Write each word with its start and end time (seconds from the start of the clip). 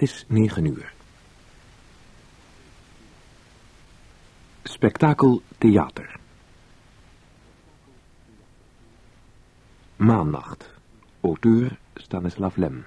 Het 0.00 0.08
is 0.08 0.24
negen 0.28 0.64
uur. 0.64 0.92
Spektakel 4.62 5.42
Theater. 5.58 6.16
Maannacht. 9.96 10.70
Auteur 11.20 11.78
Stanislav 11.94 12.56
Lem. 12.56 12.86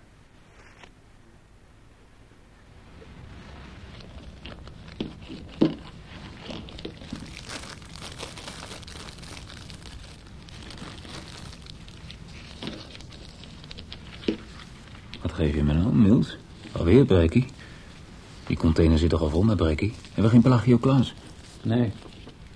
Wat 15.22 15.32
geef 15.32 15.56
je 15.56 15.64
me 15.64 15.74
nou, 15.74 15.94
Milt? 15.94 16.42
Alweer, 16.94 17.08
Brekkie? 17.08 17.46
Die 18.48 18.58
container 18.58 18.98
zit 18.98 19.10
toch 19.10 19.22
al 19.22 19.30
vol 19.30 19.44
met 19.44 19.58
Brekkie? 19.58 19.94
Hebben 20.06 20.24
we 20.24 20.30
geen 20.30 20.42
Pelagio 20.42 20.78
Klaas? 20.78 21.14
Nee. 21.62 21.92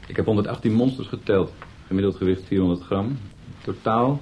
Ik 0.07 0.15
heb 0.15 0.25
118 0.25 0.73
monsters 0.73 1.07
geteld. 1.07 1.53
Gemiddeld 1.87 2.15
gewicht 2.15 2.43
400 2.45 2.81
gram. 2.81 3.17
Totaal 3.63 4.21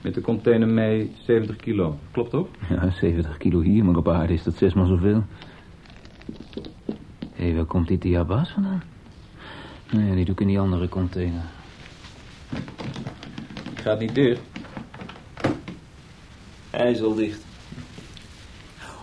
met 0.00 0.14
de 0.14 0.20
container 0.20 0.68
mee 0.68 1.12
70 1.26 1.56
kilo. 1.56 1.98
Klopt 2.10 2.30
toch? 2.30 2.48
Ja, 2.68 2.90
70 2.90 3.36
kilo 3.36 3.60
hier, 3.60 3.84
maar 3.84 3.96
op 3.96 4.08
aarde 4.08 4.32
is 4.32 4.42
dat 4.42 4.54
zesmaal 4.54 4.86
zoveel. 4.86 5.24
Hé, 7.32 7.44
hey, 7.44 7.54
waar 7.54 7.64
komt 7.64 7.88
die 7.88 7.98
diabas 7.98 8.50
vandaan? 8.50 8.82
Nee, 9.90 10.14
die 10.14 10.24
doe 10.24 10.34
ik 10.34 10.40
in 10.40 10.46
die 10.46 10.58
andere 10.58 10.88
container. 10.88 11.42
Gaat 13.74 13.98
niet 13.98 14.14
dicht. 14.14 14.40
Hij 16.70 16.90
is 16.90 17.02
al 17.02 17.14
dicht. 17.14 17.48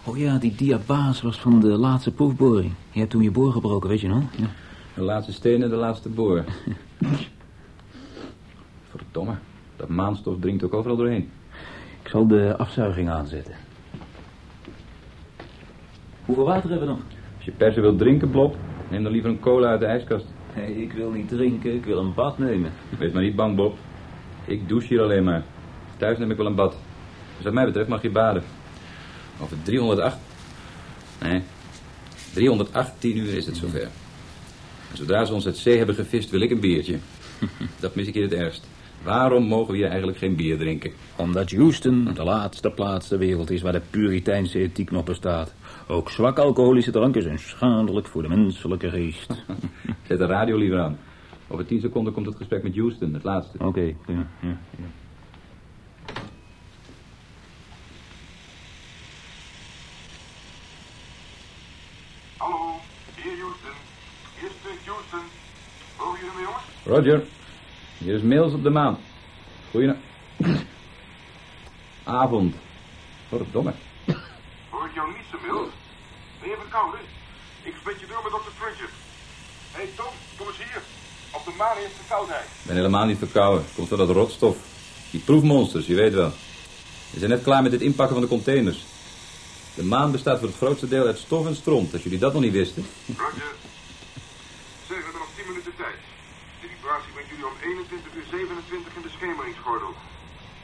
Oh 0.08 0.18
ja, 0.18 0.38
die 0.38 0.56
diabaas 0.56 1.22
was 1.22 1.40
van 1.40 1.60
de 1.60 1.68
laatste 1.68 2.12
proefboring. 2.12 2.74
Je 2.92 3.00
hebt 3.00 3.12
toen 3.12 3.22
je 3.22 3.32
boor 3.32 3.52
gebroken, 3.52 3.90
weet 3.90 4.02
je 4.02 4.08
nog? 4.08 4.24
Ja. 4.38 4.48
De 4.94 5.02
laatste 5.02 5.34
stenen, 5.34 5.70
de 5.70 5.76
laatste 5.76 6.09
boor. 6.09 6.44
Verdomme. 8.90 9.36
Dat 9.76 9.90
maanstof 9.90 10.36
dringt 10.40 10.64
ook 10.64 10.73
overal 10.73 10.98
doorheen. 10.98 11.30
Ik 12.02 12.08
zal 12.09 12.28
de 12.28 12.58
afzuiging 12.58 13.09
aanzetten. 13.09 13.54
Hoeveel 16.26 16.46
water 16.46 16.70
hebben 16.70 16.88
we 16.88 16.94
nog? 16.94 17.03
Als 17.36 17.46
je 17.46 17.52
per 17.52 17.74
se 17.74 17.81
wilt 17.81 17.98
drinken, 17.98 18.30
Blob, 18.30 18.56
neem 18.90 19.03
dan 19.03 19.12
liever 19.12 19.30
een 19.30 19.40
cola 19.40 19.68
uit 19.70 19.80
de 19.80 19.86
ijskast. 19.86 20.26
Nee, 20.56 20.81
ik 20.81 20.94
wil 20.94 21.12
niet 21.12 21.30
drinken, 21.30 21.74
ik 21.74 21.86
wil 21.86 21.98
een 21.98 22.14
bad 22.14 22.38
nemen. 22.38 22.72
Wees 22.98 23.12
maar 23.12 23.24
niet 23.24 23.36
bang, 23.36 23.56
Bob. 23.56 23.78
Ik 24.46 24.68
douche 24.68 24.88
hier 24.88 25.02
alleen 25.02 25.24
maar. 25.24 25.44
Thuis 25.98 26.18
neem 26.18 26.31
ik 26.31 26.38
wel 26.38 26.46
een 26.46 26.56
bad. 26.56 26.78
Dus 27.36 27.44
wat 27.44 27.53
mij 27.53 27.66
betreft 27.66 27.90
mag 27.90 28.02
je 28.02 28.09
baden. 28.09 28.44
Over 29.42 29.58
308... 29.64 30.18
Nee, 31.22 31.42
318 32.34 33.18
uur 33.18 33.34
is 33.34 33.46
het 33.46 33.58
zover. 33.58 33.82
En 34.92 34.98
zodra 34.98 35.26
ze 35.26 35.34
ons 35.34 35.46
uit 35.46 35.58
zee 35.58 35.78
hebben 35.78 35.96
gevist, 35.96 36.30
wil 36.30 36.42
ik 36.42 36.52
een 36.52 36.60
biertje. 36.60 36.98
Dat 37.80 37.96
mis 37.96 38.08
ik 38.08 38.14
hier 38.14 38.24
het 38.24 38.34
ergst. 38.34 38.68
Waarom 39.04 39.44
mogen 39.44 39.72
we 39.72 39.78
hier 39.78 39.88
eigenlijk 39.88 40.18
geen 40.18 40.36
bier 40.36 40.58
drinken? 40.58 40.92
Omdat 41.16 41.52
Houston 41.52 42.10
de 42.14 42.24
laatste 42.24 42.70
plaats 42.70 43.08
ter 43.08 43.18
wereld 43.18 43.50
is 43.52 43.62
waar 43.62 43.72
de 43.72 43.82
puriteinse 43.90 44.60
ethiek 44.60 44.92
nog 44.92 45.04
bestaat. 45.04 45.54
Ook 45.88 46.10
zwak 46.10 46.40
alcoholische 46.40 46.92
dranken 46.92 47.22
zijn 47.22 47.40
schadelijk 47.40 48.08
voor 48.08 48.22
de 48.22 48.28
menselijke 48.28 48.90
geest. 48.90 49.44
Zet 50.08 50.18
de 50.18 50.26
radio 50.26 50.58
liever 50.58 50.80
aan. 50.80 51.00
Over 51.48 51.66
10 51.66 51.80
seconden 51.80 52.14
komt 52.14 52.26
het 52.26 52.36
gesprek 52.36 52.64
met 52.64 52.76
Houston, 52.76 53.14
het 53.14 53.24
laatste. 53.24 53.58
Oké, 53.58 53.68
okay, 53.68 53.96
ja, 54.08 54.28
ja, 54.42 54.58
ja. 54.78 54.86
Hallo, 62.38 62.76
hier 63.16 63.40
Houston. 63.40 63.78
Hier 64.40 64.50
spreekt 64.59 64.88
Houston. 64.88 65.26
Horen 65.98 66.20
jullie 66.20 66.36
me, 66.36 66.42
jongens? 66.42 66.77
Roger, 66.88 67.24
hier 67.98 68.16
is 68.16 68.22
Mails 68.22 68.53
op 68.53 68.64
de 68.64 68.70
maan. 68.70 68.98
Goeie 69.72 69.94
avond. 72.03 72.56
Verdomme. 73.28 73.74
Hoor 74.70 74.86
ik 74.86 74.94
jou 74.94 75.08
niet 75.08 75.26
zo, 75.31 75.38
Mills? 75.46 75.70
Ben 76.42 76.50
je 76.50 76.58
verkouden? 76.59 77.00
Ik 77.64 77.74
spreek 77.80 77.97
je 78.00 78.08
door 78.08 78.24
met 78.24 78.31
dokter 78.31 78.52
Pritchard. 78.59 78.92
Hé 79.72 79.81
hey 79.81 79.90
Tom, 79.96 80.14
kom 80.38 80.47
eens 80.47 80.58
hier. 80.58 80.81
Op 81.31 81.46
de 81.46 81.52
maan 81.58 81.78
is 81.78 81.92
verkoudheid. 81.96 82.44
Ik 82.44 82.68
ben 82.68 82.76
helemaal 82.76 83.06
niet 83.06 83.18
verkouden. 83.18 83.66
Komt 83.76 83.90
door 83.90 83.97
dat 83.97 84.09
rotstof. 84.09 84.58
Die 85.12 85.22
proefmonsters, 85.22 85.88
je 85.88 85.96
weet 85.96 86.14
wel. 86.14 86.31
We 87.12 87.20
zijn 87.20 87.31
net 87.31 87.44
klaar 87.44 87.64
met 87.64 87.72
het 87.72 87.81
inpakken 87.81 88.16
van 88.16 88.24
de 88.24 88.30
containers. 88.36 88.86
De 89.76 89.84
maan 89.84 90.12
bestaat 90.12 90.40
voor 90.40 90.47
het 90.47 90.58
grootste 90.58 90.88
deel 90.88 91.06
uit 91.06 91.18
stof 91.18 91.46
en 91.47 91.56
stront, 91.56 91.94
als 91.94 92.03
jullie 92.03 92.20
dat 92.20 92.34
nog 92.34 92.42
niet 92.42 92.52
wisten. 92.52 92.86
Roger. 93.18 93.52
Zeg, 94.88 94.97
we 94.97 95.03
hebben 95.03 95.22
nog 95.22 95.30
10 95.36 95.46
minuten 95.47 95.76
tijd. 95.78 95.96
De 96.62 96.68
vibratie 96.68 97.12
brengt 97.14 97.30
jullie 97.30 97.37
om 97.52 97.56
21 97.62 98.16
uur 98.18 98.28
27 98.31 98.96
in 98.97 99.03
de 99.08 99.13
schemeringsgordel. 99.18 99.91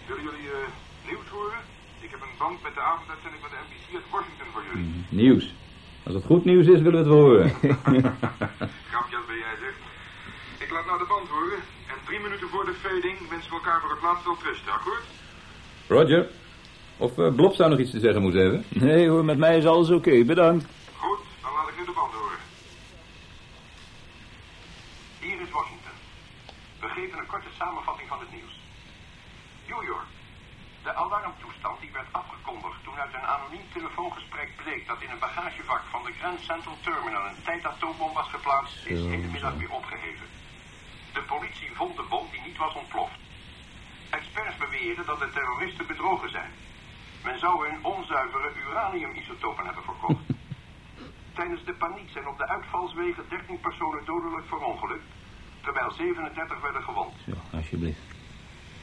Willen 0.07 0.23
jullie 0.27 0.47
uh, 0.57 0.69
nieuws 1.09 1.29
horen? 1.35 1.61
Ik 2.05 2.11
heb 2.13 2.21
een 2.27 2.37
band 2.41 2.57
met 2.65 2.73
de 2.77 2.83
avonduitzending 2.91 3.41
van 3.45 3.51
de 3.53 3.59
NBC 3.65 3.85
uit 3.99 4.07
Washington 4.15 4.49
voor 4.53 4.63
jullie. 4.67 4.85
Mm, 4.85 5.05
nieuws. 5.23 5.45
Als 6.07 6.15
het 6.19 6.25
goed 6.31 6.43
nieuws 6.51 6.67
is, 6.75 6.81
willen 6.85 6.99
we 6.99 7.03
het 7.05 7.13
wel 7.15 7.25
horen. 7.27 7.49
Grapjas 8.91 9.25
ben 9.29 9.39
jij 9.45 9.55
zeg. 9.63 9.73
Ik 10.65 10.69
laat 10.75 10.85
nou 10.89 10.97
de 11.03 11.09
band 11.13 11.27
horen. 11.35 11.61
En 11.91 11.97
drie 12.07 12.19
minuten 12.25 12.47
voor 12.53 12.65
de 12.65 12.75
fading 12.83 13.17
wensen 13.29 13.49
we 13.51 13.57
elkaar 13.61 13.79
voor 13.81 13.93
het 13.95 14.03
laatst 14.07 14.25
wel 14.25 14.37
rusten, 14.43 14.71
akkoord? 14.77 15.05
Roger. 15.87 16.23
Of 16.97 17.17
uh, 17.17 17.33
Blob 17.35 17.53
zou 17.53 17.69
nog 17.69 17.79
iets 17.79 17.91
te 17.91 17.99
zeggen 17.99 18.21
moeten 18.21 18.41
hebben? 18.41 18.65
Nee 18.69 19.09
hoor, 19.09 19.25
met 19.25 19.37
mij 19.37 19.57
is 19.57 19.65
alles 19.65 19.89
oké, 19.89 20.09
okay. 20.09 20.25
bedankt. 20.25 20.65
Goed, 20.95 21.19
dan 21.41 21.51
laat 21.53 21.67
ik 21.69 21.77
nu 21.77 21.85
de 21.85 21.91
band 21.95 22.13
horen. 22.13 22.39
Hier 25.19 25.41
is 25.41 25.51
Washington. 25.51 25.95
We 26.79 26.82
geven 26.93 27.19
een 27.19 27.33
korte 27.35 27.53
samenvatting 27.59 28.07
van 28.09 28.19
het 28.19 28.31
nieuws. 28.31 28.55
New 29.67 29.83
York. 29.83 30.09
De 30.83 30.93
alarmtoestand 30.93 31.79
die 31.79 31.91
werd 31.91 32.07
afgekondigd 32.11 32.83
toen 32.83 32.99
uit 33.03 33.13
een 33.13 33.31
anoniem 33.35 33.67
telefoongesprek 33.73 34.49
bleek 34.63 34.87
dat 34.87 35.01
in 35.01 35.09
een 35.09 35.25
bagagevak 35.27 35.83
van 35.89 36.03
de 36.03 36.13
Grand 36.19 36.39
Central 36.39 36.77
Terminal 36.81 37.25
een 37.25 37.43
tijdatoombom 37.43 38.13
was 38.13 38.29
geplaatst, 38.29 38.85
is 38.85 38.99
hedendmiddag 38.99 39.53
weer 39.53 39.71
opgeheven. 39.71 40.27
De 41.13 41.21
politie 41.21 41.75
vond 41.75 41.95
de 41.95 42.05
bom 42.09 42.25
die 42.31 42.41
niet 42.41 42.57
was 42.57 42.73
ontploft. 42.73 43.19
Experts 44.09 44.57
beweren 44.57 45.05
dat 45.05 45.19
de 45.19 45.29
terroristen 45.29 45.87
bedrogen 45.87 46.29
zijn. 46.29 46.51
Men 47.23 47.39
zou 47.39 47.69
hun 47.69 47.83
onzuivere 47.83 48.51
uraniumisotopen 48.67 49.65
hebben 49.65 49.83
verkocht. 49.83 50.25
Tijdens 51.37 51.63
de 51.63 51.73
paniek 51.73 52.09
zijn 52.09 52.27
op 52.27 52.37
de 52.37 52.47
uitvalswegen 52.47 53.29
13 53.29 53.59
personen 53.59 54.05
dodelijk 54.05 54.47
verongelukt, 54.47 55.07
terwijl 55.63 55.91
37 55.91 56.61
werden 56.61 56.83
gewond. 56.83 57.13
Ja, 57.25 57.57
alsjeblieft. 57.57 57.99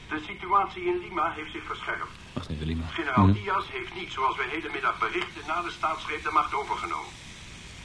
De 0.09 0.21
situatie 0.27 0.83
in 0.83 0.97
Lima 0.99 1.31
heeft 1.31 1.51
zich 1.51 1.63
verscherpt. 1.63 2.11
Wacht 2.33 2.49
even, 2.49 2.65
Lima. 2.65 2.85
Generaal. 2.85 3.33
Diaz 3.33 3.65
heeft 3.69 3.95
niet, 3.95 4.11
zoals 4.11 4.35
we 4.35 4.43
hedenmiddag 4.49 4.99
berichten, 4.99 5.41
na 5.47 5.61
de 5.61 5.71
staatsgreep 5.71 6.23
de 6.23 6.31
macht 6.31 6.53
overgenomen. 6.53 7.13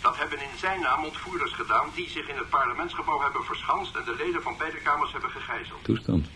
Dat 0.00 0.16
hebben 0.16 0.40
in 0.40 0.58
zijn 0.58 0.80
naam 0.80 1.04
ontvoerders 1.04 1.52
gedaan 1.52 1.88
die 1.94 2.08
zich 2.08 2.28
in 2.28 2.36
het 2.36 2.48
parlementsgebouw 2.48 3.20
hebben 3.20 3.44
verschanst 3.44 3.96
en 3.96 4.04
de 4.04 4.16
leden 4.16 4.42
van 4.42 4.54
beide 4.58 4.76
kamers 4.76 5.12
hebben 5.12 5.30
gegijzeld. 5.30 5.84
Toestand. 5.84 6.26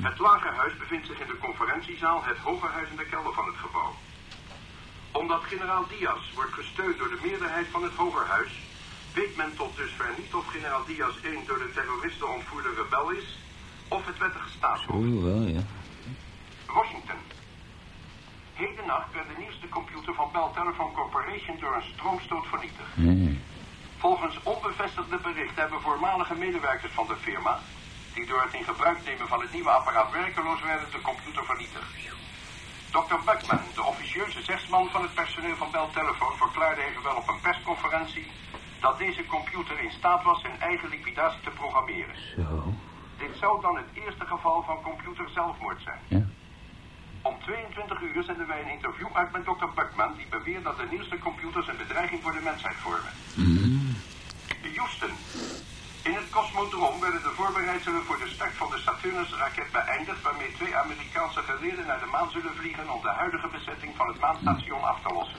Het 0.00 0.18
lagerhuis 0.18 0.76
bevindt 0.76 1.06
zich 1.06 1.20
in 1.20 1.26
de 1.26 1.38
conferentiezaal, 1.38 2.24
het 2.24 2.38
hogerhuis 2.38 2.88
in 2.90 2.96
de 2.96 3.04
kelder 3.04 3.32
van 3.32 3.46
het 3.46 3.56
gebouw. 3.56 3.94
Omdat 5.12 5.42
generaal 5.44 5.86
Diaz 5.88 6.32
wordt 6.34 6.52
gesteund 6.52 6.98
door 6.98 7.08
de 7.08 7.20
meerderheid 7.22 7.66
van 7.70 7.82
het 7.82 7.92
hogerhuis, 7.92 8.52
weet 9.14 9.36
men 9.36 9.56
tot 9.56 9.76
dusver 9.76 10.10
niet 10.18 10.34
of 10.34 10.46
generaal 10.46 10.84
Diaz 10.84 11.16
één 11.22 11.46
door 11.46 11.58
de 11.58 11.70
terroristen 11.74 12.34
ontvoerde 12.34 12.74
rebel 12.74 13.10
is, 13.10 13.38
of 13.88 14.06
het 14.06 14.18
wettige 14.18 14.48
staatshoofd. 14.48 15.02
Zo 15.02 15.22
wel, 15.22 15.42
ja. 15.42 15.62
Washington. 16.66 17.20
Hedennacht 18.54 19.12
werd 19.12 19.28
de 19.28 19.42
nieuwste 19.42 19.68
computer 19.68 20.14
van 20.14 20.28
Bell 20.32 20.48
Telephone 20.54 20.92
Corporation 20.92 21.58
door 21.60 21.74
een 21.74 21.90
stroomstoot 21.94 22.46
vernietigd. 22.46 22.96
Nee. 22.96 23.40
Volgens 23.98 24.42
onbevestigde 24.42 25.16
berichten 25.16 25.62
hebben 25.62 25.80
voormalige 25.80 26.34
medewerkers 26.34 26.92
van 26.92 27.06
de 27.06 27.16
firma, 27.16 27.58
die 28.14 28.26
door 28.26 28.42
het 28.42 28.54
in 28.54 28.64
gebruik 28.64 28.98
nemen 29.04 29.28
van 29.28 29.40
het 29.40 29.52
nieuwe 29.52 29.70
apparaat 29.70 30.12
werkeloos 30.12 30.62
werden, 30.62 30.88
de 30.90 31.00
computer 31.00 31.44
vernietigd. 31.44 31.90
Dr. 32.90 33.18
Beckman, 33.24 33.60
de 33.74 33.82
officieuze 33.82 34.42
zegsman 34.42 34.90
van 34.90 35.02
het 35.02 35.14
personeel 35.14 35.56
van 35.56 35.70
Bell 35.70 35.88
Telephone, 35.92 36.36
verklaarde 36.36 36.82
evenwel 36.82 37.16
op 37.16 37.28
een 37.28 37.40
persconferentie 37.40 38.26
dat 38.82 38.98
deze 38.98 39.26
computer 39.26 39.76
in 39.80 39.90
staat 39.90 40.22
was 40.22 40.40
zijn 40.40 40.60
eigen 40.60 40.88
liquidatie 40.88 41.40
te 41.40 41.50
programmeren. 41.50 42.16
Zo. 42.36 42.74
Dit 43.18 43.34
zou 43.40 43.60
dan 43.60 43.76
het 43.76 43.90
eerste 44.04 44.26
geval 44.26 44.62
van 44.62 44.82
computer 44.82 45.30
zelfmoord 45.30 45.80
zijn. 45.82 46.00
Ja. 46.08 46.24
Om 47.22 47.34
22 47.40 48.00
uur 48.00 48.22
zenden 48.22 48.46
wij 48.46 48.62
een 48.62 48.76
interview 48.78 49.08
uit 49.12 49.32
met 49.32 49.44
Dr. 49.44 49.70
Buckman... 49.74 50.16
die 50.16 50.26
beweert 50.30 50.64
dat 50.64 50.76
de 50.76 50.86
nieuwste 50.90 51.18
computers 51.18 51.68
een 51.68 51.76
bedreiging 51.76 52.22
voor 52.22 52.32
de 52.32 52.44
mensheid 52.50 52.76
vormen. 52.76 53.12
Mm. 53.34 53.96
Houston. 54.76 55.14
In 56.02 56.14
het 56.14 56.30
Cosmodroom 56.30 57.00
werden 57.00 57.22
de 57.22 57.32
voorbereidselen 57.40 58.02
voor 58.02 58.18
de 58.18 58.28
start 58.28 58.52
van 58.52 58.70
de 58.70 58.78
Saturnus-raket 58.78 59.70
beëindigd... 59.72 60.22
waarmee 60.22 60.52
twee 60.52 60.76
Amerikaanse 60.76 61.40
geleerden 61.40 61.86
naar 61.86 62.00
de 62.00 62.10
maan 62.14 62.30
zullen 62.30 62.54
vliegen... 62.54 62.90
om 62.94 63.02
de 63.02 63.08
huidige 63.08 63.48
bezetting 63.48 63.92
van 63.96 64.08
het 64.08 64.20
maanstation 64.20 64.82
af 64.82 64.98
te 65.02 65.12
lossen. 65.14 65.38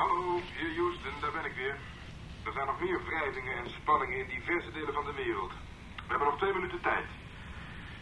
Hallo, 0.00 0.40
hier 0.56 0.72
Houston, 0.76 1.14
daar 1.20 1.34
ben 1.38 1.44
ik 1.50 1.56
weer. 1.62 1.76
Er 2.46 2.52
zijn 2.56 2.66
nog 2.66 2.80
meer 2.84 3.00
wrijvingen 3.06 3.54
en 3.60 3.66
spanningen 3.80 4.18
in 4.22 4.28
diverse 4.36 4.70
delen 4.72 4.94
van 4.98 5.04
de 5.04 5.14
wereld. 5.22 5.52
We 5.94 6.10
hebben 6.12 6.28
nog 6.28 6.38
twee 6.38 6.52
minuten 6.52 6.80
tijd. 6.80 7.06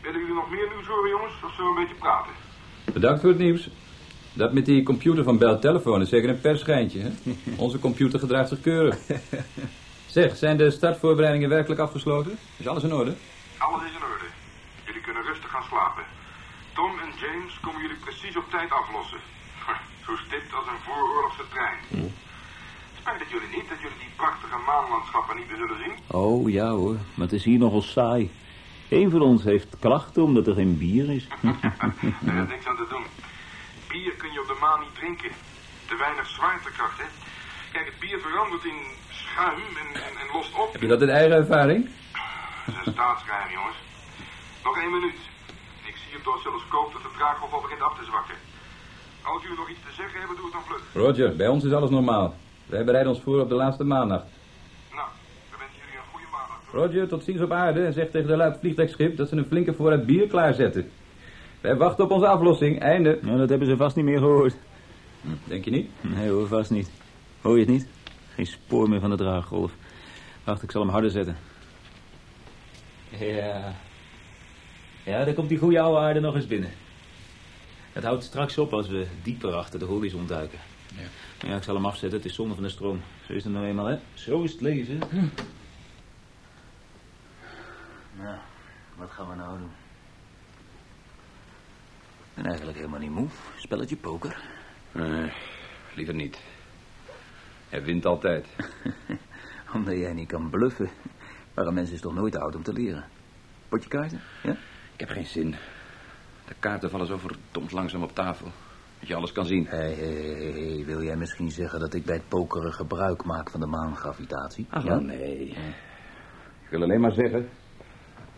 Willen 0.03 0.21
jullie 0.21 0.35
nog 0.35 0.51
meer 0.51 0.69
nieuws 0.73 0.87
horen, 0.87 1.11
jongens? 1.11 1.35
Of 1.45 1.53
zullen 1.55 1.73
we 1.73 1.79
een 1.79 1.85
beetje 1.85 2.01
praten? 2.05 2.33
Bedankt 2.93 3.21
voor 3.21 3.29
het 3.29 3.39
nieuws. 3.39 3.71
Dat 4.33 4.53
met 4.53 4.67
die 4.67 4.83
computer 4.83 5.25
van 5.25 5.39
Bell 5.39 5.57
Telephone 5.57 6.03
is 6.03 6.09
zeker 6.09 6.29
een 6.29 6.41
persschijntje, 6.41 7.01
hè? 7.01 7.11
Onze 7.65 7.79
computer 7.79 8.19
gedraagt 8.19 8.49
zich 8.49 8.61
keurig. 8.61 8.97
Zeg, 10.17 10.37
zijn 10.37 10.57
de 10.57 10.71
startvoorbereidingen 10.71 11.49
werkelijk 11.49 11.81
afgesloten? 11.81 12.39
Is 12.57 12.69
alles 12.69 12.83
in 12.83 12.93
orde? 12.93 13.15
Alles 13.59 13.83
is 13.83 13.97
in 13.99 14.05
orde. 14.13 14.29
Jullie 14.87 15.03
kunnen 15.03 15.23
rustig 15.23 15.51
gaan 15.51 15.69
slapen. 15.71 16.05
Tom 16.75 16.93
en 16.99 17.11
James 17.21 17.61
komen 17.61 17.81
jullie 17.81 18.03
precies 18.05 18.37
op 18.37 18.51
tijd 18.51 18.71
aflossen. 18.71 19.21
Zo 20.09 20.17
stipt 20.17 20.55
als 20.55 20.67
een 20.67 20.83
vooroorlogse 20.87 21.43
trein. 21.49 22.13
Spijt 23.01 23.21
het 23.21 23.31
jullie 23.31 23.49
niet 23.57 23.69
dat 23.69 23.81
jullie 23.81 23.99
die 23.99 24.15
prachtige 24.17 24.59
maanlandschappen 24.67 25.37
niet 25.37 25.49
meer 25.49 25.57
zullen 25.57 25.79
zien? 25.85 25.97
Oh, 26.07 26.51
ja 26.51 26.69
hoor, 26.71 26.97
maar 27.15 27.27
het 27.27 27.33
is 27.33 27.45
hier 27.45 27.59
nogal 27.59 27.83
saai. 27.83 28.31
Eén 28.89 29.11
van 29.11 29.21
ons 29.21 29.45
heeft 29.45 29.79
klachten 29.79 30.23
omdat 30.23 30.47
er 30.47 30.55
geen 30.55 30.79
bier 30.79 31.11
is. 31.11 31.27
Er 32.29 32.43
is 32.43 32.49
niks 32.49 32.67
aan 32.67 32.77
te 32.77 32.87
doen. 32.89 33.05
Bier 33.89 34.13
kun 34.13 34.33
je 34.33 34.41
op 34.41 34.47
de 34.47 34.57
maan 34.61 34.81
niet 34.81 34.95
drinken. 34.95 35.31
Te 35.87 35.97
weinig 35.97 36.27
zwaartekracht, 36.27 36.99
hè? 36.99 37.09
Kijk, 37.73 37.87
het 37.87 37.99
bier 37.99 38.21
verandert 38.21 38.65
in 38.65 38.81
schuim 39.11 39.77
en, 39.83 39.89
en, 40.03 40.15
en 40.21 40.29
lost 40.33 40.55
op. 40.55 40.73
Heb 40.73 40.81
je 40.81 40.89
dat 40.89 41.03
in 41.03 41.11
eigen 41.11 41.37
ervaring? 41.37 41.89
Dat 42.67 42.75
is 42.75 42.87
een 42.87 42.93
staatsgeheim, 42.93 43.51
jongens. 43.53 43.77
Nog 44.65 44.77
één 44.79 44.91
minuut. 44.91 45.21
Ik 45.85 45.97
zie 45.97 46.17
op 46.19 46.25
de 46.25 46.31
oscilloscoop 46.31 46.93
dat 46.93 47.03
de 47.03 47.13
draaggolf 47.17 47.53
al 47.53 47.61
begint 47.61 47.83
af 47.83 47.99
te 47.99 48.05
zwakken. 48.05 48.48
Als 49.33 49.43
jullie 49.43 49.59
nog 49.59 49.71
iets 49.71 49.81
te 49.81 49.93
zeggen 49.93 50.19
hebben, 50.19 50.37
doe 50.37 50.45
het 50.45 50.55
dan 50.55 50.63
vlug. 50.63 51.05
Roger, 51.05 51.37
bij 51.37 51.49
ons 51.49 51.65
is 51.65 51.73
alles 51.73 51.91
normaal. 51.91 52.35
Wij 52.67 52.85
bereiden 52.85 53.13
ons 53.13 53.23
voor 53.23 53.41
op 53.41 53.49
de 53.49 53.55
laatste 53.55 53.85
maannacht. 53.85 54.27
Nou, 54.91 55.09
we 55.51 55.57
wensen 55.59 55.79
jullie 55.79 55.97
een 55.97 56.11
goede 56.13 56.27
maandag. 56.31 56.59
Roger, 56.73 57.09
tot 57.09 57.25
ziens 57.25 57.41
op 57.41 57.53
aarde 57.53 57.85
en 57.85 57.93
zeg 57.93 58.11
tegen 58.11 58.29
de 58.29 58.37
luid 58.37 58.59
vliegtuigschip 58.61 59.17
dat 59.17 59.29
ze 59.29 59.37
een 59.37 59.45
flinke 59.45 59.75
voorraad 59.75 60.07
bier 60.07 60.27
klaarzetten. 60.27 60.91
Wij 61.61 61.77
wachten 61.77 62.05
op 62.05 62.11
onze 62.11 62.27
aflossing. 62.27 62.81
Einde. 62.81 63.19
Nou, 63.23 63.39
dat 63.39 63.49
hebben 63.49 63.69
ze 63.69 63.77
vast 63.77 63.97
niet 63.97 64.05
meer 64.05 64.19
gehoord. 64.19 64.57
Denk 65.45 65.65
je 65.65 65.71
niet? 65.71 65.91
Nee 66.01 66.29
hoor, 66.31 66.47
vast 66.47 66.71
niet. 66.71 66.91
Hoor 67.41 67.55
je 67.55 67.61
het 67.61 67.69
niet? 67.69 67.89
Geen 68.35 68.47
spoor 68.47 68.89
meer 68.89 69.01
van 69.01 69.11
de 69.11 69.17
draaggolf. 69.17 69.73
Wacht, 70.45 70.63
ik 70.63 70.71
zal 70.71 70.81
hem 70.83 70.91
harder 70.91 71.11
zetten. 71.11 71.37
Ja. 73.09 73.73
Ja, 75.05 75.25
dan 75.25 75.35
komt 75.35 75.49
die 75.49 75.59
goede 75.59 75.81
oude 75.81 75.99
aarde 76.01 76.21
nog 76.21 76.35
eens 76.35 76.47
binnen. 76.47 76.71
Het 77.99 78.07
houdt 78.07 78.25
straks 78.25 78.59
op 78.59 78.73
als 78.73 78.89
we 78.89 79.07
dieper 79.23 79.55
achter 79.55 79.79
de 79.79 79.85
horizon 79.85 80.27
duiken. 80.27 80.59
Ja. 80.97 81.49
ja, 81.49 81.57
ik 81.57 81.63
zal 81.63 81.75
hem 81.75 81.87
afzetten. 81.87 82.19
Het 82.19 82.29
is 82.29 82.35
zonde 82.35 82.55
van 82.55 82.63
de 82.63 82.69
stroom. 82.69 83.01
Zo 83.27 83.33
is 83.33 83.45
het 83.45 83.53
nou 83.53 83.67
eenmaal, 83.67 83.87
hè? 83.87 83.99
Zo 84.15 84.43
is 84.43 84.53
het 84.53 84.61
leven. 84.61 84.99
Nou, 88.19 88.37
wat 88.97 89.11
gaan 89.11 89.29
we 89.29 89.35
nou 89.35 89.59
doen? 89.59 89.71
Ik 92.11 92.35
ben 92.35 92.45
eigenlijk 92.45 92.77
helemaal 92.77 93.01
niet 93.01 93.11
moe. 93.11 93.29
Spelletje 93.57 93.97
poker. 93.97 94.43
Nee, 94.93 95.33
liever 95.95 96.15
niet. 96.15 96.39
Hij 97.69 97.85
wint 97.85 98.07
altijd. 98.07 98.47
Omdat 99.75 99.97
jij 99.97 100.13
niet 100.13 100.29
kan 100.29 100.51
bluffen. 100.51 100.91
Maar 101.55 101.67
een 101.67 101.75
mens 101.75 101.91
is 101.91 102.01
toch 102.01 102.15
nooit 102.15 102.37
oud 102.37 102.55
om 102.55 102.63
te 102.63 102.73
leren. 102.73 103.05
Potje 103.69 103.89
kaarten, 103.89 104.21
ja? 104.43 104.57
Ik 104.93 105.01
heb 105.01 105.09
geen 105.09 105.27
zin. 105.27 105.55
De 106.49 106.55
kaarten 106.59 106.91
vallen 106.91 107.07
zo 107.07 107.17
verdomd 107.17 107.73
langzaam 107.73 108.03
op 108.03 108.15
tafel. 108.15 108.49
Dat 108.99 109.09
je 109.09 109.15
alles 109.15 109.33
kan 109.33 109.47
zien. 109.47 109.67
Hé, 109.67 109.77
hé, 109.77 109.93
hé, 109.95 110.77
hé, 110.77 110.85
wil 110.85 111.03
jij 111.03 111.17
misschien 111.17 111.51
zeggen 111.51 111.81
dat 111.81 111.95
ik 111.95 112.05
bij 112.05 112.15
het 112.15 112.29
pokeren 112.29 112.73
gebruik 112.73 113.25
maak 113.25 113.51
van 113.51 113.61
de 113.61 113.67
maangravitatie? 113.67 114.67
Ach, 114.71 114.85
ja? 114.85 114.99
nee. 114.99 115.49
Ik 116.63 116.69
wil 116.71 116.83
alleen 116.83 117.01
maar 117.01 117.13
zeggen 117.13 117.49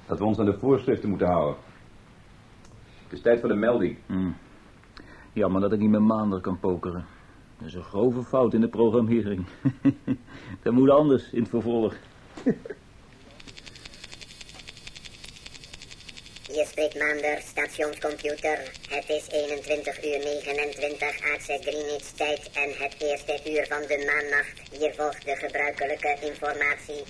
dat 0.07 0.19
we 0.19 0.25
ons 0.25 0.39
aan 0.39 0.45
de 0.45 0.59
voorschriften 0.59 1.09
moeten 1.09 1.27
houden. 1.27 1.57
Het 3.03 3.13
is 3.13 3.21
tijd 3.21 3.41
voor 3.41 3.49
de 3.49 3.55
melding. 3.55 3.99
Hm. 4.07 4.31
Jammer 5.33 5.61
dat 5.61 5.73
ik 5.73 5.79
niet 5.79 5.91
met 5.91 6.01
maanden 6.01 6.41
kan 6.41 6.59
pokeren. 6.59 7.05
Dat 7.59 7.69
is 7.69 7.75
een 7.75 7.83
grove 7.83 8.23
fout 8.23 8.55
in 8.55 8.61
de 8.61 8.69
programmering. 8.69 9.47
dat 10.63 10.73
moet 10.73 10.91
anders 10.91 11.31
in 11.33 11.41
het 11.41 11.49
vervolg. 11.49 11.95
Hier 16.53 16.67
spreekt 16.67 16.99
Maander, 16.99 17.39
stationscomputer. 17.51 18.59
Het 18.89 19.09
is 19.09 19.25
21 19.29 20.05
uur 20.05 20.19
29 20.19 21.23
aardse 21.31 21.59
Greenwich 21.61 22.11
tijd 22.17 22.51
en 22.53 22.71
het 22.79 22.95
eerste 22.99 23.51
uur 23.51 23.67
van 23.67 23.83
de 23.91 23.99
maannacht. 24.11 24.57
Hier 24.79 24.95
volgt 24.95 25.25
de 25.25 25.37
gebruikelijke 25.37 26.17
informatie. 26.21 27.03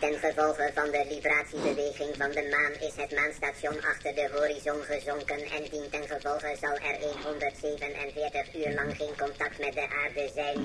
Ten 0.00 0.14
gevolge 0.18 0.70
van 0.74 0.90
de 0.90 1.04
vibratiebeweging 1.08 2.16
van 2.16 2.30
de 2.30 2.48
maan 2.50 2.88
is 2.88 2.94
het 3.02 3.12
maanstation 3.20 3.82
achter 3.82 4.14
de 4.14 4.28
horizon 4.32 4.82
gezonken 4.82 5.40
en 5.56 5.62
dien 5.70 5.88
ten 5.90 6.06
gevolge 6.08 6.56
zal 6.60 6.76
er 6.88 6.96
147 7.24 8.54
uur 8.54 8.74
lang 8.74 8.96
geen 8.96 9.16
contact 9.16 9.58
met 9.58 9.72
de 9.72 9.86
aarde 10.02 10.30
zijn. 10.34 10.58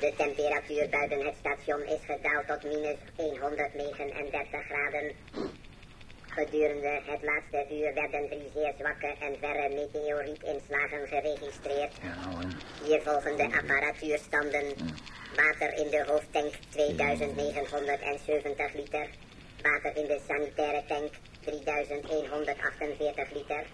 De 0.00 0.12
temperatuur 0.16 0.88
buiten 0.88 1.26
het 1.26 1.34
station 1.38 1.82
is 1.94 2.02
gedaald 2.06 2.46
tot 2.46 2.62
minus 2.72 2.98
139 3.16 4.64
graden. 4.68 5.12
Gedurende 6.34 7.00
het 7.04 7.22
laatste 7.22 7.66
uur 7.74 7.94
werden 7.94 8.28
drie 8.28 8.50
zeer 8.54 8.72
zwakke 8.78 9.06
en 9.06 9.36
verre 9.40 9.68
meteorietinslagen 9.74 11.08
geregistreerd. 11.08 11.92
Nou. 12.02 12.46
Hier 12.84 13.02
volgen 13.02 13.36
de 13.36 13.42
apparatuurstanden. 13.42 14.64
Water 15.36 15.74
in 15.82 15.90
de 15.90 16.04
hoofdtank 16.06 16.52
2970 16.68 18.74
liter. 18.74 19.06
Water 19.62 19.96
in 19.96 20.06
de 20.06 20.20
sanitaire 20.28 20.82
tank 20.86 21.12
3148 21.40 23.32
liter. 23.32 23.64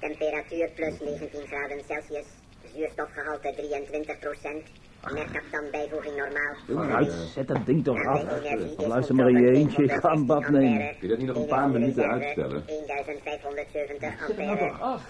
Temperatuur 0.00 0.68
plus 0.68 1.00
19 1.00 1.46
graden 1.46 1.82
Celsius. 1.88 2.26
Zuurstofgehalte 2.72 3.54
23 3.56 4.18
procent. 4.18 4.66
Merkap 5.12 5.42
dan 5.50 5.64
bijvoeging 5.70 6.16
normaal. 6.16 6.54
Vooruit, 6.66 7.12
zet 7.12 7.48
dat 7.48 7.66
ding 7.66 7.84
toch 7.84 8.04
af. 8.04 8.22
Is 8.42 8.86
Luister 8.86 9.14
maar 9.14 9.28
in 9.28 9.40
je 9.40 9.50
eentje, 9.50 9.82
ik 9.82 9.92
ga 9.92 10.10
een 10.10 10.26
bad 10.26 10.48
nemen. 10.48 10.78
Kun 10.78 10.96
je 11.00 11.08
dat 11.08 11.18
niet 11.18 11.26
nog 11.26 11.36
een 11.36 11.46
paar 11.46 11.68
minuten 11.68 12.10
uitstellen? 12.10 12.64
1570 12.86 14.26
Zet 14.26 14.36
dat 14.36 14.46
ampère. 14.46 14.68
toch 14.68 14.80
af. 14.80 15.02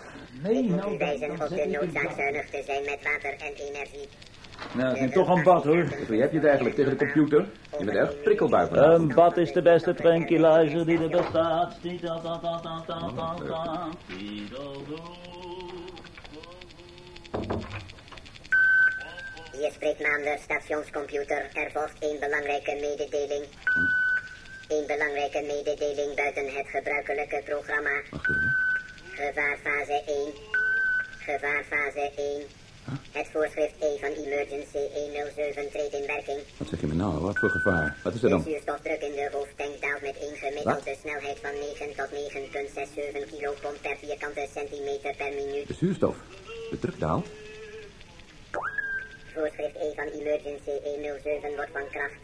Nee, 0.43 0.71
nou, 0.71 0.99
wijzen 0.99 1.29
dan 1.29 1.41
op 1.41 1.49
zet 1.49 1.49
de 1.49 1.63
ik 1.63 1.81
het 1.81 1.81
noodzaak 1.83 2.11
zuinig 2.17 2.51
te 2.51 2.63
zijn 2.67 2.85
met 2.85 2.99
water 3.03 3.31
en 3.31 3.53
energie. 3.55 4.09
Nou, 4.73 4.95
ik 4.95 5.01
neem 5.01 5.11
toch 5.11 5.29
een 5.29 5.43
bad, 5.43 5.65
hoor. 5.65 5.87
Hoe 6.07 6.17
heb 6.17 6.31
je 6.31 6.37
het 6.37 6.47
eigenlijk 6.47 6.77
tegen 6.77 6.99
de 6.99 7.13
computer? 7.13 7.47
Je 7.79 7.85
bent 7.85 7.97
erg 7.97 8.23
prikkelbaar 8.23 8.67
vandaag. 8.67 8.95
Een 8.95 9.15
bad 9.15 9.37
is 9.37 9.53
de 9.53 9.63
beste 9.63 9.95
tranquilizer 9.95 10.87
die 10.87 11.03
er 11.03 11.11
bestaat. 11.11 11.77
Hier 19.59 19.73
spreekt 19.73 20.01
Maander, 20.01 20.39
stationscomputer. 20.39 21.43
Er 21.53 21.71
volgt 21.73 21.97
één 21.99 22.19
belangrijke 22.21 22.75
mededeling. 22.81 23.45
Eén 24.69 24.87
belangrijke 24.87 25.43
mededeling 25.55 26.15
buiten 26.15 26.47
het 26.57 26.67
gebruikelijke 26.69 27.43
programma. 27.45 27.97
Gevaarfase 29.13 30.03
1. 30.07 30.33
Gevaarfase 31.19 32.11
1. 32.17 32.43
Het 33.13 33.29
voorschrift 33.33 33.75
E 33.81 33.99
van 34.01 34.13
Emergency 34.25 34.79
107 34.95 35.71
treedt 35.71 35.95
in 35.95 36.07
werking. 36.07 36.41
Wat 36.57 36.69
zeg 36.69 36.81
je 36.81 36.87
me 36.87 36.95
nou? 36.95 37.21
Wat 37.21 37.39
voor 37.39 37.51
gevaar? 37.51 37.97
Wat 38.03 38.15
is 38.15 38.23
er 38.23 38.29
De 38.29 38.35
dan? 38.35 38.43
zuurstofdruk 38.43 39.01
in 39.01 39.13
de 39.13 39.29
hoofdtank 39.33 39.81
daalt 39.81 40.03
met 40.03 40.17
een 40.21 40.37
gemiddelde 40.37 40.97
snelheid 41.01 41.39
van 41.43 41.55
9 41.61 41.95
tot 41.97 42.11
9,67 43.27 43.31
kilopomp 43.31 43.79
per 43.83 43.97
vierkante 44.03 44.47
centimeter 44.55 45.15
per 45.17 45.33
minuut. 45.35 45.67
De 45.69 45.75
zuurstof. 45.75 46.17
De 46.71 46.79
druk 46.79 47.01
daalt. 47.01 47.27
Voorschrift 49.37 49.77
E 49.77 49.95
van 49.95 50.09
Emergency 50.21 50.75
107 50.83 51.55
wordt 51.57 51.71
van 51.73 51.89
kracht. 51.91 52.21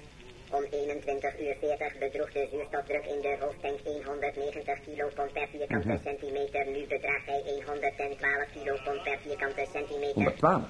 Om 0.50 0.64
21 0.70 1.40
uur 1.40 1.56
40 1.60 1.98
bedroeg 1.98 2.32
de 2.32 2.48
zuurstofdruk 2.50 3.04
in 3.04 3.20
de 3.20 3.36
hoofdtank 3.40 3.78
190 4.04 4.80
kilopomp 4.84 5.32
per 5.32 5.48
vierkante 5.48 5.98
centimeter. 6.04 6.66
Nu 6.66 6.86
bedraagt 6.86 7.26
hij 7.26 7.62
112 7.66 8.46
kilopomp 8.52 9.02
per 9.04 9.18
vierkante 9.22 9.66
centimeter. 9.72 10.14
112. 10.14 10.62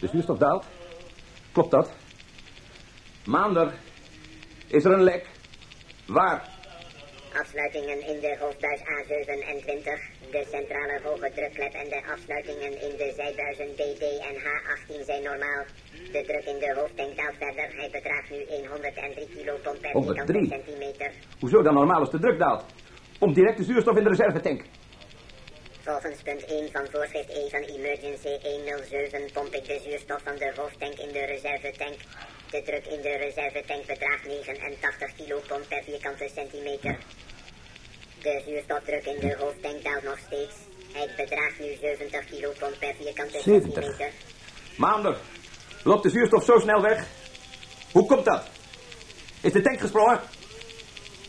De 0.00 0.08
zuurstof 0.08 0.38
daalt. 0.38 0.64
Klopt 1.52 1.70
dat? 1.70 1.90
Maander. 3.24 3.72
Is 4.66 4.84
er 4.84 4.92
een 4.92 5.02
lek? 5.02 5.26
Waar? 6.06 6.53
Afsluitingen 7.42 8.00
in 8.10 8.20
de 8.20 8.36
hoofdbuis 8.40 8.80
A27, 8.80 9.86
de 10.30 10.42
centrale 10.50 11.00
hoge 11.04 11.30
drukklep 11.34 11.72
en 11.82 11.88
de 11.88 12.00
afsluitingen 12.12 12.72
in 12.86 12.96
de 12.96 13.12
zijbuizen 13.16 13.70
DD 13.78 14.02
en 14.28 14.36
H18 14.46 15.04
zijn 15.04 15.22
normaal. 15.22 15.64
De 16.12 16.22
druk 16.28 16.44
in 16.52 16.58
de 16.58 16.74
hoofdtank 16.78 17.16
daalt 17.16 17.36
verder. 17.38 17.68
Hij 17.76 17.90
bedraagt 17.92 18.30
nu 18.30 18.66
103 18.68 19.28
kilopond 19.34 19.80
per 19.80 19.92
103? 19.92 20.38
vierkante 20.38 20.64
centimeter. 20.64 21.10
Hoezo 21.40 21.62
dan 21.62 21.74
normaal 21.74 22.00
als 22.00 22.10
de 22.10 22.18
druk 22.18 22.38
daalt? 22.38 22.64
Om 23.18 23.32
direct 23.32 23.56
de 23.56 23.64
zuurstof 23.64 23.96
in 23.96 24.04
de 24.04 24.08
reservetank. 24.08 24.62
Volgens 25.80 26.22
punt 26.22 26.44
1 26.44 26.70
van 26.72 26.86
voorschrift 26.92 27.28
E 27.28 27.48
van 27.48 27.62
Emergency 27.76 28.34
107 28.42 29.32
pomp 29.32 29.54
ik 29.54 29.64
de 29.64 29.80
zuurstof 29.84 30.22
van 30.22 30.36
de 30.36 30.52
hoofdtank 30.56 30.94
in 30.98 31.12
de 31.12 31.24
reservetank. 31.24 31.96
De 32.50 32.62
druk 32.62 32.86
in 32.86 33.00
de 33.02 33.16
reservetank 33.16 33.86
bedraagt 33.86 34.24
89 34.26 35.14
kilopond 35.16 35.68
per 35.68 35.82
vierkante 35.84 36.30
centimeter. 36.34 36.98
De 38.22 38.42
zuurstofdruk 38.46 39.04
in 39.04 39.20
de 39.20 39.36
hoofdtank 39.38 39.84
daalt 39.84 40.02
nog 40.02 40.18
steeds. 40.26 40.54
Hij 40.92 41.08
bedraagt 41.16 41.58
nu 41.58 41.76
70 41.80 42.24
kilopond 42.24 42.78
per 42.78 42.94
vierkante 42.94 43.40
70? 43.40 43.72
centimeter. 43.74 44.10
Maander, 44.76 45.16
loopt 45.82 46.02
de 46.02 46.10
zuurstof 46.10 46.44
zo 46.44 46.58
snel 46.58 46.82
weg? 46.82 47.06
Hoe 47.92 48.06
komt 48.06 48.24
dat? 48.24 48.42
Is 49.42 49.52
de 49.52 49.60
tank 49.60 49.80
gesprongen? 49.80 50.20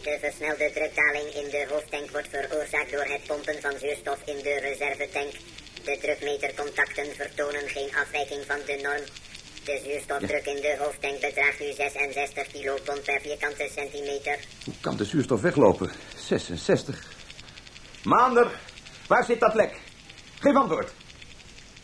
De 0.03 0.17
versnelde 0.19 0.71
drukdaling 0.73 1.27
in 1.41 1.49
de 1.49 1.65
hoofdtank 1.69 2.09
wordt 2.11 2.27
veroorzaakt 2.29 2.91
door 2.91 3.05
het 3.05 3.23
pompen 3.27 3.61
van 3.61 3.79
zuurstof 3.79 4.19
in 4.25 4.37
de 4.43 4.59
reservetank. 4.59 5.31
De 5.83 5.97
drukmetercontacten 6.01 7.15
vertonen 7.15 7.69
geen 7.69 7.95
afwijking 7.95 8.43
van 8.45 8.59
de 8.65 8.79
norm. 8.81 9.03
De 9.65 9.79
zuurstofdruk 9.83 10.45
in 10.45 10.61
de 10.61 10.75
hoofdtank 10.79 11.19
bedraagt 11.19 11.59
nu 11.59 11.71
66 11.71 12.47
kilopond 12.47 13.03
per 13.03 13.21
vierkante 13.21 13.67
centimeter. 13.71 14.39
Hoe 14.65 14.73
kan 14.81 14.97
de 14.97 15.05
zuurstof 15.05 15.41
weglopen? 15.41 15.91
66. 16.15 17.13
Maander, 18.03 18.59
waar 19.07 19.23
zit 19.23 19.39
dat 19.39 19.53
lek? 19.53 19.73
Geef 20.39 20.55
antwoord. 20.55 20.91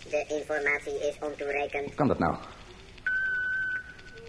De 0.10 0.26
informatie 0.28 1.08
is 1.08 1.16
ontoereikend. 1.20 1.86
Hoe 1.86 1.96
kan 1.96 2.08
dat 2.08 2.20
nou? 2.20 2.36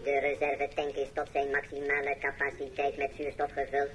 De 0.05 0.19
reservetank 0.21 0.95
is 0.95 1.09
tot 1.15 1.29
zijn 1.33 1.51
maximale 1.51 2.17
capaciteit 2.21 2.97
met 2.97 3.11
zuurstof 3.17 3.53
gevuld. 3.53 3.91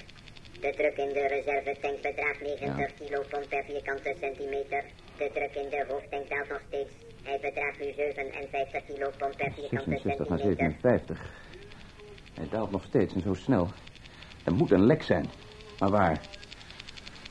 De 0.61 0.73
druk 0.75 0.97
in 0.97 1.13
de 1.13 1.27
reservetank 1.27 2.01
bedraagt 2.01 2.41
90 2.41 2.93
kilopond 2.93 3.49
per 3.49 3.63
vierkante 3.63 4.15
centimeter. 4.19 4.83
De 5.17 5.29
druk 5.33 5.55
in 5.63 5.69
de 5.69 5.85
hoofdtank 5.87 6.29
daalt 6.29 6.49
nog 6.49 6.61
steeds. 6.67 6.89
Hij 7.23 7.39
bedraagt 7.41 7.79
nu 7.79 7.93
57 7.95 8.85
kilopond 8.85 9.37
per 9.37 9.51
vierkante 9.51 9.89
66 9.89 10.29
naar 10.29 10.39
centimeter. 10.39 10.75
57. 10.81 11.31
Hij 12.33 12.47
daalt 12.49 12.71
nog 12.71 12.83
steeds 12.83 13.13
en 13.13 13.21
zo 13.21 13.33
snel. 13.33 13.67
Er 14.43 14.53
moet 14.53 14.71
een 14.71 14.85
lek 14.85 15.03
zijn. 15.03 15.29
Maar 15.79 15.89
waar? 15.89 16.21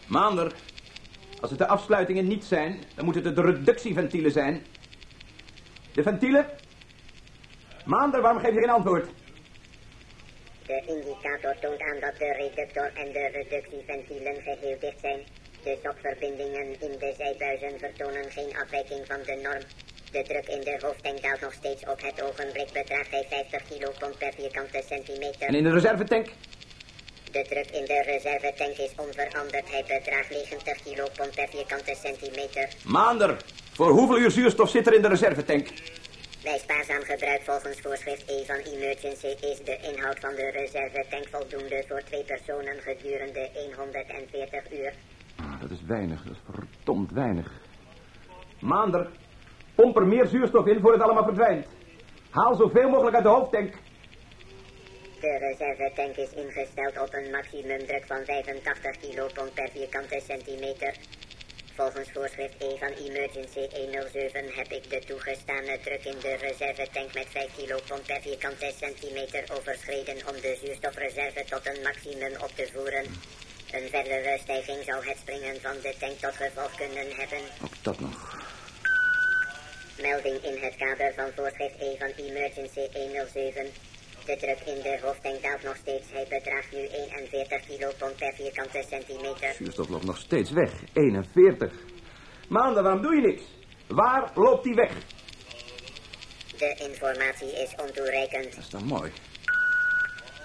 Maander, 0.08 0.54
als 1.40 1.50
het 1.50 1.58
de 1.58 1.66
afsluitingen 1.66 2.26
niet 2.26 2.44
zijn, 2.44 2.78
dan 2.94 3.04
moeten 3.04 3.24
het 3.24 3.36
de 3.36 3.42
reductieventielen 3.42 4.32
zijn. 4.32 4.62
De 5.92 6.02
ventielen? 6.02 6.46
Maander, 7.84 8.20
waarom 8.20 8.40
geef 8.40 8.54
je 8.54 8.60
geen 8.60 8.70
antwoord? 8.70 9.08
De 10.66 10.82
indicator 10.86 11.54
toont 11.60 11.80
aan 11.80 12.00
dat 12.00 12.16
de 12.18 12.32
reductor 12.32 12.90
en 12.94 13.12
de 13.12 13.26
reductieventielen 13.32 14.36
geheel 14.42 14.76
dicht 14.80 15.00
zijn. 15.00 15.20
De 15.62 15.78
sokverbindingen 15.82 16.66
in 16.80 16.98
de 16.98 17.14
zijbuizen 17.18 17.78
vertonen 17.78 18.30
geen 18.30 18.56
afwijking 18.56 19.06
van 19.06 19.20
de 19.26 19.34
norm. 19.42 19.62
De 20.12 20.22
druk 20.22 20.48
in 20.48 20.60
de 20.60 20.76
hoofdtank 20.80 21.22
daalt 21.22 21.40
nog 21.40 21.52
steeds 21.52 21.82
op 21.92 22.00
het 22.02 22.22
ogenblik 22.22 22.72
bedraagt 22.72 23.10
hij 23.10 23.26
50 23.28 23.62
kilopond 23.68 24.18
per 24.18 24.32
vierkante 24.32 24.82
centimeter. 24.88 25.48
En 25.48 25.54
in 25.54 25.64
de 25.64 25.72
reservetank? 25.72 26.26
De 27.32 27.44
druk 27.48 27.70
in 27.70 27.84
de 27.84 28.02
reservetank 28.02 28.76
is 28.76 28.92
onveranderd. 28.96 29.70
Hij 29.70 29.84
bedraagt 29.88 30.30
90 30.30 30.82
kilopond 30.82 31.34
per 31.34 31.48
vierkante 31.48 31.94
centimeter. 32.04 32.68
Maander, 32.84 33.36
voor 33.72 33.90
hoeveel 33.90 34.18
uur 34.18 34.30
zuurstof 34.30 34.70
zit 34.70 34.86
er 34.86 34.94
in 34.94 35.02
de 35.02 35.08
reservetank? 35.08 35.68
Bij 36.46 36.58
spaarzaam 36.58 37.02
gebruik 37.02 37.42
volgens 37.42 37.80
voorschrift 37.80 38.30
E 38.30 38.44
van 38.44 38.56
Emergency 38.56 39.26
is 39.26 39.64
de 39.64 39.78
inhoud 39.90 40.18
van 40.20 40.34
de 40.34 40.50
reservetank 40.50 41.26
voldoende 41.30 41.84
voor 41.88 42.02
twee 42.02 42.24
personen 42.24 42.76
gedurende 42.80 43.50
140 43.76 44.72
uur. 44.72 44.92
Dat 45.60 45.70
is 45.70 45.82
weinig, 45.86 46.22
dat 46.22 46.32
is 46.32 46.42
verdomd 46.50 47.10
weinig. 47.10 47.52
Maander, 48.60 49.10
pomp 49.74 49.96
er 49.96 50.06
meer 50.06 50.26
zuurstof 50.26 50.66
in 50.66 50.80
voor 50.80 50.92
het 50.92 51.02
allemaal 51.02 51.24
verdwijnt. 51.24 51.66
Haal 52.30 52.54
zoveel 52.54 52.88
mogelijk 52.88 53.14
uit 53.14 53.24
de 53.24 53.30
hoofdtank. 53.30 53.74
De 55.20 55.38
reservetank 55.38 56.16
is 56.16 56.32
ingesteld 56.32 57.00
op 57.00 57.14
een 57.14 57.30
maximumdruk 57.30 58.04
van 58.06 58.24
85 58.24 58.96
kilopond 58.96 59.54
per 59.54 59.68
vierkante 59.68 60.20
centimeter. 60.26 60.94
Volgens 61.76 62.10
voorschrift 62.12 62.54
E 62.58 62.76
van 62.78 62.92
Emergency 63.06 63.64
107 63.72 64.54
heb 64.54 64.72
ik 64.72 64.90
de 64.90 64.98
toegestane 65.06 65.78
druk 65.80 66.04
in 66.04 66.18
de 66.20 66.34
reservetank 66.34 67.14
met 67.14 67.26
5 67.30 67.56
kilopond 67.56 68.02
per 68.06 68.20
vierkante 68.20 68.72
centimeter 68.78 69.44
overschreden 69.56 70.16
om 70.28 70.40
de 70.40 70.58
zuurstofreserve 70.62 71.44
tot 71.48 71.66
een 71.66 71.82
maximum 71.82 72.32
op 72.42 72.50
te 72.54 72.68
voeren. 72.72 73.04
Een 73.72 73.88
verdere 73.88 74.38
stijging 74.42 74.84
zou 74.84 75.06
het 75.06 75.18
springen 75.18 75.60
van 75.60 75.76
de 75.82 75.94
tank 75.98 76.18
tot 76.18 76.34
gevolg 76.34 76.76
kunnen 76.76 77.08
hebben. 77.16 77.42
Ook 77.64 77.76
dat 77.82 78.00
nog. 78.00 78.36
Melding 80.00 80.42
in 80.42 80.62
het 80.62 80.76
kader 80.76 81.12
van 81.14 81.30
voorschrift 81.36 81.80
E 81.80 81.96
van 81.98 82.12
Emergency 82.24 82.84
107. 82.92 83.66
De 84.26 84.36
druk 84.36 84.60
in 84.74 84.82
de 84.82 84.98
hoofdtank 85.02 85.42
daalt 85.42 85.62
nog 85.62 85.76
steeds. 85.76 86.06
Hij 86.12 86.26
bedraagt 86.28 86.72
nu 86.72 86.78
41 86.78 87.66
kilopond 87.66 88.16
per 88.16 88.32
vierkante 88.32 88.84
centimeter. 88.88 89.52
Zuurstof 89.54 89.88
loopt 89.88 90.04
nog 90.04 90.18
steeds 90.18 90.50
weg. 90.50 90.72
41. 90.92 91.72
Maander, 92.48 92.82
waarom 92.82 93.02
doe 93.02 93.14
je 93.14 93.20
niks? 93.20 93.42
Waar 93.86 94.30
loopt 94.34 94.64
die 94.64 94.74
weg? 94.74 94.92
De 96.58 96.76
informatie 96.88 97.52
is 97.62 97.74
ontoereikend. 97.76 98.54
Dat 98.54 98.64
is 98.64 98.70
dan 98.70 98.84
mooi. 98.84 99.12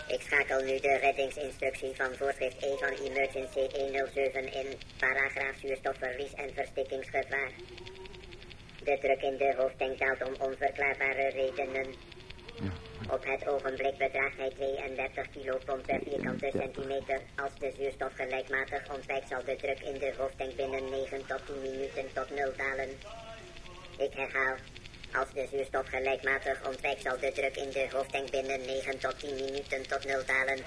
Ik 0.08 0.22
schakel 0.22 0.64
nu 0.64 0.80
de 0.80 0.98
reddingsinstructie 1.02 1.96
van 1.96 2.16
voorschrift 2.18 2.62
E 2.62 2.78
van 2.78 3.06
Emergency 3.06 3.78
107 3.78 4.54
in. 4.54 4.68
Paragraaf 4.98 5.56
zuurstofverlies 5.62 6.34
en 6.34 6.54
verstikkingsgevaar. 6.54 7.52
De 8.84 8.98
druk 9.02 9.22
in 9.22 9.38
de 9.38 9.54
hoofdtank 9.58 10.00
daalt 10.00 10.22
om 10.28 10.48
onverklaarbare 10.48 11.30
redenen. 11.30 11.88
Op 13.10 13.26
het 13.26 13.48
ogenblik 13.48 13.98
bedraagt 13.98 14.38
hij 14.38 14.50
32 14.50 15.30
kilopond 15.32 15.86
per 15.86 16.00
vierkante 16.04 16.50
32. 16.50 16.62
centimeter. 16.62 17.20
Als 17.36 17.52
de 17.60 17.72
zuurstof 17.78 18.12
gelijkmatig 18.16 18.94
ontwijkt 18.94 19.28
zal 19.28 19.44
de 19.46 19.56
druk 19.56 19.80
in 19.80 20.00
de 20.00 20.14
hoofdtank 20.18 20.56
binnen 20.56 20.90
9 20.90 21.26
tot 21.26 21.46
10 21.46 21.62
minuten 21.62 22.06
tot 22.14 22.30
nul 22.30 22.52
dalen. 22.58 22.90
Ik 23.98 24.14
herhaal. 24.14 24.56
Als 25.14 25.34
de 25.34 25.48
zuurstof 25.52 25.88
gelijkmatig 25.88 26.68
ontwijkt 26.68 27.02
zal 27.02 27.20
de 27.20 27.32
druk 27.32 27.56
in 27.56 27.70
de 27.70 27.88
hoofdtank 27.92 28.32
binnen 28.32 28.62
9 28.66 29.00
tot 29.00 29.20
10 29.20 29.36
minuten 29.36 29.88
tot 29.88 30.06
nul 30.06 30.26
dalen. 30.26 30.60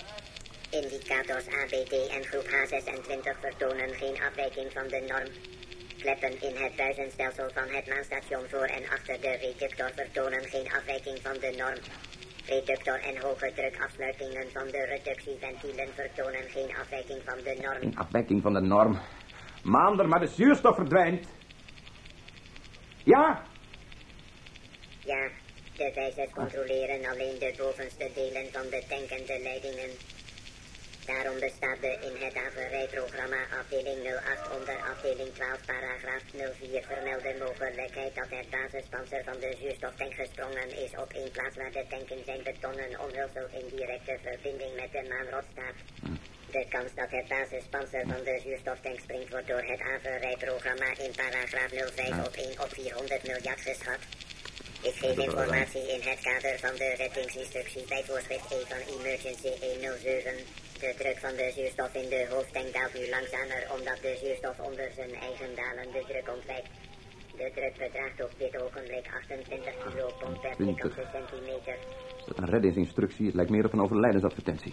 Indicators 0.70 1.46
ABD 1.46 1.92
en 2.16 2.24
groep 2.24 2.46
H26 2.46 3.40
vertonen 3.40 3.94
geen 3.94 4.22
afwijking 4.22 4.72
van 4.72 4.88
de 4.88 5.00
norm. 5.08 5.28
Kleppen 5.98 6.42
in 6.42 6.56
het 6.56 6.76
buizenstelsel 6.76 7.50
van 7.50 7.68
het 7.68 7.86
maanstation 7.86 8.48
voor 8.48 8.66
en 8.66 8.88
achter 8.88 9.20
de 9.20 9.32
reductor 9.32 9.90
vertonen 9.94 10.44
geen 10.44 10.72
afwijking 10.72 11.18
van 11.22 11.38
de 11.40 11.54
norm. 11.56 11.78
Reductor 12.46 13.00
en 13.00 13.20
hoge 13.20 13.52
drukafsluitingen 13.54 14.46
van 14.52 14.66
de 14.66 14.84
reductieventielen 14.84 15.88
vertonen 15.94 16.50
geen 16.50 16.76
afwijking 16.76 17.22
van 17.24 17.38
de 17.44 17.58
norm. 17.62 17.80
In 17.80 17.96
afwijking 17.96 18.42
van 18.42 18.52
de 18.52 18.60
norm. 18.60 18.98
Maander, 19.62 20.08
maar 20.08 20.20
de 20.20 20.26
zuurstof 20.26 20.74
verdwijnt. 20.74 21.26
Ja? 23.04 23.42
Ja, 25.04 25.28
de 25.76 25.92
wijzers 25.94 26.30
controleren 26.30 27.10
alleen 27.10 27.38
de 27.38 27.54
bovenste 27.58 28.10
delen 28.14 28.46
van 28.52 28.62
de 28.70 28.82
tank 28.88 29.08
en 29.10 29.26
de 29.26 29.40
leidingen. 29.42 29.90
Daarom 31.06 31.38
bestaat 31.38 31.80
de 31.80 31.92
in 32.08 32.16
het 32.24 32.36
averrijprogramma 32.46 33.42
afdeling 33.60 34.00
08 34.04 34.56
onder 34.56 34.78
afdeling 34.92 35.30
12 35.34 35.64
paragraaf 35.66 36.22
04 36.32 36.82
vermelde 36.90 37.34
mogelijkheid 37.44 38.14
dat 38.14 38.30
het 38.36 38.50
basispanzer 38.50 39.22
van 39.24 39.38
de 39.40 39.56
zuurstoftank 39.60 40.14
gesprongen 40.14 40.70
is 40.84 40.92
op 41.04 41.10
één 41.12 41.30
plaats 41.30 41.56
waar 41.56 41.72
de 41.72 41.84
tank 41.88 42.08
in 42.10 42.24
zijn 42.24 42.42
betonnen 42.42 43.00
omhulsel 43.04 43.46
in 43.58 43.66
directe 43.76 44.14
verbinding 44.22 44.72
met 44.80 44.92
de 44.92 45.02
maanrot 45.12 45.46
staat. 45.52 45.78
De 46.50 46.64
kans 46.68 46.90
dat 46.94 47.10
het 47.10 47.28
basispanzer 47.28 48.04
van 48.12 48.22
de 48.28 48.40
zuurstoftank 48.44 48.98
springt 49.00 49.30
wordt 49.30 49.48
door 49.48 49.64
het 49.72 49.80
averrijprogramma 49.94 50.90
in 51.04 51.12
paragraaf 51.22 51.70
05 51.70 52.26
op 52.28 52.34
1 52.34 52.60
op 52.64 52.70
400 52.72 53.22
miljard 53.30 53.60
geschat. 53.60 54.02
Ik 54.82 54.94
geef 54.94 55.16
informatie 55.16 55.84
in 55.94 56.02
het 56.10 56.20
kader 56.20 56.58
van 56.58 56.74
de 56.76 56.94
reddingsinstructie 57.02 57.84
bij 57.88 58.04
voorschrift 58.04 58.50
E 58.52 58.58
van 58.72 58.82
Emergency 58.94 59.52
107. 59.60 60.63
De 60.84 60.94
druk 60.98 61.18
van 61.26 61.34
de 61.40 61.50
zuurstof 61.56 61.94
in 62.02 62.08
de 62.08 62.26
hoofdtank 62.32 62.68
daalt 62.76 62.94
nu 62.98 63.04
langzamer 63.16 63.62
omdat 63.76 63.98
de 64.06 64.12
zuurstof 64.22 64.56
onder 64.68 64.88
zijn 64.98 65.14
eigen 65.26 65.50
dalende 65.60 66.02
druk 66.08 66.28
ontwijkt. 66.36 66.70
De 67.40 67.50
druk 67.56 67.74
bedraagt 67.84 68.18
op 68.26 68.32
dit 68.38 68.62
ogenblik 68.62 69.06
28 69.20 69.74
kilopond 69.82 70.40
per 70.40 70.50
28. 70.50 70.94
vierkante 70.94 71.04
centimeter. 71.16 71.76
Is 72.18 72.24
dat 72.26 72.38
een 72.38 72.50
reddingsinstructie? 72.54 73.26
Het 73.26 73.34
lijkt 73.34 73.50
meer 73.50 73.64
op 73.64 73.72
een 73.72 73.80
overlijdensadvertentie. 73.86 74.72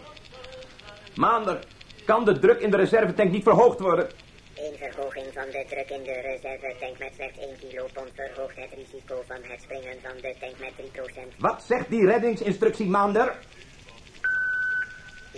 Maander, 1.16 1.60
Kan 2.06 2.26
de 2.26 2.40
druk 2.40 2.60
in 2.60 2.72
de 2.72 2.78
reservetank 2.78 3.32
niet 3.32 3.44
verhoogd 3.44 3.80
worden? 3.80 4.08
Een 4.56 4.76
verhoging 4.78 5.26
van 5.34 5.46
de 5.46 5.66
druk 5.68 5.90
in 5.90 6.04
de 6.04 6.20
reservetank 6.22 7.00
met 7.00 7.12
slechts 7.16 7.38
1 7.40 7.50
kilopond 7.60 8.10
verhoogt 8.16 8.56
het 8.56 8.74
risico 8.76 9.24
van 9.28 9.38
het 9.42 9.62
springen 9.62 9.98
van 10.02 10.16
de 10.22 10.36
tank 10.40 10.56
met 10.60 10.74
3%. 11.34 11.38
Wat 11.38 11.64
zegt 11.64 11.90
die 11.90 12.06
reddingsinstructie, 12.06 12.86
Maander? 12.86 13.40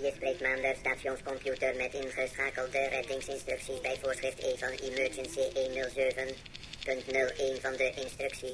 Hier 0.04 0.14
spreekt 0.16 0.42
Maander, 0.42 0.76
stationscomputer 0.76 1.76
met 1.76 1.94
ingeschakelde 1.94 2.88
reddingsinstructies 2.88 3.82
bij 3.82 3.98
voorschrift 4.02 4.44
E 4.44 4.58
van 4.58 4.74
Emergency 4.88 5.46
107.01 7.56 7.62
van 7.62 7.76
de 7.76 7.92
instructie. 8.04 8.54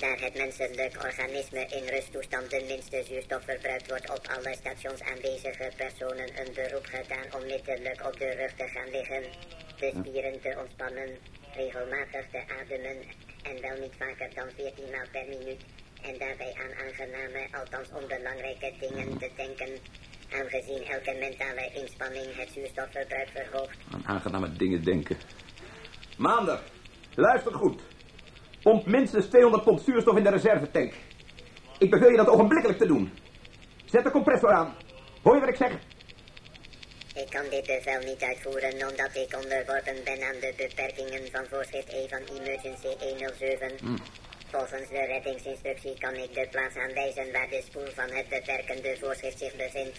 Daar 0.00 0.20
het 0.20 0.34
menselijk 0.34 1.04
organisme 1.04 1.66
in 1.66 1.88
rusttoestand 1.88 2.50
de 2.50 2.64
minste 2.66 3.02
zuurstof 3.08 3.44
verbruikt, 3.44 3.88
wordt 3.88 4.10
op 4.10 4.26
alle 4.36 4.54
stations 4.54 5.00
aanwezige 5.00 5.70
personen 5.76 6.28
een 6.40 6.52
beroep 6.54 6.86
gedaan 6.86 7.42
onmiddellijk 7.42 8.06
op 8.06 8.18
de 8.18 8.30
rug 8.30 8.52
te 8.56 8.68
gaan 8.68 8.90
liggen, 8.90 9.22
de 9.78 9.92
spieren 9.98 10.40
te 10.40 10.56
ontspannen, 10.62 11.18
regelmatig 11.54 12.24
te 12.30 12.42
ademen 12.60 12.96
en 13.42 13.60
wel 13.60 13.78
niet 13.80 13.94
vaker 13.98 14.34
dan 14.34 14.50
14 14.56 14.90
maal 14.90 15.08
per 15.12 15.26
minuut. 15.28 15.62
En 16.02 16.18
daarbij 16.18 16.54
aan 16.62 16.74
aangename, 16.84 17.42
althans 17.50 17.88
onbelangrijke 17.92 18.72
dingen 18.80 19.18
te 19.18 19.30
denken, 19.36 19.78
aangezien 20.34 20.84
elke 20.84 21.16
mentale 21.18 21.70
inspanning 21.74 22.36
het 22.36 22.48
zuurstofverbruik 22.54 23.28
verhoogt. 23.28 23.76
Aan 23.92 24.02
aangename 24.06 24.52
dingen 24.52 24.84
denken. 24.84 25.16
Maander, 26.16 26.60
luister 27.14 27.54
goed. 27.54 27.82
Pomp 28.62 28.86
minstens 28.86 29.26
200 29.26 29.64
pond 29.64 29.80
zuurstof 29.80 30.16
in 30.16 30.22
de 30.22 30.30
reservetank. 30.30 30.92
Ik 31.78 31.90
beveel 31.90 32.10
je 32.10 32.16
dat 32.16 32.28
ogenblikkelijk 32.28 32.78
te 32.78 32.86
doen. 32.86 33.12
Zet 33.84 34.04
de 34.04 34.10
compressor 34.10 34.52
aan. 34.52 34.74
Hoor 35.22 35.34
je 35.34 35.40
wat 35.40 35.48
ik 35.48 35.56
zeg? 35.56 35.72
Ik 37.14 37.30
kan 37.30 37.44
dit 37.50 37.66
bevel 37.66 38.00
niet 38.10 38.22
uitvoeren 38.22 38.72
omdat 38.72 39.14
ik 39.14 39.36
onderworpen 39.42 39.98
ben 40.04 40.22
aan 40.28 40.40
de 40.40 40.52
beperkingen 40.56 41.30
van 41.32 41.44
voorschrift 41.50 41.92
E 41.92 42.08
van 42.08 42.36
Emergency 42.36 42.92
107. 43.00 43.70
Volgens 44.54 44.88
de 44.88 45.04
reddingsinstructie 45.12 45.98
kan 45.98 46.14
ik 46.14 46.34
de 46.34 46.46
plaats 46.50 46.76
aanwijzen 46.76 47.32
waar 47.32 47.48
de 47.48 47.62
spoel 47.68 47.90
van 48.00 48.10
het 48.18 48.28
beperkende 48.28 48.96
voorschrift 49.00 49.38
zich 49.38 49.56
bevindt. 49.64 49.98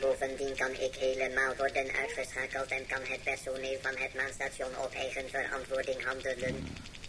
Bovendien 0.00 0.54
kan 0.62 0.72
ik 0.86 0.94
helemaal 1.06 1.54
worden 1.62 1.88
uitgeschakeld 2.02 2.70
en 2.78 2.86
kan 2.92 3.04
het 3.12 3.22
personeel 3.22 3.78
van 3.86 3.96
het 4.04 4.14
maanstation 4.20 4.72
op 4.84 4.92
eigen 5.04 5.26
verantwoording 5.36 6.00
handelen. 6.04 6.54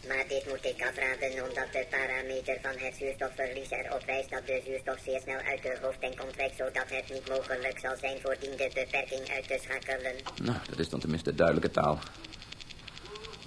Maar 0.08 0.26
dit 0.28 0.44
moet 0.50 0.66
ik 0.72 0.80
afraden 0.90 1.34
omdat 1.48 1.70
de 1.76 1.86
parameter 1.96 2.58
van 2.66 2.76
het 2.86 2.96
zuurstofverlies 3.00 3.72
erop 3.72 4.04
wijst 4.06 4.30
dat 4.30 4.48
de 4.48 4.62
zuurstof 4.66 5.00
zeer 5.06 5.22
snel 5.26 5.42
uit 5.52 5.64
de 5.64 5.78
hoofdtank 5.82 6.24
ontwijkt, 6.24 6.58
zodat 6.58 6.90
het 6.96 7.08
niet 7.14 7.30
mogelijk 7.30 7.80
zal 7.80 7.96
zijn 8.04 8.18
voordien 8.24 8.56
de 8.62 8.70
beperking 8.74 9.26
uit 9.36 9.48
te 9.48 9.60
schakelen. 9.64 10.16
Nou, 10.48 10.58
dat 10.70 10.80
is 10.80 10.90
dan 10.90 11.00
tenminste 11.00 11.36
duidelijke 11.36 11.72
taal. 11.72 12.00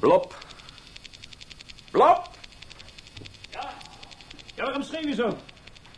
Blop. 0.01 0.39
Blop! 1.91 2.41
Ja? 4.55 4.65
Waarom 4.65 4.83
schreeuw 4.83 5.09
je 5.09 5.15
zo? 5.15 5.37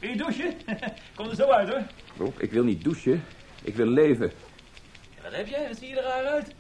Wil 0.01 0.11
je 0.11 0.17
douchen? 0.17 0.55
Kom 1.17 1.29
er 1.29 1.35
zo 1.35 1.49
uit, 1.49 1.69
hoor. 1.69 1.83
Blop, 2.17 2.41
ik 2.41 2.51
wil 2.53 2.65
niet 2.65 2.85
douchen. 2.85 3.25
Ik 3.63 3.77
wil 3.77 3.87
leven. 3.87 4.33
Ja, 5.17 5.23
wat 5.23 5.33
heb 5.33 5.47
jij? 5.47 5.69
Wat 5.69 5.77
zie 5.79 5.89
je 5.89 5.97
er 5.97 6.03
raar 6.03 6.25
uit? 6.25 6.55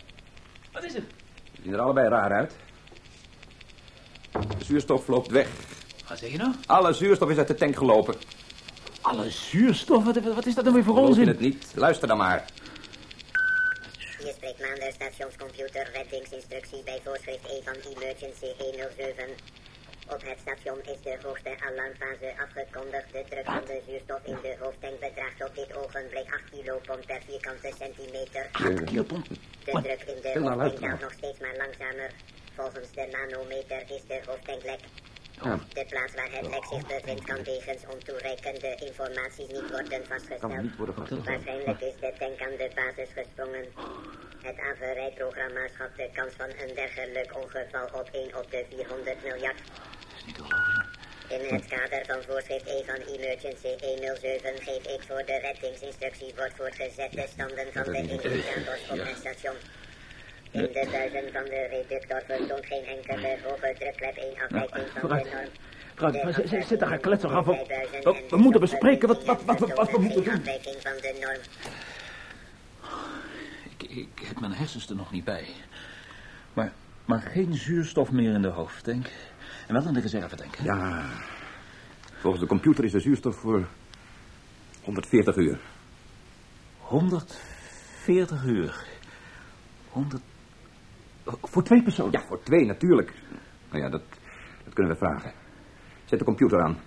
Wat 0.72 0.84
is 0.84 0.94
het? 0.94 1.04
We 1.56 1.62
zien 1.62 1.72
er 1.72 1.80
allebei 1.80 2.08
raar 2.08 2.32
uit. 2.32 2.56
De 4.32 4.64
zuurstof 4.64 5.06
loopt 5.08 5.30
weg. 5.30 5.48
Wat 6.08 6.18
zeg 6.18 6.30
je 6.30 6.36
nou? 6.36 6.54
Alle 6.66 6.92
zuurstof 6.92 7.30
is 7.30 7.36
uit 7.38 7.48
de 7.48 7.54
tank 7.54 7.76
gelopen. 7.76 8.14
Alle 9.00 9.30
zuurstof? 9.30 10.04
Wat, 10.04 10.18
wat 10.22 10.46
is 10.46 10.54
dat 10.54 10.64
nou 10.64 10.76
weer 10.76 10.84
voor 10.84 10.94
Geloof 10.94 11.08
onzin? 11.08 11.28
het 11.28 11.40
niet? 11.40 11.72
Luister 11.74 12.08
dan 12.08 12.16
maar. 12.16 12.44
Hier 14.18 14.32
spreekt 14.32 14.60
Maander, 14.60 14.92
stationscomputer, 14.92 15.90
reddingsinstructie 15.92 16.82
bij 16.84 17.00
voorschrift 17.04 17.44
E 17.44 17.62
van 17.64 17.74
Emergency 17.92 18.46
107. 18.58 19.24
Op 20.08 20.22
het 20.22 20.38
station 20.40 20.78
is 20.82 21.00
de 21.02 21.16
hoogste 21.22 21.52
alarmfase 21.68 22.28
afgekondigd. 22.44 23.12
De 23.12 23.24
druk 23.28 23.44
van 23.44 23.64
de 23.66 23.80
zuurstof 23.86 24.20
in 24.24 24.38
de 24.42 24.56
hoofdtank 24.60 25.00
bedraagt 25.00 25.44
op 25.48 25.54
dit 25.54 25.76
ogenblik 25.76 26.26
8 26.34 26.42
kilopond 26.50 27.06
per 27.06 27.20
vierkante 27.26 27.72
centimeter. 27.78 28.44
Kilopond. 28.84 29.28
De 29.28 29.72
Maar- 29.72 29.82
druk 29.82 30.02
in 30.02 30.20
de 30.22 30.38
hoofdtank 30.38 30.80
daalt 30.80 31.00
nog 31.00 31.12
steeds 31.12 31.38
maar 31.38 31.56
langzamer. 31.56 32.10
Volgens 32.54 32.90
de 32.92 33.08
manometer 33.12 33.80
is 33.96 34.02
de 34.06 34.20
hoofdtank 34.26 34.62
lek. 34.62 34.80
Ja. 35.42 35.58
De 35.72 35.84
plaats 35.88 36.14
waar 36.14 36.30
het 36.30 36.46
lek 36.50 36.64
zich 36.64 36.86
bevindt 36.86 37.24
kan 37.24 37.42
wegens 37.42 37.82
ontoereikende 37.94 38.74
informaties 38.86 39.46
niet 39.56 39.70
worden 39.70 39.88
Kan 39.88 40.04
vastgesteld. 40.08 40.62
niet 40.62 40.76
worden 40.76 40.94
vastgesteld. 40.94 41.26
Waarschijnlijk 41.28 41.80
is 41.80 41.94
de 42.00 42.12
tank 42.18 42.40
aan 42.46 42.56
de 42.62 42.70
basis 42.74 43.08
gesprongen. 43.18 43.66
Het 44.42 44.58
averijprogramma 44.70 45.64
schat 45.74 45.92
de 45.96 46.08
kans 46.12 46.32
van 46.36 46.50
een 46.62 46.74
dergelijk 46.74 47.30
ongeval 47.42 47.86
op 48.00 48.08
1 48.12 48.36
op 48.40 48.50
de 48.50 48.64
400 48.70 49.22
miljard. 49.22 49.60
In 51.28 51.54
het 51.54 51.66
kader 51.66 52.02
van 52.06 52.22
voorschrift 52.22 52.66
E 52.66 52.84
van 52.84 53.00
Emergency 53.14 53.72
107 53.80 54.62
geef 54.66 54.84
ik 54.94 55.02
voor 55.08 55.22
de 55.26 55.38
reddingsinstructie 55.46 56.32
wordt 56.36 56.54
voortgezet 56.56 57.12
de 57.12 57.26
standen 57.32 57.66
van 57.72 57.84
de 57.92 57.98
indicators 57.98 58.82
op 58.90 58.98
het 59.08 59.16
station. 59.16 59.56
In 60.54 60.60
de 60.60 60.88
buizen 60.90 61.32
van 61.32 61.44
de 61.44 61.66
reductor 61.70 62.22
vertoont 62.26 62.66
geen 62.66 62.84
enkele 62.84 63.36
hoge 63.44 63.74
drukklep 63.78 64.16
1 64.16 64.34
afwijking 64.42 64.88
van 65.00 65.08
de 65.08 65.14
norm. 65.14 65.48
Vooruit, 65.94 66.66
zit- 66.68 66.78
daar 66.78 66.88
van 66.88 66.88
gekletser 66.88 67.30
af. 67.30 67.46
We- 67.46 68.36
moeten 68.36 68.60
bespreken 68.60 69.08
wat- 69.08 69.24
wat- 69.24 69.44
wat- 69.44 69.58
wat- 69.58 69.74
wat 69.74 69.90
we 69.90 69.98
moeten 69.98 70.24
doen. 70.24 70.34
afwijking 70.34 70.76
van 70.82 70.92
de 71.00 71.16
norm. 71.20 71.40
Ik, 73.78 73.90
ik 73.90 74.26
heb 74.26 74.40
mijn 74.40 74.52
hersens 74.52 74.88
er 74.88 74.96
nog 74.96 75.10
niet 75.12 75.24
bij. 75.24 75.46
Maar, 76.52 76.72
maar 77.04 77.20
geen 77.22 77.54
zuurstof 77.54 78.10
meer 78.10 78.34
in 78.34 78.42
de 78.42 78.48
hoofdtank. 78.48 79.06
En 79.66 79.74
wel 79.74 79.86
in 79.86 79.92
de 79.94 80.00
reservetank. 80.00 80.54
Ja. 80.62 81.04
Volgens 82.20 82.42
de 82.42 82.48
computer 82.48 82.84
is 82.84 82.92
de 82.92 83.00
zuurstof 83.00 83.36
voor 83.36 83.66
140 84.82 85.36
uur. 85.36 85.58
140 86.78 88.44
uur. 88.44 88.84
100... 89.88 90.22
Voor 91.24 91.62
twee 91.62 91.82
personen? 91.82 92.12
Ja, 92.12 92.26
voor 92.26 92.42
twee 92.42 92.64
natuurlijk. 92.64 93.12
Nou 93.70 93.82
ja, 93.82 93.90
dat, 93.90 94.02
dat 94.64 94.74
kunnen 94.74 94.92
we 94.92 94.98
vragen. 94.98 95.32
Zet 96.04 96.18
de 96.18 96.24
computer 96.24 96.62
aan. 96.62 96.78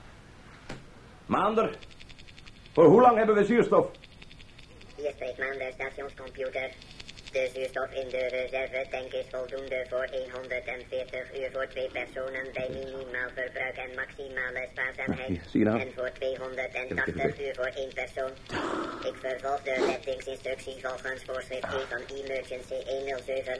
Maander, 1.25 1.77
voor 2.73 2.85
hoe 2.85 3.01
lang 3.01 3.17
hebben 3.17 3.35
we 3.35 3.45
zuurstof? 3.45 3.91
Hier 4.95 5.11
spreekt 5.11 5.37
Maander, 5.37 5.71
stationscomputer. 5.73 6.71
De 7.31 7.49
zuurstof 7.53 7.91
in 7.91 8.09
de 8.09 8.27
reservetank 8.27 9.11
is 9.13 9.25
voldoende 9.29 9.85
voor 9.89 10.07
140 10.31 11.39
uur 11.39 11.49
voor 11.53 11.67
twee 11.67 11.89
personen 11.89 12.45
bij 12.53 12.69
minimaal 12.69 13.29
verbruik 13.35 13.77
en 13.77 13.91
maximale 13.95 14.67
spaarzaamheid. 14.71 15.27
Hier, 15.27 15.41
zie 15.51 15.59
je 15.59 15.65
nou? 15.65 15.79
En 15.79 15.91
voor 15.95 16.11
280 16.13 17.39
uur 17.41 17.55
voor 17.55 17.71
één 17.81 17.93
persoon. 17.93 18.31
Ik 19.09 19.15
vervolg 19.25 19.61
de 19.61 19.75
reddingsinstructie 19.89 20.77
volgens 20.81 21.23
voorschrift 21.23 21.73
E 21.77 21.81
van 21.89 22.03
Emergency 22.17 22.79
107. 22.85 23.57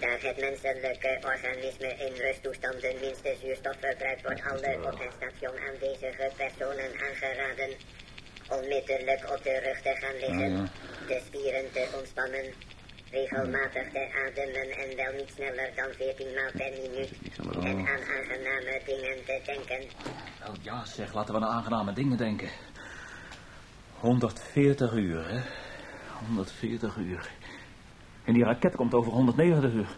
Daar 0.00 0.20
het 0.20 0.38
menselijke 0.40 1.18
organisme 1.32 1.90
in 2.06 2.14
rusttoestand 2.26 2.80
de 2.80 2.94
minste 3.00 3.36
zuurstof 3.40 3.76
verbruikt, 3.80 4.22
wordt 4.22 4.42
alle 4.50 4.72
op 4.90 4.98
het 5.04 5.12
station 5.18 5.56
aanwezige 5.68 6.30
personen 6.36 6.90
aangeraden 7.06 7.70
onmiddellijk 8.58 9.22
op 9.34 9.42
de 9.42 9.58
rug 9.58 9.80
te 9.80 9.94
gaan 10.00 10.16
liggen, 10.20 10.70
de 11.06 11.20
spieren 11.26 11.72
te 11.72 11.88
ontspannen, 11.98 12.52
regelmatig 13.10 13.90
te 13.92 14.02
ademen 14.24 14.68
en 14.82 14.96
wel 14.96 15.12
niet 15.12 15.32
sneller 15.34 15.70
dan 15.76 15.90
14 15.96 16.26
maal 16.34 16.50
per 16.56 16.72
minuut 16.82 17.10
en 17.64 17.78
aan 17.78 18.02
aangename 18.16 18.80
dingen 18.86 19.24
te 19.24 19.40
denken. 19.44 19.80
Wel 20.40 20.54
ja, 20.62 20.84
zeg, 20.84 21.14
laten 21.14 21.34
we 21.34 21.40
aan 21.40 21.52
aangename 21.56 21.92
dingen 21.92 22.16
denken. 22.16 22.48
140 24.00 24.92
uur, 24.92 25.28
hè? 25.28 25.40
140 26.26 26.96
uur. 26.96 27.30
En 28.24 28.32
die 28.34 28.44
raket 28.44 28.76
komt 28.76 28.94
over 28.94 29.12
190 29.12 29.72
uur. 29.72 29.96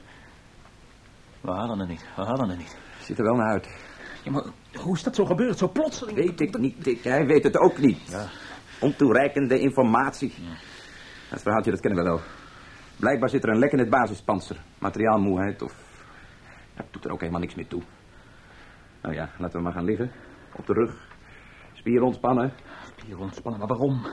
We 1.40 1.50
halen 1.50 1.78
het 1.78 1.88
niet, 1.88 2.04
we 2.16 2.22
halen 2.22 2.48
het 2.48 2.58
niet. 2.58 2.76
Ziet 3.00 3.18
er 3.18 3.24
wel 3.24 3.34
naar 3.34 3.52
uit. 3.52 3.68
Ja, 4.24 4.30
maar 4.30 4.44
hoe 4.74 4.94
is 4.94 5.02
dat 5.02 5.14
zo 5.14 5.24
gebeurd, 5.24 5.58
zo 5.58 5.68
plotseling? 5.68 6.16
Weet 6.16 6.40
ik 6.40 6.58
niet. 6.58 6.86
Ik, 6.86 7.02
hij 7.02 7.26
weet 7.26 7.44
het 7.44 7.56
ook 7.56 7.78
niet. 7.78 8.28
Ontoereikende 8.80 9.58
informatie. 9.58 10.34
Dat 11.35 11.42
verhaaltje, 11.42 11.70
dat 11.70 11.81
kennen 11.81 12.05
we 12.05 12.11
wel. 12.11 12.20
Blijkbaar 12.97 13.29
zit 13.29 13.42
er 13.42 13.49
een 13.49 13.59
lek 13.59 13.73
in 13.73 13.79
het 13.79 13.90
basispanzer. 13.90 14.57
Materiaalmoeheid 14.79 15.62
of... 15.62 15.75
Het 16.75 16.87
doet 16.90 17.05
er 17.05 17.12
ook 17.12 17.20
helemaal 17.20 17.40
niks 17.40 17.55
meer 17.55 17.66
toe. 17.66 17.83
Nou 19.03 19.14
ja, 19.14 19.31
laten 19.38 19.57
we 19.57 19.62
maar 19.62 19.73
gaan 19.73 19.85
liggen. 19.85 20.11
Op 20.57 20.66
de 20.66 20.73
rug. 20.73 21.09
Spieren 21.73 22.07
ontspannen. 22.07 22.53
Spieren 22.97 23.23
ontspannen, 23.23 23.61
maar 23.61 23.68
waarom? 23.68 24.07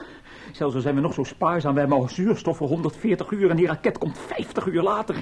Zelfs 0.52 0.74
al 0.74 0.80
zijn 0.80 0.94
we 0.94 1.00
nog 1.00 1.14
zo 1.14 1.22
spaarzaam, 1.22 1.74
we 1.74 1.80
hebben 1.80 1.98
al 1.98 2.08
zuurstof 2.08 2.56
voor 2.56 2.68
140 2.68 3.30
uur... 3.30 3.50
en 3.50 3.56
die 3.56 3.66
raket 3.66 3.98
komt 3.98 4.18
50 4.18 4.66
uur 4.66 4.82
later. 4.82 5.14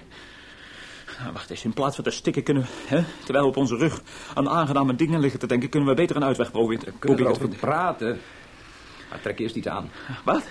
Nou, 1.20 1.32
wacht 1.32 1.50
eens, 1.50 1.64
in 1.64 1.72
plaats 1.72 1.94
van 1.94 2.04
te 2.04 2.10
stikken 2.10 2.42
kunnen 2.42 2.62
we... 2.62 2.68
Hè, 2.86 3.04
terwijl 3.24 3.44
we 3.44 3.50
op 3.50 3.56
onze 3.56 3.76
rug 3.76 4.02
aan 4.34 4.48
aangename 4.48 4.94
dingen 4.94 5.20
liggen 5.20 5.40
te 5.40 5.46
denken... 5.46 5.68
kunnen 5.68 5.88
we 5.88 5.94
beter 5.94 6.16
een 6.16 6.24
uitweg 6.24 6.50
proberen, 6.50 6.98
Kunnen 6.98 7.38
we 7.38 7.48
praten? 7.48 8.18
Maar 9.10 9.20
trek 9.20 9.38
eerst 9.38 9.56
iets 9.56 9.68
aan. 9.68 9.90
Wat? 10.24 10.44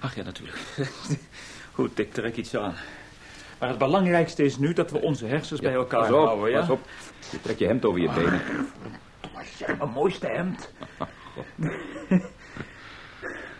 Ach 0.00 0.14
ja, 0.14 0.22
natuurlijk. 0.22 0.58
Goed, 1.74 1.98
ik 1.98 2.12
trek 2.12 2.36
iets 2.36 2.56
aan. 2.56 2.74
Maar 3.58 3.68
het 3.68 3.78
belangrijkste 3.78 4.44
is 4.44 4.56
nu 4.56 4.72
dat 4.72 4.90
we 4.90 5.00
onze 5.00 5.26
hersens 5.26 5.60
bij 5.60 5.72
elkaar 5.72 6.00
Pas 6.00 6.10
op, 6.10 6.26
houden, 6.26 6.50
ja? 6.50 6.60
pas 6.60 6.70
op. 6.70 6.80
Je 7.30 7.40
trekt 7.40 7.58
je 7.58 7.66
hemd 7.66 7.84
over 7.84 8.00
je 8.00 8.08
benen. 8.08 8.40
Mijn 9.78 9.90
mooiste 9.90 10.26
hemd. 10.26 10.72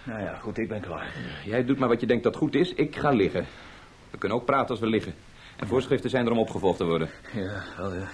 nou 0.05 0.23
ja, 0.23 0.35
goed, 0.35 0.59
ik 0.59 0.69
ben 0.69 0.81
klaar. 0.81 1.15
Jij 1.45 1.65
doet 1.65 1.79
maar 1.79 1.89
wat 1.89 2.01
je 2.01 2.07
denkt 2.07 2.25
dat 2.25 2.37
goed 2.37 2.55
is. 2.55 2.75
Ik 2.75 2.97
ga 2.97 3.11
liggen. 3.11 3.47
We 4.11 4.19
kunnen 4.19 4.39
ook 4.39 4.45
praten 4.45 4.69
als 4.69 4.81
we 4.81 4.87
liggen. 4.87 5.15
En 5.57 5.67
voorschriften 5.67 6.11
zijn 6.11 6.27
er 6.27 6.33
om 6.33 6.39
opgevolgd 6.39 6.79
te 6.79 6.85
worden. 6.85 7.11
Ja, 7.33 7.63
wel 7.77 7.95
ja. 7.95 8.09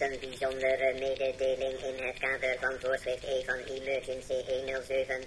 Een 0.00 0.18
bijzondere 0.20 0.92
mededeling 0.92 1.76
in 1.88 2.06
het 2.06 2.18
kader 2.18 2.56
van 2.60 2.74
voorschrift 2.80 3.24
E 3.24 3.44
van 3.44 3.60
Emergency 3.76 4.38
107. 4.48 5.20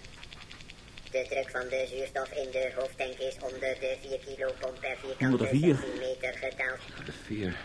De 1.11 1.25
druk 1.29 1.49
van 1.49 1.67
de 1.69 1.85
zuurstof 1.89 2.31
in 2.31 2.51
de 2.51 2.71
hoofdtank 2.75 3.17
is 3.17 3.35
onder 3.39 3.75
de 3.79 3.97
4 4.01 4.19
kilopomp 4.19 4.79
per 4.79 4.97
vierkante 5.01 5.47
centimeter 5.47 6.33
gedaald. 6.43 6.81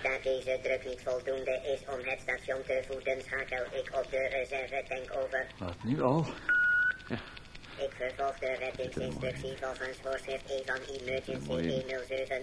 Daar 0.03 0.23
deze 0.23 0.59
druk 0.63 0.85
niet 0.87 1.01
voldoende 1.05 1.61
is 1.73 1.81
om 1.95 2.01
het 2.09 2.21
station 2.21 2.63
te 2.67 2.83
voeden, 2.89 3.23
schakel 3.23 3.65
ik 3.81 3.89
op 4.01 4.07
de 4.11 4.29
reservetank 4.37 5.09
over. 5.23 5.47
Wat, 5.59 5.77
nu 5.85 6.03
al? 6.03 6.27
Ik 7.87 7.93
vervolg 7.97 8.39
de 8.39 8.55
reddingsinstructie 8.59 9.57
volgens 9.61 9.99
voorschrift 10.03 10.51
E 10.51 10.63
van 10.67 10.81
Emergency 10.97 11.49
107. 11.49 12.43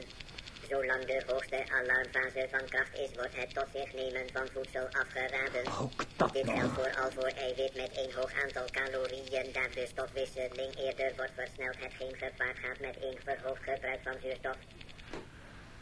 Zolang 0.70 1.06
de 1.06 1.24
hoogste 1.28 1.60
alarmfase 1.80 2.48
van 2.52 2.66
kracht 2.70 2.94
is, 3.04 3.12
wordt 3.16 3.36
het 3.42 3.54
tot 3.58 3.70
zich 3.74 3.94
nemen 3.94 4.26
van 4.34 4.48
voedsel 4.54 4.88
afgeraden. 5.02 5.64
Ook 5.82 6.00
dat 6.18 6.34
Dit 6.34 6.50
geldt 6.50 6.74
vooral 6.80 7.12
voor 7.12 7.32
eiwit 7.46 7.74
met 7.82 7.92
een 8.02 8.12
hoog 8.18 8.32
aantal 8.44 8.68
calorieën, 8.78 9.48
daar 9.58 9.72
de 9.78 9.86
stofwisseling 9.94 10.72
eerder 10.86 11.10
wordt 11.16 11.36
versneld, 11.36 11.78
hetgeen 11.86 12.16
gepaard 12.24 12.58
gaat 12.64 12.80
met 12.80 12.96
een 13.08 13.18
verhoogd 13.24 13.64
gebruik 13.70 14.00
van 14.04 14.16
zuurstof. 14.22 14.58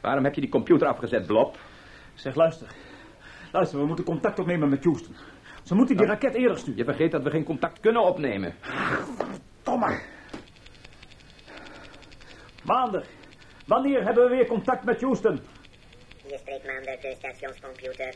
Waarom 0.01 0.23
heb 0.23 0.33
je 0.35 0.41
die 0.41 0.49
computer 0.49 0.87
afgezet, 0.87 1.25
Blob? 1.25 1.57
Zeg, 2.13 2.35
luister. 2.35 2.67
Luister, 3.51 3.79
we 3.79 3.85
moeten 3.85 4.05
contact 4.05 4.39
opnemen 4.39 4.69
met 4.69 4.83
Houston. 4.83 5.15
Ze 5.63 5.75
moeten 5.75 5.97
die 5.97 6.07
raket 6.07 6.33
eerder 6.33 6.57
sturen. 6.57 6.77
Je 6.77 6.83
vergeet 6.83 7.11
dat 7.11 7.23
we 7.23 7.29
geen 7.29 7.43
contact 7.43 7.79
kunnen 7.79 8.01
opnemen. 8.01 8.55
Domme. 9.63 9.99
Maandag. 12.63 13.03
Wanneer 13.65 14.03
hebben 14.03 14.23
we 14.23 14.29
weer 14.35 14.45
contact 14.47 14.83
met 14.83 15.01
Houston? 15.01 15.39
Hier 16.27 16.37
spreekt 16.37 16.65
Maander 16.65 16.97
de 17.01 17.15
stationscomputer. 17.17 18.13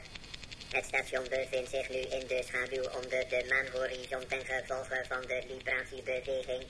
Het 0.72 0.86
station 0.86 1.24
bevindt 1.30 1.70
zich 1.70 1.90
nu 1.90 1.96
in 1.98 2.28
de 2.28 2.42
schaduw 2.48 2.84
onder 2.98 3.22
de 3.34 3.40
maanhorizon 3.52 4.24
ten 4.28 4.44
gevolge 4.46 5.04
van 5.08 5.22
de 5.22 5.44
libratiebeweging. 5.50 6.64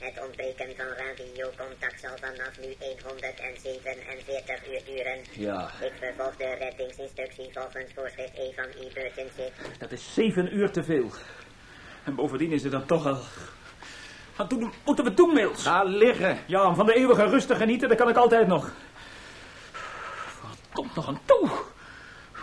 Het 0.00 0.24
ontbreken 0.24 0.76
van 0.76 0.86
radiocontact 1.04 2.00
zal 2.00 2.16
vanaf 2.20 2.58
nu 2.60 2.70
147 3.04 4.68
uur 4.72 4.82
duren. 4.84 5.18
Ja, 5.32 5.70
Ik 5.80 5.92
vervolg 5.98 6.36
de 6.36 6.54
reddingsinstructie 6.58 7.48
volgens 7.52 7.92
voorschrift 7.94 8.36
E 8.38 8.52
van 8.54 8.64
Emergency. 8.64 9.46
dat 9.78 9.92
is 9.92 10.14
zeven 10.14 10.56
uur 10.56 10.70
te 10.70 10.84
veel. 10.84 11.10
En 12.04 12.14
bovendien 12.14 12.52
is 12.52 12.62
het 12.62 12.72
dan 12.72 12.86
toch 12.86 13.06
al... 13.06 13.18
Wat 14.36 14.50
doen, 14.50 14.72
moeten 14.84 15.04
we 15.04 15.14
doen, 15.14 15.34
Mills? 15.34 15.62
Ga 15.62 15.82
liggen. 15.82 16.38
Ja, 16.46 16.66
om 16.68 16.74
van 16.74 16.86
de 16.86 16.94
eeuwige 16.94 17.24
rust 17.24 17.46
te 17.48 17.54
genieten, 17.54 17.88
dat 17.88 17.98
kan 17.98 18.08
ik 18.08 18.16
altijd 18.16 18.46
nog. 18.46 18.70
Wat 20.42 20.58
komt 20.72 20.94
nog 20.94 21.08
aan 21.08 21.20
toe? 21.24 21.48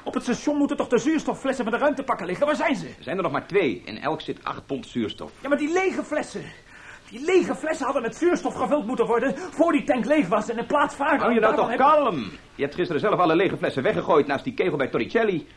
Op 0.03 0.13
het 0.13 0.23
station 0.23 0.57
moeten 0.57 0.77
toch 0.77 0.87
de 0.87 0.97
zuurstofflessen 0.97 1.63
van 1.63 1.73
de 1.73 1.79
ruimtepakken 1.79 2.25
liggen? 2.25 2.45
Waar 2.45 2.55
zijn 2.55 2.75
ze? 2.75 2.85
Er 2.87 3.03
zijn 3.03 3.17
er 3.17 3.23
nog 3.23 3.31
maar 3.31 3.47
twee. 3.47 3.81
In 3.85 3.99
elk 4.01 4.21
zit 4.21 4.43
acht 4.43 4.65
pond 4.65 4.87
zuurstof. 4.87 5.31
Ja, 5.41 5.49
maar 5.49 5.57
die 5.57 5.73
lege 5.73 6.03
flessen. 6.03 6.43
Die 7.09 7.25
lege 7.25 7.55
flessen 7.55 7.85
hadden 7.85 8.01
met 8.03 8.15
zuurstof 8.15 8.53
gevuld 8.55 8.85
moeten 8.85 9.05
worden... 9.05 9.37
voor 9.37 9.71
die 9.71 9.83
tank 9.83 10.05
leeg 10.05 10.27
was 10.27 10.49
en 10.49 10.57
in 10.57 10.65
plaats 10.65 10.95
van... 10.95 11.17
Hou 11.19 11.33
je 11.33 11.39
nou 11.39 11.55
toch 11.55 11.69
heb- 11.69 11.77
kalm? 11.77 12.31
Je 12.55 12.63
hebt 12.63 12.75
gisteren 12.75 13.01
zelf 13.01 13.19
alle 13.19 13.35
lege 13.35 13.57
flessen 13.57 13.83
weggegooid 13.83 14.27
naast 14.27 14.43
die 14.43 14.53
kegel 14.53 14.77
bij 14.77 14.87
Torricelli. 14.87 15.47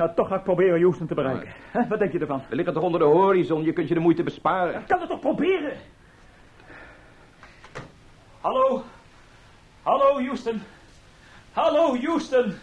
Nou, 0.00 0.12
toch 0.14 0.28
ga 0.28 0.34
ik 0.34 0.42
proberen 0.42 0.80
Houston 0.80 1.06
te 1.06 1.14
bereiken. 1.14 1.52
Wat 1.88 1.98
denk 1.98 2.12
je 2.12 2.18
ervan? 2.18 2.42
We 2.48 2.56
liggen 2.56 2.74
toch 2.74 2.82
onder 2.82 3.00
de 3.00 3.06
horizon. 3.06 3.64
Je 3.64 3.72
kunt 3.72 3.88
je 3.88 3.94
de 3.94 4.00
moeite 4.00 4.22
besparen. 4.22 4.80
Ik 4.80 4.86
kan 4.86 5.00
het 5.00 5.08
toch 5.08 5.20
proberen? 5.20 5.72
Hallo? 8.40 8.82
Hallo, 9.82 10.24
Houston. 10.24 10.62
Hallo, 11.52 11.96
Houston. 11.96 12.54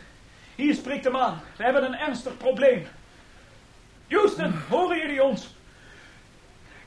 Hier 0.56 0.74
spreekt 0.74 1.04
de 1.04 1.10
man. 1.10 1.34
We 1.58 1.64
hebben 1.64 1.86
een 1.86 1.96
ernstig 1.96 2.38
probleem. 2.38 2.86
Houston, 4.10 4.54
horen 4.70 4.98
jullie 4.98 5.24
ons? 5.24 5.56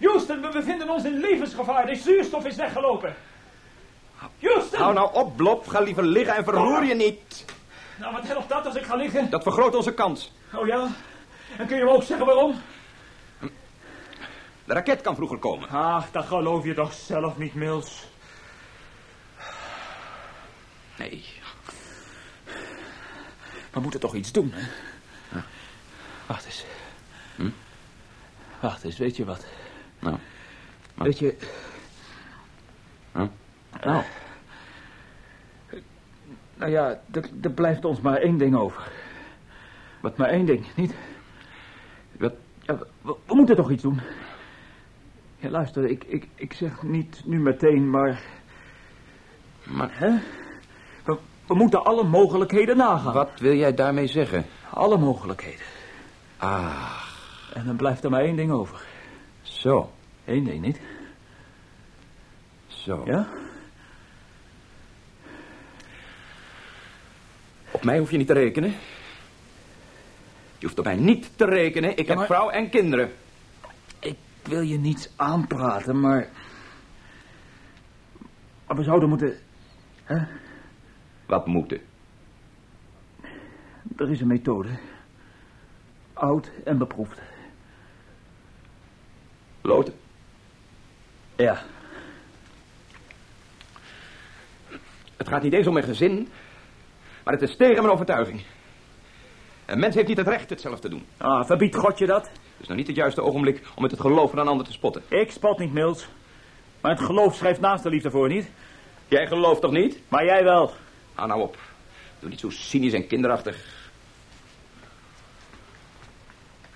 Houston, 0.00 0.40
we 0.40 0.48
bevinden 0.48 0.90
ons 0.90 1.04
in 1.04 1.20
levensgevaar. 1.20 1.86
De 1.86 1.94
zuurstof 1.94 2.44
is 2.44 2.56
weggelopen. 2.56 3.14
Houston! 4.40 4.80
Hou 4.80 4.94
nou 4.94 5.14
op, 5.14 5.36
Blob. 5.36 5.68
Ga 5.68 5.80
liever 5.80 6.04
liggen 6.04 6.36
en 6.36 6.44
verroer 6.44 6.84
je 6.84 6.94
niet. 6.94 7.44
Nou, 7.98 8.12
wat 8.12 8.26
helpt 8.26 8.48
dat 8.48 8.66
als 8.66 8.74
ik 8.74 8.84
ga 8.84 8.94
liggen? 8.94 9.30
Dat 9.30 9.42
vergroot 9.42 9.74
onze 9.74 9.94
kans. 9.94 10.32
Oh 10.54 10.66
ja? 10.66 10.88
En 11.58 11.66
kun 11.66 11.76
je 11.76 11.84
me 11.84 11.90
ook 11.90 12.02
zeggen 12.02 12.26
waarom? 12.26 12.54
De 14.64 14.72
raket 14.76 15.00
kan 15.00 15.14
vroeger 15.14 15.38
komen. 15.38 15.68
Ach, 15.68 16.10
dat 16.10 16.26
geloof 16.26 16.64
je 16.64 16.74
toch 16.74 16.92
zelf 16.92 17.38
niet, 17.38 17.54
Mills. 17.54 18.06
Nee. 20.98 21.24
We 23.70 23.80
moeten 23.80 24.00
toch 24.00 24.14
iets 24.14 24.32
doen, 24.32 24.52
hè? 24.54 24.68
Wacht 26.26 26.44
eens. 26.44 26.64
Hm? 27.36 27.50
Wacht 28.60 28.84
eens, 28.84 28.98
weet 28.98 29.16
je 29.16 29.24
wat? 29.24 29.46
Nou. 29.98 30.16
Wat? 30.94 31.06
Weet 31.06 31.18
je... 31.18 31.36
Huh? 33.12 33.26
Nou. 33.80 34.02
Nou 36.54 36.70
ja, 36.70 37.00
er 37.42 37.50
blijft 37.50 37.84
ons 37.84 38.00
maar 38.00 38.16
één 38.16 38.38
ding 38.38 38.56
over. 38.56 38.92
Wat 40.00 40.16
maar 40.16 40.28
één 40.28 40.46
ding, 40.46 40.64
niet? 40.74 40.94
Wat? 42.18 42.32
Ja, 42.60 42.78
we, 43.02 43.14
we 43.26 43.34
moeten 43.34 43.56
toch 43.56 43.70
iets 43.70 43.82
doen? 43.82 44.00
Ja, 45.36 45.48
luister, 45.50 45.84
ik, 45.84 46.04
ik, 46.04 46.26
ik 46.34 46.52
zeg 46.52 46.82
niet 46.82 47.22
nu 47.24 47.38
meteen, 47.40 47.90
maar... 47.90 48.22
Maar 49.64 49.90
Hè? 49.92 50.10
We, 51.04 51.16
we 51.46 51.54
moeten 51.54 51.84
alle 51.84 52.04
mogelijkheden 52.04 52.76
nagaan. 52.76 53.12
wat 53.14 53.30
wil 53.40 53.54
jij 53.54 53.74
daarmee 53.74 54.06
zeggen? 54.06 54.46
Alle 54.70 54.98
mogelijkheden. 54.98 55.66
Ah, 56.36 57.02
En 57.54 57.66
dan 57.66 57.76
blijft 57.76 58.04
er 58.04 58.10
maar 58.10 58.20
één 58.20 58.36
ding 58.36 58.50
over. 58.50 58.80
zo. 59.42 59.92
Eén 60.24 60.44
ding, 60.44 60.62
niet? 60.62 60.80
Zo. 62.66 63.02
Ja? 63.06 63.28
Op 67.70 67.84
mij 67.84 67.98
hoef 67.98 68.10
je 68.10 68.16
niet 68.16 68.26
te 68.26 68.32
rekenen. 68.32 68.74
Je 70.60 70.66
hoeft 70.66 70.78
op 70.78 70.84
mij 70.84 70.96
niet 70.96 71.30
te 71.36 71.44
rekenen. 71.44 71.96
Ik 71.96 72.08
heb 72.08 72.16
maar- 72.16 72.26
vrouw 72.26 72.50
en 72.50 72.70
kinderen. 72.70 73.12
Ik 73.98 74.16
wil 74.42 74.60
je 74.60 74.78
niets 74.78 75.08
aanpraten, 75.16 76.00
maar... 76.00 76.28
Maar 78.66 78.76
we 78.76 78.82
zouden 78.82 79.08
moeten... 79.08 79.38
Hè? 80.04 80.18
Wat 81.26 81.46
moeten? 81.46 81.80
Er 83.96 84.10
is 84.10 84.20
een 84.20 84.26
methode. 84.26 84.68
Oud 86.12 86.50
en 86.64 86.78
beproefd. 86.78 87.20
Loten. 89.60 89.94
Ja. 91.36 91.62
Het 95.16 95.28
gaat 95.28 95.42
niet 95.42 95.52
eens 95.52 95.66
om 95.66 95.72
mijn 95.72 95.84
gezin, 95.84 96.28
maar 97.24 97.34
het 97.34 97.42
is 97.42 97.56
tegen 97.56 97.82
mijn 97.82 97.94
overtuiging. 97.94 98.42
Een 99.70 99.78
mens 99.78 99.94
heeft 99.94 100.08
niet 100.08 100.16
het 100.16 100.28
recht 100.28 100.50
het 100.50 100.60
zelf 100.60 100.80
te 100.80 100.88
doen. 100.88 101.06
Ah, 101.16 101.46
verbiedt 101.46 101.76
God 101.76 101.98
je 101.98 102.06
dat? 102.06 102.22
Het 102.24 102.60
is 102.60 102.68
nog 102.68 102.76
niet 102.76 102.86
het 102.86 102.96
juiste 102.96 103.22
ogenblik 103.22 103.62
om 103.74 103.82
met 103.82 103.90
het 103.90 104.00
geloof 104.00 104.30
van 104.30 104.38
een 104.38 104.48
ander 104.48 104.66
te 104.66 104.72
spotten. 104.72 105.02
Ik 105.08 105.30
spot 105.30 105.58
niet, 105.58 105.72
Mills. 105.72 106.08
Maar 106.80 106.90
het 106.90 107.00
geloof 107.00 107.34
schrijft 107.34 107.60
naast 107.60 107.82
de 107.82 107.90
liefde 107.90 108.10
voor, 108.10 108.28
niet? 108.28 108.50
Jij 109.08 109.26
gelooft 109.26 109.60
toch 109.60 109.70
niet? 109.70 110.00
Maar 110.08 110.24
jij 110.24 110.44
wel. 110.44 110.72
Hou 111.14 111.28
nou 111.28 111.40
op. 111.40 111.56
Doe 112.18 112.28
niet 112.28 112.40
zo 112.40 112.50
cynisch 112.50 112.92
en 112.92 113.06
kinderachtig. 113.06 113.88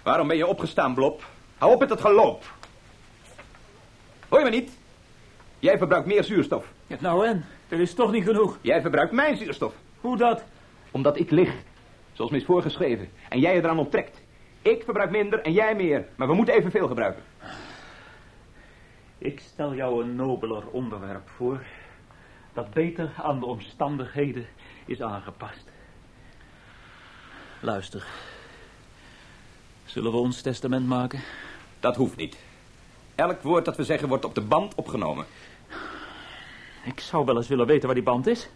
Waarom 0.02 0.28
ben 0.28 0.36
je 0.36 0.46
opgestaan, 0.46 0.94
Blob? 0.94 1.22
Hou 1.58 1.72
op 1.72 1.80
met 1.80 1.90
het 1.90 2.00
geloof. 2.00 2.52
Hoor 4.28 4.38
je 4.38 4.44
me 4.44 4.50
niet? 4.50 4.70
Jij 5.58 5.78
verbruikt 5.78 6.06
meer 6.06 6.24
zuurstof. 6.24 6.66
Ja, 6.86 6.96
nou 7.00 7.26
en? 7.26 7.44
Er 7.68 7.80
is 7.80 7.94
toch 7.94 8.10
niet 8.10 8.24
genoeg. 8.24 8.58
Jij 8.60 8.80
verbruikt 8.80 9.12
mijn 9.12 9.36
zuurstof. 9.36 9.74
Hoe 10.00 10.16
dat? 10.16 10.44
Omdat 10.90 11.18
ik 11.18 11.30
lig. 11.30 11.54
Zoals 12.14 12.30
me 12.30 12.36
is 12.36 12.44
voorgeschreven. 12.44 13.08
En 13.28 13.40
jij 13.40 13.54
je 13.54 13.62
eraan 13.62 13.78
onttrekt. 13.78 14.22
Ik 14.62 14.82
verbruik 14.84 15.10
minder 15.10 15.40
en 15.40 15.52
jij 15.52 15.74
meer. 15.74 16.06
Maar 16.16 16.28
we 16.28 16.34
moeten 16.34 16.54
evenveel 16.54 16.88
gebruiken. 16.88 17.22
Ik 19.18 19.40
stel 19.40 19.74
jou 19.74 20.02
een 20.02 20.16
nobeler 20.16 20.66
onderwerp 20.70 21.28
voor. 21.28 21.60
Dat 22.52 22.70
beter 22.70 23.12
aan 23.22 23.40
de 23.40 23.46
omstandigheden 23.46 24.46
is 24.86 25.02
aangepast. 25.02 25.72
Luister. 27.60 28.06
Zullen 29.84 30.10
we 30.10 30.18
ons 30.18 30.42
testament 30.42 30.86
maken? 30.86 31.20
Dat 31.80 31.96
hoeft 31.96 32.16
niet. 32.16 32.36
Elk 33.14 33.42
woord 33.42 33.64
dat 33.64 33.76
we 33.76 33.84
zeggen 33.84 34.08
wordt 34.08 34.24
op 34.24 34.34
de 34.34 34.40
band 34.40 34.74
opgenomen. 34.74 35.26
Ik 36.84 37.00
zou 37.00 37.24
wel 37.24 37.36
eens 37.36 37.48
willen 37.48 37.66
weten 37.66 37.86
waar 37.86 37.94
die 37.94 38.04
band 38.04 38.26
is. 38.26 38.48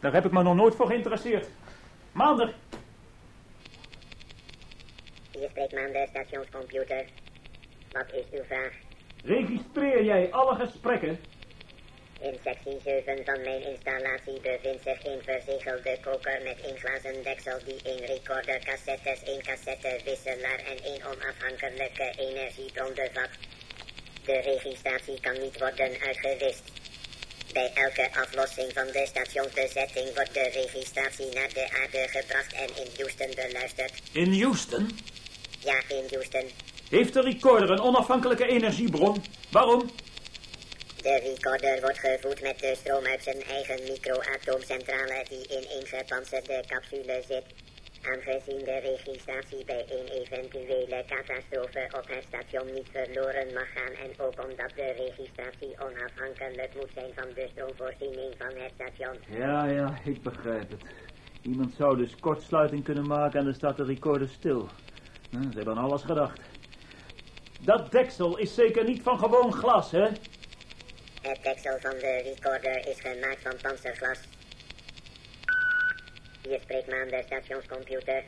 Daar 0.00 0.12
heb 0.12 0.24
ik 0.24 0.32
me 0.32 0.42
nog 0.42 0.54
nooit 0.54 0.74
voor 0.74 0.86
geïnteresseerd. 0.86 1.48
Maander, 2.12 2.54
Maander, 5.72 6.06
stationscomputer. 6.08 7.04
Wat 7.92 8.12
is 8.12 8.24
uw 8.32 8.44
vraag? 8.44 8.72
registreer 9.24 10.04
jij 10.04 10.32
alle 10.32 10.54
gesprekken? 10.54 11.18
In 12.20 12.38
sectie 12.44 12.80
7 12.84 13.24
van 13.24 13.40
mijn 13.42 13.62
installatie 13.62 14.40
bevindt 14.40 14.82
zich 14.82 15.04
een 15.04 15.22
verzegelde 15.22 15.98
koker 16.00 16.40
met 16.44 16.60
één 16.60 16.78
glazen 16.78 17.22
deksel 17.22 17.58
die 17.64 17.80
één 17.82 18.06
recorder, 18.06 18.58
cassettes, 18.64 19.22
één 19.22 19.42
cassettewisselaar 19.42 20.58
en 20.70 20.78
één 20.84 21.02
onafhankelijke 21.04 22.12
energiebron 22.16 22.94
bevat. 22.94 23.30
De 24.24 24.40
registratie 24.40 25.20
kan 25.20 25.40
niet 25.40 25.58
worden 25.58 25.90
uitgewist. 26.06 26.62
Bij 27.52 27.70
elke 27.74 28.08
aflossing 28.14 28.72
van 28.72 28.86
de 28.86 29.06
stationsbezetting 29.06 30.14
wordt 30.14 30.34
de 30.34 30.48
registratie 30.52 31.34
naar 31.34 31.52
de 31.52 31.66
aarde 31.80 32.08
gebracht 32.08 32.52
en 32.52 32.68
in 32.82 32.90
Houston 32.96 33.30
beluisterd. 33.34 33.92
In 34.12 34.40
Houston? 34.42 34.88
Ja, 35.64 35.82
in 35.88 36.04
Houston. 36.10 36.46
Heeft 36.88 37.12
de 37.12 37.20
recorder 37.20 37.70
een 37.70 37.80
onafhankelijke 37.80 38.46
energiebron? 38.46 39.22
Waarom? 39.50 39.90
De 41.02 41.18
recorder 41.18 41.80
wordt 41.80 41.98
gevoed 41.98 42.42
met 42.42 42.58
de 42.58 42.74
stroom 42.80 43.04
uit 43.04 43.22
zijn 43.22 43.42
eigen 43.42 43.80
microatoomcentrale 43.88 45.24
die 45.28 45.46
in 45.56 45.64
een 45.76 45.86
gepantserde 45.86 46.64
capsule 46.66 47.22
zit. 47.28 47.44
Aangezien 48.02 48.64
de 48.64 48.78
registratie 48.90 49.64
bij 49.64 49.84
een 49.96 50.08
eventuele 50.20 51.04
catastrofe 51.06 51.88
op 51.98 52.06
het 52.08 52.24
station 52.28 52.74
niet 52.74 52.88
verloren 52.92 53.52
mag 53.54 53.68
gaan 53.74 53.94
en 54.04 54.10
ook 54.16 54.44
omdat 54.44 54.72
de 54.76 54.94
registratie 55.02 55.74
onafhankelijk 55.86 56.74
moet 56.74 56.90
zijn 56.94 57.10
van 57.14 57.28
de 57.34 57.48
stroomvoorziening 57.52 58.34
van 58.38 58.52
het 58.62 58.72
station. 58.74 59.16
Ja, 59.40 59.64
ja, 59.64 59.98
ik 60.04 60.22
begrijp 60.22 60.70
het. 60.70 60.82
Iemand 61.42 61.74
zou 61.74 61.96
dus 61.96 62.16
kortsluiting 62.20 62.84
kunnen 62.84 63.06
maken 63.06 63.38
en 63.38 63.44
dan 63.44 63.54
staat 63.54 63.76
de 63.76 63.84
recorder 63.84 64.28
stil. 64.28 64.68
Nou, 65.32 65.44
ze 65.50 65.56
hebben 65.56 65.76
aan 65.76 65.84
alles 65.84 66.02
gedacht. 66.02 66.40
Dat 67.60 67.90
deksel 67.90 68.38
is 68.38 68.54
zeker 68.54 68.84
niet 68.84 69.02
van 69.02 69.18
gewoon 69.18 69.52
glas, 69.52 69.90
hè? 69.90 70.08
Het 71.22 71.42
deksel 71.42 71.78
van 71.80 71.90
de 71.90 72.20
recorder 72.24 72.88
is 72.88 73.00
gemaakt 73.00 73.42
van 73.42 73.52
panzerglas. 73.62 74.18
Hier 76.42 76.60
spreekt 76.60 76.90
Maan 76.90 77.08
de 77.08 77.22
stationscomputer. 77.26 78.24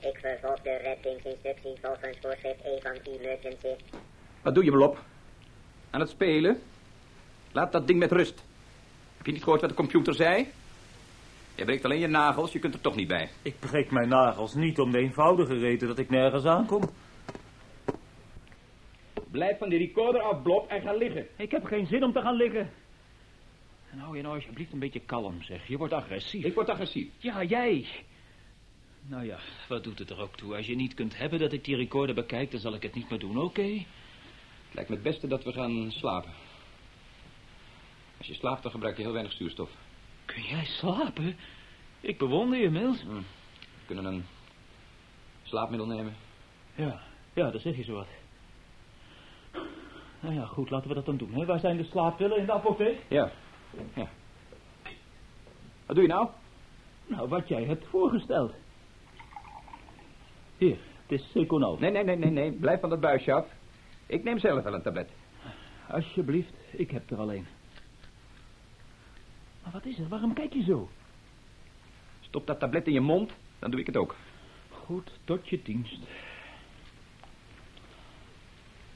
Ik 0.00 0.18
vervolg 0.20 0.60
de 0.60 0.76
reddingsinstructie 0.76 1.76
volgens 1.82 2.18
voorschrift 2.20 2.64
E 2.64 2.80
van 2.80 3.14
emergency. 3.14 3.84
Wat 4.42 4.54
doe 4.54 4.64
je, 4.64 4.70
Blop? 4.70 5.04
Aan 5.90 6.00
het 6.00 6.10
spelen? 6.10 6.62
Laat 7.52 7.72
dat 7.72 7.86
ding 7.86 7.98
met 7.98 8.12
rust. 8.12 8.44
Heb 9.16 9.26
je 9.26 9.32
niet 9.32 9.42
gehoord 9.42 9.60
wat 9.60 9.70
de 9.70 9.76
computer 9.76 10.14
zei? 10.14 10.52
Je 11.58 11.64
breekt 11.64 11.84
alleen 11.84 11.98
je 11.98 12.06
nagels, 12.06 12.52
je 12.52 12.58
kunt 12.58 12.74
er 12.74 12.80
toch 12.80 12.94
niet 12.94 13.08
bij. 13.08 13.30
Ik 13.42 13.58
breek 13.58 13.90
mijn 13.90 14.08
nagels 14.08 14.54
niet 14.54 14.78
om 14.78 14.90
de 14.90 14.98
eenvoudige 14.98 15.58
reden 15.58 15.88
dat 15.88 15.98
ik 15.98 16.10
nergens 16.10 16.44
aankom. 16.44 16.82
Blijf 19.30 19.58
van 19.58 19.68
die 19.68 19.78
recorder 19.78 20.22
af, 20.22 20.42
Blop, 20.42 20.68
en 20.68 20.82
ga 20.82 20.92
liggen. 20.92 21.26
Ik 21.36 21.50
heb 21.50 21.64
geen 21.64 21.86
zin 21.86 22.04
om 22.04 22.12
te 22.12 22.20
gaan 22.20 22.34
liggen. 22.34 22.70
En 23.90 23.98
hou 23.98 24.16
je 24.16 24.22
nou 24.22 24.34
alsjeblieft 24.34 24.72
een 24.72 24.78
beetje 24.78 25.00
kalm, 25.00 25.42
zeg. 25.42 25.68
Je 25.68 25.76
wordt 25.76 25.92
agressief. 25.92 26.44
Ik 26.44 26.54
word 26.54 26.68
agressief. 26.68 27.08
Ja, 27.18 27.42
jij. 27.42 27.86
Nou 29.02 29.24
ja, 29.24 29.38
wat 29.68 29.84
doet 29.84 29.98
het 29.98 30.10
er 30.10 30.20
ook 30.20 30.36
toe? 30.36 30.56
Als 30.56 30.66
je 30.66 30.76
niet 30.76 30.94
kunt 30.94 31.16
hebben 31.16 31.38
dat 31.38 31.52
ik 31.52 31.64
die 31.64 31.76
recorder 31.76 32.14
bekijk, 32.14 32.50
dan 32.50 32.60
zal 32.60 32.74
ik 32.74 32.82
het 32.82 32.94
niet 32.94 33.10
meer 33.10 33.18
doen, 33.18 33.38
oké? 33.38 33.62
Het 33.62 34.74
lijkt 34.74 34.88
me 34.88 34.94
het 34.94 35.04
beste 35.04 35.26
dat 35.26 35.44
we 35.44 35.52
gaan 35.52 35.92
slapen. 35.92 36.32
Als 38.18 38.26
je 38.26 38.34
slaapt, 38.34 38.62
dan 38.62 38.72
gebruik 38.72 38.96
je 38.96 39.02
heel 39.02 39.12
weinig 39.12 39.32
zuurstof. 39.32 39.70
Kun 40.34 40.42
jij 40.42 40.64
slapen? 40.64 41.36
Ik 42.00 42.18
bewonder 42.18 42.58
je, 42.58 42.70
Mills. 42.70 43.04
We 43.04 43.20
kunnen 43.86 44.04
een 44.04 44.24
slaapmiddel 45.42 45.86
nemen. 45.86 46.14
Ja, 46.74 47.00
ja, 47.32 47.50
daar 47.50 47.60
zeg 47.60 47.76
je 47.76 47.82
zo 47.82 47.94
wat. 47.94 48.06
Nou 50.20 50.34
ja, 50.34 50.44
goed, 50.44 50.70
laten 50.70 50.88
we 50.88 50.94
dat 50.94 51.06
dan 51.06 51.16
doen. 51.16 51.34
Hè? 51.34 51.44
Waar 51.44 51.58
zijn 51.58 51.76
de 51.76 51.84
slaappillen 51.84 52.38
in 52.38 52.46
de 52.46 52.52
apotheek? 52.52 52.98
Ja. 53.08 53.30
ja. 53.94 54.08
Wat 55.86 55.96
doe 55.96 56.06
je 56.06 56.12
nou? 56.12 56.28
Nou, 57.06 57.28
wat 57.28 57.48
jij 57.48 57.64
hebt 57.64 57.86
voorgesteld. 57.86 58.52
Hier, 60.58 60.78
het 61.06 61.20
is 61.20 61.30
Seconal. 61.30 61.76
Nee, 61.78 61.90
nee, 61.90 62.04
nee, 62.04 62.16
nee, 62.16 62.30
nee. 62.30 62.52
Blijf 62.52 62.80
van 62.80 62.90
dat 62.90 63.00
buisje 63.00 63.32
af. 63.32 63.46
Ik 64.06 64.24
neem 64.24 64.38
zelf 64.38 64.62
wel 64.62 64.74
een 64.74 64.82
tablet. 64.82 65.10
Alsjeblieft, 65.90 66.54
ik 66.70 66.90
heb 66.90 67.10
er 67.10 67.18
alleen. 67.18 67.46
Maar 69.72 69.80
wat 69.82 69.92
is 69.92 69.98
er? 69.98 70.08
Waarom 70.08 70.32
kijk 70.32 70.52
je 70.52 70.62
zo? 70.62 70.88
Stop 72.20 72.46
dat 72.46 72.58
tablet 72.58 72.86
in 72.86 72.92
je 72.92 73.00
mond, 73.00 73.32
dan 73.58 73.70
doe 73.70 73.80
ik 73.80 73.86
het 73.86 73.96
ook. 73.96 74.16
Goed, 74.70 75.10
tot 75.24 75.48
je 75.48 75.62
dienst. 75.62 75.98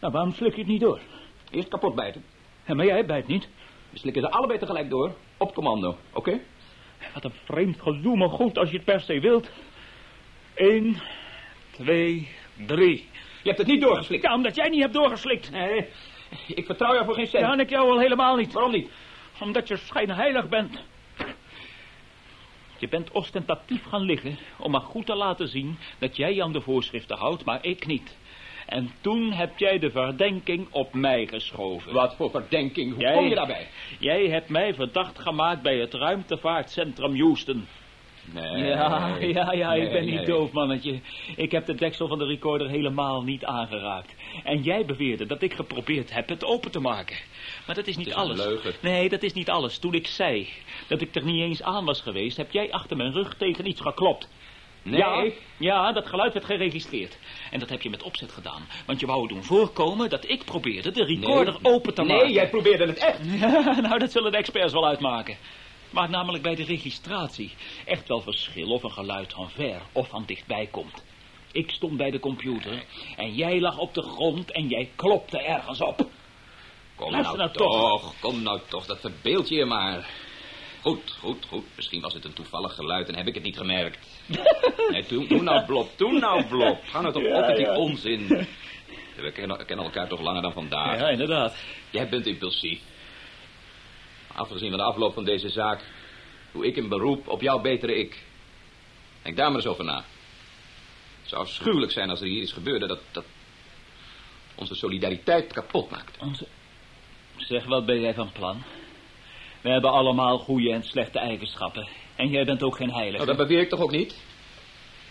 Nou, 0.00 0.12
waarom 0.12 0.32
slik 0.32 0.54
je 0.54 0.60
het 0.60 0.70
niet 0.70 0.80
door? 0.80 1.00
Eerst 1.50 1.68
kapot 1.68 1.94
bijten. 1.94 2.24
Ja, 2.66 2.74
maar 2.74 2.86
jij 2.86 3.06
bijt 3.06 3.26
niet. 3.26 3.48
We 3.90 3.98
slikken 3.98 4.22
ze 4.22 4.30
allebei 4.30 4.58
tegelijk 4.58 4.90
door. 4.90 5.14
Op 5.36 5.54
commando, 5.54 5.96
oké? 6.12 6.40
Wat 7.14 7.24
een 7.24 7.34
vreemd 7.44 7.80
gedoe, 7.80 8.16
maar 8.16 8.30
goed, 8.30 8.58
als 8.58 8.70
je 8.70 8.76
het 8.76 8.84
per 8.84 9.00
se 9.00 9.20
wilt. 9.20 9.50
Eén, 10.54 10.96
twee, 11.70 12.28
drie. 12.66 13.08
Je 13.42 13.48
hebt 13.48 13.58
het 13.58 13.66
niet 13.66 13.80
doorgeslikt. 13.80 14.22
Ja, 14.22 14.34
omdat 14.34 14.54
jij 14.54 14.68
niet 14.68 14.80
hebt 14.80 14.94
doorgeslikt. 14.94 15.50
Nee, 15.50 15.88
ik 16.46 16.66
vertrouw 16.66 16.92
jou 16.92 17.04
voor 17.04 17.14
geen 17.14 17.26
cent. 17.26 17.44
Ja, 17.44 17.52
en 17.52 17.60
ik 17.60 17.70
jou 17.70 17.90
al 17.90 17.98
helemaal 17.98 18.36
niet. 18.36 18.52
Waarom 18.52 18.72
niet? 18.72 18.90
Omdat 19.42 19.68
je 19.68 19.76
schijnheilig 19.76 20.48
bent. 20.48 20.82
Je 22.78 22.88
bent 22.88 23.10
ostentatief 23.10 23.84
gaan 23.84 24.02
liggen 24.02 24.38
om 24.58 24.70
maar 24.70 24.80
goed 24.80 25.06
te 25.06 25.14
laten 25.14 25.48
zien 25.48 25.78
dat 25.98 26.16
jij 26.16 26.42
aan 26.42 26.52
de 26.52 26.60
voorschriften 26.60 27.16
houdt, 27.16 27.44
maar 27.44 27.64
ik 27.64 27.86
niet. 27.86 28.18
En 28.66 28.90
toen 29.00 29.32
heb 29.32 29.58
jij 29.58 29.78
de 29.78 29.90
verdenking 29.90 30.66
op 30.70 30.94
mij 30.94 31.26
geschoven. 31.26 31.92
Wat 31.92 32.14
voor 32.14 32.30
verdenking? 32.30 32.92
Hoe 32.92 33.00
Jij- 33.02 33.14
kom 33.14 33.28
je 33.28 33.34
daarbij? 33.34 33.68
Jij 33.98 34.26
hebt 34.26 34.48
mij 34.48 34.74
verdacht 34.74 35.18
gemaakt 35.18 35.62
bij 35.62 35.76
het 35.76 35.94
ruimtevaartcentrum 35.94 37.16
Houston. 37.18 37.66
Nee. 38.24 38.64
Ja, 38.64 39.16
ja, 39.20 39.52
ja, 39.52 39.72
ik 39.74 39.82
Nee, 39.82 39.92
ben 39.92 40.04
niet 40.04 40.14
nee. 40.14 40.24
doof, 40.24 40.52
mannetje. 40.52 41.00
Ik 41.36 41.50
heb 41.50 41.66
de 41.66 41.74
deksel 41.74 42.08
van 42.08 42.18
de 42.18 42.24
recorder 42.26 42.68
helemaal 42.68 43.22
niet 43.22 43.44
aangeraakt. 43.44 44.14
En 44.44 44.62
jij 44.62 44.84
beweerde 44.84 45.26
dat 45.26 45.42
ik 45.42 45.52
geprobeerd 45.54 46.12
heb 46.14 46.28
het 46.28 46.44
open 46.44 46.70
te 46.70 46.80
maken. 46.80 47.16
Maar 47.66 47.74
dat 47.74 47.86
is 47.86 47.96
niet 47.96 48.06
is 48.06 48.12
een 48.12 48.18
alles. 48.18 48.36
leugen. 48.44 48.72
Nee, 48.80 49.08
dat 49.08 49.22
is 49.22 49.32
niet 49.32 49.50
alles. 49.50 49.78
Toen 49.78 49.94
ik 49.94 50.06
zei 50.06 50.48
dat 50.88 51.00
ik 51.00 51.14
er 51.14 51.24
niet 51.24 51.40
eens 51.42 51.62
aan 51.62 51.84
was 51.84 52.00
geweest, 52.00 52.36
heb 52.36 52.50
jij 52.50 52.72
achter 52.72 52.96
mijn 52.96 53.12
rug 53.12 53.34
tegen 53.36 53.66
iets 53.68 53.80
geklopt. 53.80 54.28
Nee. 54.84 54.98
Ja, 54.98 55.24
ja, 55.56 55.92
dat 55.92 56.06
geluid 56.06 56.32
werd 56.32 56.44
geregistreerd. 56.44 57.18
En 57.50 57.58
dat 57.60 57.68
heb 57.68 57.82
je 57.82 57.90
met 57.90 58.02
opzet 58.02 58.32
gedaan. 58.32 58.62
Want 58.86 59.00
je 59.00 59.06
wou 59.06 59.28
doen 59.28 59.42
voorkomen 59.42 60.10
dat 60.10 60.28
ik 60.28 60.44
probeerde 60.44 60.90
de 60.90 61.04
recorder 61.04 61.56
Nee. 61.62 61.72
open 61.74 61.94
te 61.94 62.02
Nee, 62.02 62.16
maken. 62.16 62.32
jij 62.32 62.48
probeerde 62.48 62.86
het 62.86 62.98
echt. 62.98 63.18
Ja, 63.40 63.80
nou, 63.80 63.98
dat 63.98 64.12
zullen 64.12 64.30
de 64.32 64.36
experts 64.38 64.72
wel 64.72 64.86
uitmaken. 64.86 65.36
Maar 65.92 66.10
namelijk 66.10 66.42
bij 66.42 66.54
de 66.54 66.64
registratie 66.64 67.54
echt 67.84 68.08
wel 68.08 68.20
verschil 68.20 68.70
of 68.70 68.82
een 68.82 68.92
geluid 68.92 69.32
van 69.32 69.50
ver 69.50 69.82
of 69.92 70.08
van 70.08 70.24
dichtbij 70.26 70.66
komt. 70.66 71.04
Ik 71.52 71.70
stond 71.70 71.96
bij 71.96 72.10
de 72.10 72.20
computer 72.20 72.84
en 73.16 73.34
jij 73.34 73.60
lag 73.60 73.78
op 73.78 73.94
de 73.94 74.02
grond 74.02 74.50
en 74.50 74.68
jij 74.68 74.90
klopte 74.96 75.42
ergens 75.42 75.80
op. 75.80 76.08
Kom 76.94 77.10
Luister 77.10 77.36
nou 77.36 77.50
nou 77.54 77.70
toch. 77.70 78.00
toch, 78.00 78.14
kom 78.20 78.42
nou 78.42 78.60
toch, 78.68 78.86
dat 78.86 79.00
verbeeld 79.00 79.48
je 79.48 79.54
je 79.54 79.64
maar. 79.64 80.10
Goed, 80.80 81.16
goed, 81.20 81.46
goed. 81.48 81.64
Misschien 81.76 82.00
was 82.00 82.14
het 82.14 82.24
een 82.24 82.32
toevallig 82.32 82.74
geluid 82.74 83.08
en 83.08 83.14
heb 83.14 83.26
ik 83.26 83.34
het 83.34 83.42
niet 83.42 83.56
gemerkt. 83.56 83.98
nee, 84.90 85.04
doe, 85.08 85.26
doe 85.26 85.42
nou 85.42 85.64
blop, 85.64 85.90
doe 85.96 86.18
nou 86.18 86.44
blop. 86.44 86.78
Ga 86.84 87.00
nou 87.00 87.12
toch 87.12 87.22
Ja, 87.22 87.40
op 87.40 87.46
met 87.46 87.56
die 87.56 87.66
ja. 87.66 87.76
onzin. 87.76 88.46
We 89.16 89.32
kennen, 89.32 89.58
we 89.58 89.64
kennen 89.64 89.84
elkaar 89.84 90.08
toch 90.08 90.20
langer 90.20 90.42
dan 90.42 90.52
vandaag. 90.52 90.98
Ja, 90.98 91.08
inderdaad. 91.08 91.56
Jij 91.90 92.08
bent 92.08 92.26
impulsief. 92.26 92.80
Afgezien 94.34 94.68
van 94.68 94.78
de 94.78 94.84
afloop 94.84 95.14
van 95.14 95.24
deze 95.24 95.48
zaak... 95.48 95.84
doe 96.52 96.66
ik 96.66 96.76
een 96.76 96.88
beroep 96.88 97.28
op 97.28 97.40
jouw 97.40 97.60
betere 97.60 97.98
ik. 97.98 98.22
Denk 99.22 99.36
daar 99.36 99.46
maar 99.46 99.56
eens 99.56 99.66
over 99.66 99.84
na. 99.84 100.04
Het 101.20 101.30
zou 101.30 101.42
afschuwelijk 101.42 101.92
zijn 101.92 102.10
als 102.10 102.20
er 102.20 102.26
hier 102.26 102.42
iets 102.42 102.52
gebeurde 102.52 102.86
dat, 102.86 103.00
dat 103.10 103.24
onze 104.54 104.74
solidariteit 104.74 105.52
kapot 105.52 105.90
maakt. 105.90 106.18
Onze... 106.18 106.46
Zeg, 107.36 107.64
wat 107.64 107.86
ben 107.86 108.00
jij 108.00 108.14
van 108.14 108.32
plan? 108.32 108.62
We 109.60 109.68
hebben 109.70 109.90
allemaal 109.90 110.38
goede 110.38 110.72
en 110.72 110.84
slechte 110.84 111.18
eigenschappen. 111.18 111.88
En 112.16 112.28
jij 112.28 112.44
bent 112.44 112.62
ook 112.62 112.76
geen 112.76 112.92
heilige. 112.92 113.24
Nou, 113.24 113.36
dat 113.36 113.46
beweer 113.46 113.60
ik 113.60 113.68
toch 113.68 113.80
ook 113.80 113.90
niet? 113.90 114.16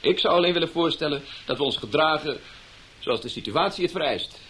Ik 0.02 0.20
zou 0.20 0.36
alleen 0.36 0.54
willen 0.54 0.70
voorstellen 0.70 1.24
dat 1.46 1.58
we 1.58 1.64
ons 1.64 1.78
gedragen 1.78 2.40
zoals 3.00 3.22
de 3.22 3.30
situatie 3.30 3.84
het 3.84 3.92
vereist. 3.92 4.42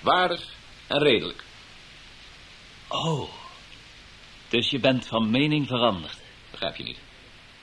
Waardig 0.00 0.48
en 0.86 0.98
redelijk. 0.98 1.44
Oh. 2.88 3.43
Dus 4.54 4.70
je 4.70 4.78
bent 4.78 5.06
van 5.06 5.30
mening 5.30 5.66
veranderd. 5.66 6.18
Begrijp 6.50 6.76
je 6.76 6.82
niet? 6.82 6.98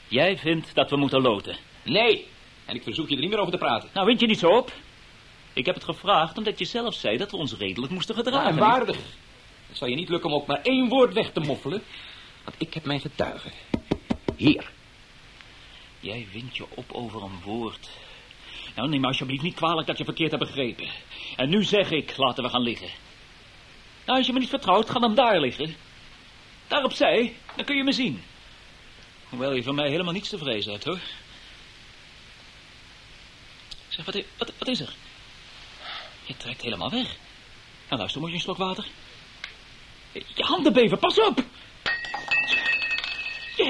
Jij 0.07 0.37
vindt 0.37 0.75
dat 0.75 0.89
we 0.89 0.95
moeten 0.97 1.21
loten. 1.21 1.57
Nee, 1.83 2.27
En 2.65 2.75
ik 2.75 2.83
verzoek 2.83 3.09
je 3.09 3.15
er 3.15 3.21
niet 3.21 3.29
meer 3.29 3.39
over 3.39 3.51
te 3.51 3.57
praten. 3.57 3.89
Nou, 3.93 4.05
wind 4.05 4.19
je 4.19 4.27
niet 4.27 4.39
zo 4.39 4.49
op? 4.49 4.71
Ik 5.53 5.65
heb 5.65 5.75
het 5.75 5.83
gevraagd 5.83 6.37
omdat 6.37 6.59
je 6.59 6.65
zelf 6.65 6.93
zei 6.93 7.17
dat 7.17 7.31
we 7.31 7.37
ons 7.37 7.53
redelijk 7.57 7.93
moesten 7.93 8.15
Ja, 8.15 8.21
gedragen. 8.23 8.49
en 8.49 8.57
waardig. 8.57 8.97
Het 9.67 9.77
zal 9.77 9.87
je 9.87 9.95
niet 9.95 10.09
lukken 10.09 10.29
om 10.29 10.35
ook 10.35 10.47
maar 10.47 10.61
één 10.61 10.89
woord 10.89 11.13
weg 11.13 11.31
te 11.31 11.39
moffelen. 11.39 11.81
Want 12.43 12.55
ik 12.57 12.73
heb 12.73 12.85
mijn 12.85 12.99
getuigen. 13.01 13.51
Hier. 14.35 14.71
Jij 15.99 16.27
wint 16.33 16.57
je 16.57 16.65
op 16.75 16.91
over 16.91 17.23
een 17.23 17.41
woord. 17.43 17.89
Nou, 18.75 18.89
neem 18.89 19.01
me 19.01 19.07
alsjeblieft 19.07 19.43
niet 19.43 19.55
kwalijk 19.55 19.87
dat 19.87 19.97
je 19.97 20.03
verkeerd 20.03 20.31
hebt 20.31 20.43
begrepen. 20.43 20.87
En 21.35 21.49
nu 21.49 21.63
zeg 21.63 21.91
ik, 21.91 22.17
laten 22.17 22.43
we 22.43 22.49
gaan 22.49 22.63
liggen. 22.63 22.89
Nou, 24.05 24.17
als 24.17 24.27
je 24.27 24.33
me 24.33 24.39
niet 24.39 24.49
vertrouwt, 24.49 24.89
ga 24.89 24.99
dan 24.99 25.15
daar 25.15 25.39
liggen. 25.39 25.75
Daar 26.71 26.83
opzij, 26.83 27.35
dan 27.55 27.65
kun 27.65 27.75
je 27.75 27.83
me 27.83 27.91
zien. 27.91 28.23
Hoewel 29.29 29.53
je 29.53 29.63
van 29.63 29.75
mij 29.75 29.89
helemaal 29.89 30.13
niets 30.13 30.29
te 30.29 30.37
vrezen 30.37 30.71
hebt, 30.71 30.83
hoor. 30.83 30.99
Zeg, 33.87 34.05
wat, 34.05 34.23
wat, 34.37 34.53
wat 34.57 34.67
is 34.67 34.79
er? 34.79 34.93
Je 36.25 36.37
trekt 36.37 36.61
helemaal 36.61 36.89
weg. 36.89 37.15
Nou, 37.87 37.97
luister, 37.97 38.21
moet 38.21 38.29
je 38.29 38.35
een 38.35 38.41
slok 38.41 38.57
water? 38.57 38.87
Je 40.11 40.43
handen 40.43 40.73
beven, 40.73 40.99
pas 40.99 41.19
op! 41.19 41.43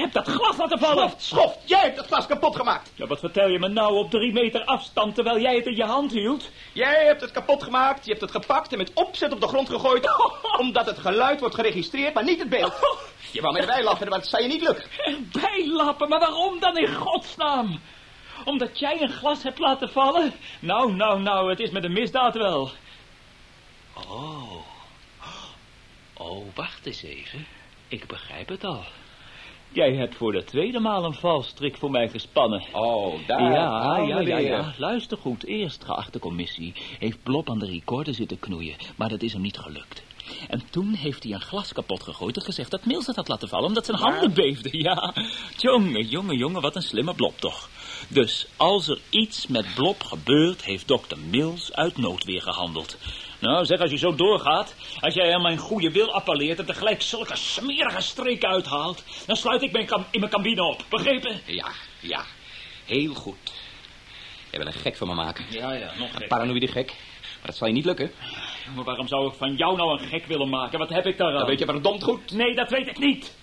Je 0.02 0.08
hebt 0.08 0.26
dat 0.26 0.36
glas 0.36 0.56
laten 0.56 0.78
vallen! 0.78 1.08
Schoft, 1.08 1.22
schoft. 1.22 1.58
Jij 1.64 1.80
hebt 1.80 1.96
het 1.96 2.06
glas 2.06 2.26
kapot 2.26 2.56
gemaakt. 2.56 2.92
Ja, 2.94 3.06
wat 3.06 3.18
vertel 3.18 3.48
je 3.48 3.58
me 3.58 3.68
nou 3.68 3.94
op 3.94 4.10
drie 4.10 4.32
meter 4.32 4.64
afstand 4.64 5.14
terwijl 5.14 5.40
jij 5.40 5.54
het 5.54 5.66
in 5.66 5.76
je 5.76 5.84
hand 5.84 6.12
hield? 6.12 6.50
Jij 6.72 7.04
hebt 7.04 7.20
het 7.20 7.30
kapot 7.30 7.62
gemaakt. 7.62 8.04
Je 8.04 8.10
hebt 8.10 8.22
het 8.22 8.30
gepakt 8.30 8.72
en 8.72 8.78
met 8.78 8.92
opzet 8.94 9.32
op 9.32 9.40
de 9.40 9.46
grond 9.48 9.68
gegooid. 9.68 10.08
Omdat 10.58 10.86
het 10.86 10.98
geluid 10.98 11.40
wordt 11.40 11.54
geregistreerd, 11.54 12.14
maar 12.14 12.24
niet 12.24 12.38
het 12.38 12.48
beeld. 12.48 12.72
Je 13.32 13.40
wou 13.40 13.52
met 13.52 13.66
mij 13.66 13.82
lachen, 13.82 14.08
maar 14.08 14.18
dat 14.18 14.28
zou 14.28 14.42
je 14.42 14.48
niet 14.48 14.62
lukken. 14.62 14.84
Erbij 14.98 15.66
lappen, 15.66 16.08
maar 16.08 16.20
waarom 16.20 16.60
dan 16.60 16.78
in 16.78 16.94
godsnaam? 16.94 17.80
Omdat 18.44 18.78
jij 18.78 19.00
een 19.00 19.12
glas 19.12 19.42
hebt 19.42 19.58
laten 19.58 19.90
vallen? 19.90 20.32
Nou, 20.60 20.94
nou, 20.94 21.20
nou, 21.20 21.50
het 21.50 21.60
is 21.60 21.70
met 21.70 21.84
een 21.84 21.92
misdaad 21.92 22.34
wel. 22.34 22.70
Oh. 24.08 24.52
Oh, 26.12 26.46
wacht 26.54 26.86
eens 26.86 27.02
even. 27.02 27.46
Ik 27.88 28.06
begrijp 28.06 28.48
het 28.48 28.64
al. 28.64 28.84
Jij 29.72 29.94
hebt 29.94 30.14
voor 30.14 30.32
de 30.32 30.44
tweede 30.44 30.78
maal 30.78 31.04
een 31.04 31.14
valstrik 31.14 31.76
voor 31.76 31.90
mij 31.90 32.08
gespannen. 32.08 32.64
Oh, 32.72 33.26
daar. 33.26 33.52
Ja, 33.52 33.96
ja, 34.06 34.20
ja, 34.20 34.38
ja. 34.38 34.74
Luister 34.76 35.18
goed. 35.18 35.44
Eerst, 35.44 35.84
geachte 35.84 36.18
commissie, 36.18 36.72
heeft 36.98 37.22
Blob 37.22 37.50
aan 37.50 37.58
de 37.58 37.66
recorder 37.66 38.14
zitten 38.14 38.38
knoeien. 38.38 38.76
Maar 38.96 39.08
dat 39.08 39.22
is 39.22 39.32
hem 39.32 39.42
niet 39.42 39.58
gelukt. 39.58 40.02
En 40.48 40.62
toen 40.70 40.92
heeft 40.94 41.22
hij 41.22 41.32
een 41.32 41.40
glas 41.40 41.72
kapot 41.72 42.02
gegooid 42.02 42.36
en 42.36 42.42
gezegd 42.42 42.70
dat 42.70 42.84
Mills 42.84 43.06
het 43.06 43.16
had 43.16 43.28
laten 43.28 43.48
vallen 43.48 43.68
omdat 43.68 43.86
zijn 43.86 43.98
handen 43.98 44.34
beefden. 44.34 44.70
Ja, 44.82 45.14
jongen, 45.56 46.06
jongen, 46.06 46.36
jongen, 46.36 46.62
wat 46.62 46.76
een 46.76 46.82
slimme 46.82 47.14
Blob 47.14 47.38
toch. 47.38 47.68
Dus 48.08 48.46
als 48.56 48.88
er 48.88 48.98
iets 49.10 49.46
met 49.46 49.74
Blob 49.74 50.02
gebeurt, 50.02 50.64
heeft 50.64 50.88
dokter 50.88 51.18
Mills 51.18 51.72
uit 51.72 51.96
noodweer 51.96 52.42
gehandeld. 52.42 52.96
Nou, 53.42 53.64
zeg, 53.64 53.80
als 53.80 53.90
je 53.90 53.96
zo 53.96 54.14
doorgaat, 54.14 54.74
als 55.00 55.14
jij 55.14 55.34
aan 55.34 55.42
mijn 55.42 55.58
goede 55.58 55.90
wil 55.90 56.12
appelleert 56.12 56.58
en 56.58 56.66
tegelijk 56.66 57.02
zulke 57.02 57.36
smerige 57.36 58.00
streken 58.00 58.48
uithaalt, 58.48 59.04
dan 59.26 59.36
sluit 59.36 59.62
ik 59.62 59.72
mijn 59.72 59.88
in 60.10 60.20
mijn 60.20 60.32
cabine 60.32 60.62
op. 60.62 60.84
Begrepen? 60.88 61.40
Ja, 61.46 61.68
ja. 62.00 62.24
Heel 62.84 63.14
goed. 63.14 63.52
Jij 64.50 64.58
wil 64.58 64.66
een 64.66 64.80
gek 64.80 64.96
van 64.96 65.08
me 65.08 65.14
maken. 65.14 65.44
Ja, 65.50 65.72
ja, 65.72 65.92
nog 65.98 66.20
Een 66.20 66.28
paranoïde 66.28 66.66
gek. 66.66 66.86
Maar 66.86 67.46
dat 67.46 67.56
zal 67.56 67.66
je 67.66 67.72
niet 67.72 67.84
lukken. 67.84 68.10
Maar 68.74 68.84
waarom 68.84 69.08
zou 69.08 69.28
ik 69.28 69.34
van 69.34 69.56
jou 69.56 69.76
nou 69.76 70.00
een 70.00 70.08
gek 70.08 70.26
willen 70.26 70.48
maken? 70.48 70.78
Wat 70.78 70.88
heb 70.88 71.06
ik 71.06 71.16
daaraan? 71.16 71.38
Dat 71.38 71.48
weet 71.48 71.58
je 71.58 71.64
verdomd 71.64 72.02
goed. 72.02 72.32
Nee, 72.32 72.54
dat 72.54 72.70
weet 72.70 72.86
ik 72.86 72.98
niet. 72.98 73.34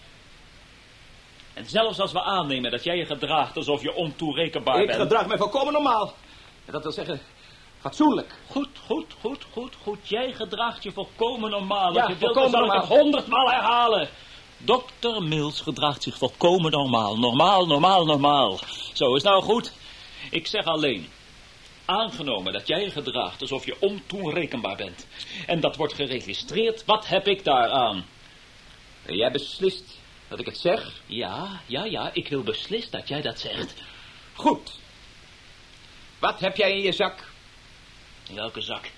En 1.53 1.65
zelfs 1.65 1.99
als 1.99 2.11
we 2.11 2.21
aannemen 2.21 2.71
dat 2.71 2.83
jij 2.83 2.97
je 2.97 3.05
gedraagt 3.05 3.57
alsof 3.57 3.81
je 3.81 3.93
ontoerekenbaar 3.93 4.81
Ik 4.81 4.87
bent... 4.87 4.99
gedrag 4.99 5.27
me 5.27 5.37
volkomen 5.37 5.73
normaal. 5.73 6.13
En 6.65 6.71
dat 6.71 6.83
wil 6.83 6.91
zeggen, 6.91 7.21
fatsoenlijk. 7.79 8.35
Goed, 8.47 8.69
goed, 8.85 9.05
goed, 9.21 9.45
goed, 9.51 9.75
goed. 9.83 10.07
Jij 10.07 10.33
gedraagt 10.33 10.83
je 10.83 10.91
volkomen 10.91 11.49
normaal. 11.49 11.93
Ja, 11.93 12.07
je 12.07 12.15
volkomen 12.15 12.49
zal 12.49 12.59
ik 12.59 12.67
normaal. 12.67 12.87
het 12.87 12.99
honderdmaal 12.99 13.51
herhalen. 13.51 14.09
Dokter 14.57 15.23
Mills 15.23 15.61
gedraagt 15.61 16.03
zich 16.03 16.17
volkomen 16.17 16.71
normaal. 16.71 17.17
Normaal, 17.17 17.65
normaal, 17.65 18.05
normaal. 18.05 18.59
Zo, 18.93 19.15
is 19.15 19.23
nou 19.23 19.43
goed. 19.43 19.73
Ik 20.31 20.47
zeg 20.47 20.65
alleen... 20.65 21.07
Aangenomen 21.85 22.53
dat 22.53 22.67
jij 22.67 22.89
gedraagt 22.89 23.41
alsof 23.41 23.65
je 23.65 23.75
ontoerekenbaar 23.79 24.75
bent. 24.75 25.07
En 25.45 25.59
dat 25.59 25.75
wordt 25.75 25.93
geregistreerd, 25.93 26.85
wat 26.85 27.07
heb 27.07 27.27
ik 27.27 27.43
daaraan? 27.43 28.05
Jij 29.05 29.31
beslist 29.31 29.99
dat 30.27 30.39
ik 30.39 30.45
het 30.45 30.57
zeg? 30.57 31.01
Ja, 31.05 31.61
ja, 31.65 31.83
ja, 31.83 32.09
ik 32.13 32.27
wil 32.27 32.43
beslist 32.43 32.91
dat 32.91 33.07
jij 33.07 33.21
dat 33.21 33.39
zegt. 33.39 33.73
Goed. 34.33 34.79
Wat 36.19 36.39
heb 36.39 36.55
jij 36.55 36.71
in 36.71 36.81
je 36.81 36.91
zak? 36.91 37.28
In 38.29 38.35
welke 38.35 38.61
zak? 38.61 38.89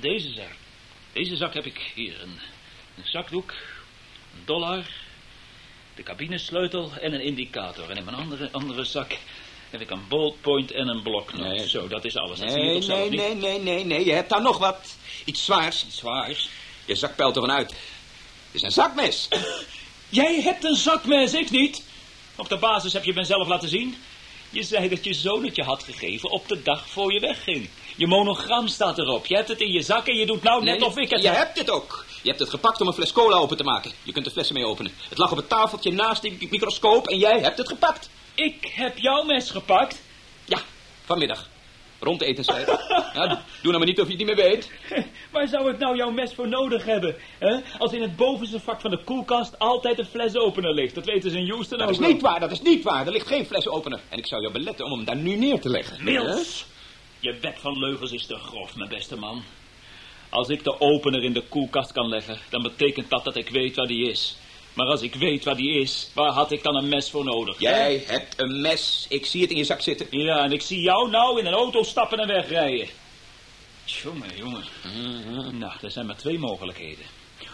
Deze 0.00 0.32
zak. 0.32 0.50
Deze 1.12 1.36
zak 1.36 1.54
heb 1.54 1.66
ik 1.66 1.92
hier. 1.94 2.20
Een, 2.22 2.38
een 2.96 3.04
zakdoek, 3.04 3.50
een 4.34 4.42
dollar, 4.44 4.84
de 5.94 6.02
cabinesleutel 6.02 6.92
en 7.00 7.12
een 7.12 7.20
indicator. 7.20 7.90
En 7.90 7.96
in 7.96 8.04
mijn 8.04 8.16
andere, 8.16 8.48
andere 8.52 8.84
zak 8.84 9.16
heb 9.70 9.80
ik 9.80 9.90
een 9.90 10.08
ballpoint 10.08 10.70
en 10.70 10.88
een 10.88 11.02
bloknot. 11.02 11.46
Nee. 11.46 11.68
Zo, 11.68 11.88
dat 11.88 12.04
is 12.04 12.16
alles. 12.16 12.38
Dat 12.38 12.48
Nee, 12.48 12.78
nee, 12.80 13.10
niet? 13.10 13.18
nee, 13.18 13.34
nee, 13.34 13.58
nee, 13.58 13.84
nee. 13.84 14.04
Je 14.04 14.12
hebt 14.12 14.30
daar 14.30 14.42
nog 14.42 14.58
wat. 14.58 14.96
Iets 15.24 15.44
zwaars. 15.44 15.84
Iets 15.84 15.96
zwaars. 15.96 16.48
Je 16.84 16.94
zak 16.94 17.16
peilt 17.16 17.34
ervan 17.34 17.52
uit. 17.52 17.70
Het 17.70 17.78
is 18.52 18.62
een 18.62 18.72
zakmes. 18.72 19.28
Jij 20.08 20.40
hebt 20.40 20.64
een 20.64 20.76
zakmes, 20.76 21.34
ik 21.34 21.50
niet. 21.50 21.82
Op 22.36 22.48
de 22.48 22.56
basis 22.56 22.92
heb 22.92 23.04
je 23.04 23.12
me 23.12 23.24
zelf 23.24 23.48
laten 23.48 23.68
zien. 23.68 23.96
Je 24.50 24.62
zei 24.62 24.88
dat 24.88 25.04
je 25.04 25.14
zoon 25.14 25.44
het 25.44 25.56
je 25.56 25.62
had 25.62 25.82
gegeven 25.82 26.30
op 26.30 26.48
de 26.48 26.62
dag 26.62 26.88
voor 26.88 27.12
je 27.12 27.20
wegging. 27.20 27.68
Je 27.96 28.06
monogram 28.06 28.66
staat 28.68 28.98
erop. 28.98 29.26
Je 29.26 29.34
hebt 29.36 29.48
het 29.48 29.60
in 29.60 29.72
je 29.72 29.82
zak 29.82 30.06
en 30.06 30.16
je 30.16 30.26
doet 30.26 30.42
nou 30.42 30.64
net 30.64 30.78
Nee, 30.78 30.88
of 30.88 30.96
ik 30.96 31.10
het 31.10 31.22
Je 31.22 31.28
heb. 31.28 31.36
hebt 31.36 31.58
het 31.58 31.70
ook. 31.70 32.04
Je 32.22 32.28
hebt 32.28 32.40
het 32.40 32.50
gepakt 32.50 32.80
om 32.80 32.86
een 32.86 32.92
fles 32.92 33.12
cola 33.12 33.36
open 33.36 33.56
te 33.56 33.64
maken. 33.64 33.92
Je 34.02 34.12
kunt 34.12 34.24
de 34.24 34.30
flessen 34.30 34.54
mee 34.54 34.66
openen. 34.66 34.92
Het 35.08 35.18
lag 35.18 35.30
op 35.30 35.36
het 35.36 35.48
tafeltje 35.48 35.92
naast 35.92 36.22
die 36.22 36.48
microscoop 36.50 37.08
en 37.08 37.18
jij 37.18 37.38
hebt 37.40 37.58
het 37.58 37.68
gepakt. 37.68 38.10
Ik 38.34 38.70
heb 38.74 38.98
jouw 38.98 39.22
mes 39.24 39.50
gepakt. 39.50 40.00
Ja, 40.44 40.58
vanmiddag. 41.04 41.48
Rond 42.02 42.18
de 42.18 42.24
etenstijd. 42.24 42.66
ja, 43.14 43.26
doe 43.26 43.72
nou 43.72 43.78
maar 43.78 43.86
niet 43.86 44.00
of 44.00 44.06
je 44.08 44.16
het 44.16 44.26
niet 44.26 44.36
meer 44.36 44.44
weet. 44.48 44.70
Waar 45.32 45.48
zou 45.48 45.70
ik 45.70 45.78
nou 45.78 45.96
jouw 45.96 46.10
mes 46.10 46.34
voor 46.34 46.48
nodig 46.48 46.84
hebben? 46.84 47.16
Hè? 47.38 47.56
Als 47.78 47.92
in 47.92 48.02
het 48.02 48.16
bovenste 48.16 48.60
vak 48.60 48.80
van 48.80 48.90
de 48.90 49.04
koelkast 49.04 49.58
altijd 49.58 49.98
een 49.98 50.06
flesopener 50.06 50.74
ligt. 50.74 50.94
Dat 50.94 51.04
weten 51.04 51.30
ze 51.30 51.38
in 51.38 51.48
Houston 51.50 51.78
Dat 51.78 51.86
ook 51.86 51.92
is 51.92 51.98
niet 52.06 52.22
waar, 52.22 52.40
dat 52.40 52.50
is 52.50 52.62
niet 52.62 52.82
waar. 52.84 53.06
Er 53.06 53.12
ligt 53.12 53.26
geen 53.26 53.46
flesopener. 53.46 54.00
En 54.08 54.18
ik 54.18 54.26
zou 54.26 54.40
jou 54.40 54.52
beletten 54.52 54.84
om 54.84 54.92
hem 54.92 55.04
daar 55.04 55.16
nu 55.16 55.36
neer 55.36 55.60
te 55.60 55.68
leggen. 55.68 56.04
Mills, 56.04 56.66
je 57.20 57.38
wet 57.40 57.58
van 57.60 57.78
leugens 57.78 58.12
is 58.12 58.26
te 58.26 58.36
grof, 58.36 58.76
mijn 58.76 58.88
beste 58.88 59.16
man. 59.16 59.42
Als 60.28 60.48
ik 60.48 60.64
de 60.64 60.80
opener 60.80 61.24
in 61.24 61.32
de 61.32 61.42
koelkast 61.48 61.92
kan 61.92 62.08
leggen, 62.08 62.38
dan 62.48 62.62
betekent 62.62 63.10
dat 63.10 63.24
dat 63.24 63.36
ik 63.36 63.48
weet 63.48 63.76
waar 63.76 63.86
die 63.86 64.10
is. 64.10 64.36
Maar 64.74 64.86
als 64.86 65.02
ik 65.02 65.14
weet 65.14 65.44
waar 65.44 65.56
die 65.56 65.80
is, 65.80 66.10
waar 66.14 66.32
had 66.32 66.52
ik 66.52 66.62
dan 66.62 66.76
een 66.76 66.88
mes 66.88 67.10
voor 67.10 67.24
nodig? 67.24 67.58
hè? 67.58 67.70
Jij 67.70 68.04
hebt 68.06 68.40
een 68.40 68.60
mes. 68.60 69.06
Ik 69.08 69.26
zie 69.26 69.42
het 69.42 69.50
in 69.50 69.56
je 69.56 69.64
zak 69.64 69.80
zitten. 69.80 70.06
Ja, 70.10 70.44
en 70.44 70.52
ik 70.52 70.62
zie 70.62 70.80
jou 70.80 71.10
nou 71.10 71.38
in 71.38 71.46
een 71.46 71.52
auto 71.52 71.82
stappen 71.82 72.18
en 72.18 72.26
wegrijden. 72.26 72.88
Jongen, 73.84 74.36
jongen. 74.36 74.64
Nou, 75.58 75.72
er 75.82 75.90
zijn 75.90 76.06
maar 76.06 76.16
twee 76.16 76.38
mogelijkheden. 76.38 77.04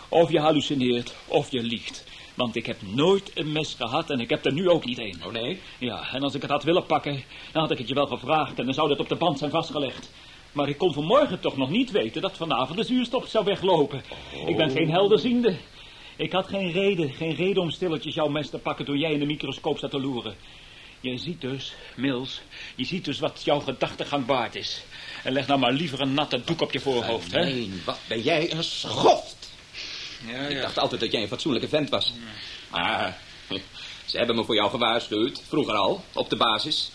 Of 0.08 0.30
je 0.30 0.40
hallucineert, 0.40 1.14
of 1.26 1.50
je 1.50 1.62
liegt. 1.62 2.04
Want 2.36 2.56
ik 2.56 2.66
heb 2.66 2.76
nooit 2.82 3.30
een 3.34 3.52
mes 3.52 3.74
gehad 3.74 4.10
en 4.10 4.20
ik 4.20 4.30
heb 4.30 4.44
er 4.44 4.52
nu 4.52 4.68
ook 4.68 4.84
niet 4.84 4.98
een. 4.98 5.20
Oh 5.24 5.32
nee? 5.32 5.60
Ja, 5.78 6.12
en 6.12 6.22
als 6.22 6.34
ik 6.34 6.42
het 6.42 6.50
had 6.50 6.64
willen 6.64 6.86
pakken, 6.86 7.24
dan 7.52 7.62
had 7.62 7.70
ik 7.70 7.78
het 7.78 7.88
je 7.88 7.94
wel 7.94 8.06
gevraagd 8.06 8.58
en 8.58 8.64
dan 8.64 8.74
zou 8.74 8.88
dat 8.88 9.00
op 9.00 9.08
de 9.08 9.14
band 9.14 9.38
zijn 9.38 9.50
vastgelegd. 9.50 10.10
Maar 10.52 10.68
ik 10.68 10.78
kon 10.78 10.92
vanmorgen 10.92 11.40
toch 11.40 11.56
nog 11.56 11.70
niet 11.70 11.90
weten 11.90 12.22
dat 12.22 12.36
vanavond 12.36 12.78
de 12.78 12.84
zuurstof 12.84 13.28
zou 13.28 13.44
weglopen. 13.44 14.02
Ik 14.46 14.56
ben 14.56 14.70
geen 14.70 14.90
helderziende. 14.90 15.56
Ik 16.16 16.32
had 16.32 16.48
geen 16.48 16.72
reden, 16.72 17.12
geen 17.12 17.34
reden 17.34 17.62
om 17.62 17.70
stilletjes 17.70 18.14
jouw 18.14 18.28
mes 18.28 18.50
te 18.50 18.58
pakken 18.58 18.84
toen 18.84 18.98
jij 18.98 19.12
in 19.12 19.18
de 19.18 19.26
microscoop 19.26 19.78
zat 19.78 19.90
te 19.90 20.00
loeren. 20.00 20.34
Je 21.00 21.18
ziet 21.18 21.40
dus, 21.40 21.74
Mills, 21.96 22.40
je 22.74 22.84
ziet 22.84 23.04
dus 23.04 23.18
wat 23.18 23.42
jouw 23.44 23.60
gedachtegang 23.60 24.26
waard 24.26 24.54
is. 24.54 24.84
En 25.24 25.32
leg 25.32 25.46
nou 25.46 25.60
maar 25.60 25.72
liever 25.72 26.00
een 26.00 26.14
natte 26.14 26.40
doek 26.44 26.60
op 26.60 26.72
je 26.72 26.80
voorhoofd, 26.80 27.32
hè? 27.32 27.44
Nee, 27.44 27.70
wat 27.84 27.98
ben 28.08 28.20
jij 28.20 28.52
een 28.52 28.64
schoft. 28.64 29.45
Ja, 30.26 30.38
Ik 30.38 30.60
dacht 30.60 30.78
altijd 30.78 31.00
dat 31.00 31.12
jij 31.12 31.22
een 31.22 31.28
fatsoenlijke 31.28 31.68
vent 31.68 31.90
was. 31.90 32.12
Maar 32.70 33.18
ze 34.06 34.16
hebben 34.16 34.36
me 34.36 34.44
voor 34.44 34.54
jou 34.54 34.70
gewaarschuwd. 34.70 35.42
Vroeger 35.48 35.74
al, 35.74 36.04
op 36.12 36.30
de 36.30 36.36
basis. 36.36 36.90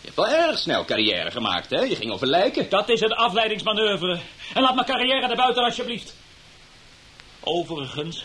Je 0.00 0.10
hebt 0.10 0.16
wel 0.16 0.48
erg 0.48 0.58
snel 0.58 0.84
carrière 0.84 1.30
gemaakt, 1.30 1.70
hè? 1.70 1.80
Je 1.80 1.96
ging 1.96 2.12
over 2.12 2.26
lijken. 2.26 2.68
Dat 2.68 2.88
is 2.88 3.00
een 3.00 3.12
afleidingsmanoeuvre. 3.12 4.18
En 4.54 4.62
laat 4.62 4.74
mijn 4.74 4.86
carrière 4.86 5.28
er 5.28 5.36
buiten, 5.36 5.64
alsjeblieft. 5.64 6.14
Overigens, 7.40 8.24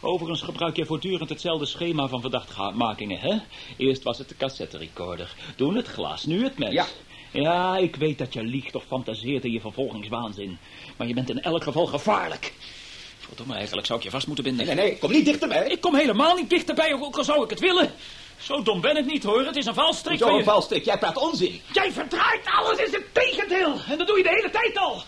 overigens 0.00 0.42
gebruik 0.42 0.76
je 0.76 0.86
voortdurend 0.86 1.28
hetzelfde 1.28 1.66
schema 1.66 2.08
van 2.08 2.20
verdachtmakingen, 2.20 3.18
hè? 3.18 3.36
Eerst 3.76 4.02
was 4.02 4.18
het 4.18 4.28
de 4.28 4.36
cassette 4.36 4.78
recorder, 4.78 5.34
toen 5.56 5.76
het 5.76 5.86
glas, 5.86 6.24
nu 6.24 6.42
het 6.42 6.58
mes. 6.58 6.72
Ja. 6.72 6.86
Ja, 7.32 7.76
ik 7.76 7.96
weet 7.96 8.18
dat 8.18 8.32
je 8.32 8.42
liegt 8.42 8.74
of 8.74 8.84
fantaseert 8.86 9.44
in 9.44 9.52
je 9.52 9.60
vervolgingswaanzin. 9.60 10.58
Maar 10.96 11.06
je 11.06 11.14
bent 11.14 11.30
in 11.30 11.42
elk 11.42 11.62
geval 11.62 11.86
gevaarlijk. 11.86 12.52
Verdomme, 13.32 13.56
eigenlijk 13.56 13.86
zou 13.86 13.98
ik 13.98 14.04
je 14.04 14.10
vast 14.10 14.26
moeten 14.26 14.44
binden. 14.44 14.66
Nee, 14.66 14.74
nee, 14.74 14.84
nee, 14.84 14.98
kom 14.98 15.10
niet 15.10 15.24
dichterbij. 15.24 15.66
Ik 15.68 15.80
kom 15.80 15.94
helemaal 15.94 16.34
niet 16.36 16.50
dichterbij, 16.50 16.92
ook 16.92 17.16
al 17.16 17.24
zou 17.24 17.44
ik 17.44 17.50
het 17.50 17.60
willen. 17.60 17.92
Zo 18.38 18.62
dom 18.62 18.80
ben 18.80 18.96
ik 18.96 19.06
niet, 19.06 19.22
hoor. 19.22 19.46
Het 19.46 19.56
is 19.56 19.66
een 19.66 19.74
valstrik 19.74 20.18
Zo 20.18 20.28
een 20.28 20.36
je. 20.36 20.44
valstrik, 20.44 20.84
jij 20.84 20.98
praat 20.98 21.16
onzin. 21.16 21.60
Jij 21.72 21.92
verdraait 21.92 22.44
alles, 22.44 22.78
is 22.78 22.92
het 22.92 23.04
tegendeel. 23.12 23.74
En 23.88 23.98
dat 23.98 24.06
doe 24.06 24.16
je 24.16 24.22
de 24.22 24.28
hele 24.28 24.50
tijd 24.50 24.78
al. 24.78 25.02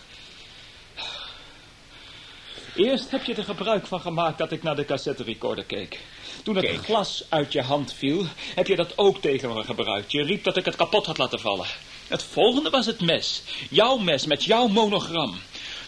Eerst 2.76 3.10
heb 3.10 3.24
je 3.24 3.34
er 3.34 3.44
gebruik 3.44 3.86
van 3.86 4.00
gemaakt 4.00 4.38
dat 4.38 4.52
ik 4.52 4.62
naar 4.62 4.76
de 4.76 4.84
cassette 4.84 5.22
recorder 5.22 5.64
keek. 5.64 6.00
Toen 6.42 6.56
het 6.56 6.84
glas 6.84 7.24
uit 7.28 7.52
je 7.52 7.62
hand 7.62 7.92
viel, 7.92 8.24
heb 8.54 8.66
je 8.66 8.76
dat 8.76 8.98
ook 8.98 9.20
tegen 9.20 9.54
me 9.54 9.64
gebruikt. 9.64 10.12
Je 10.12 10.22
riep 10.22 10.44
dat 10.44 10.56
ik 10.56 10.64
het 10.64 10.76
kapot 10.76 11.06
had 11.06 11.18
laten 11.18 11.40
vallen. 11.40 11.66
Het 12.08 12.22
volgende 12.22 12.70
was 12.70 12.86
het 12.86 13.00
mes. 13.00 13.42
Jouw 13.70 13.96
mes 13.96 14.26
met 14.26 14.44
jouw 14.44 14.66
monogram. 14.66 15.38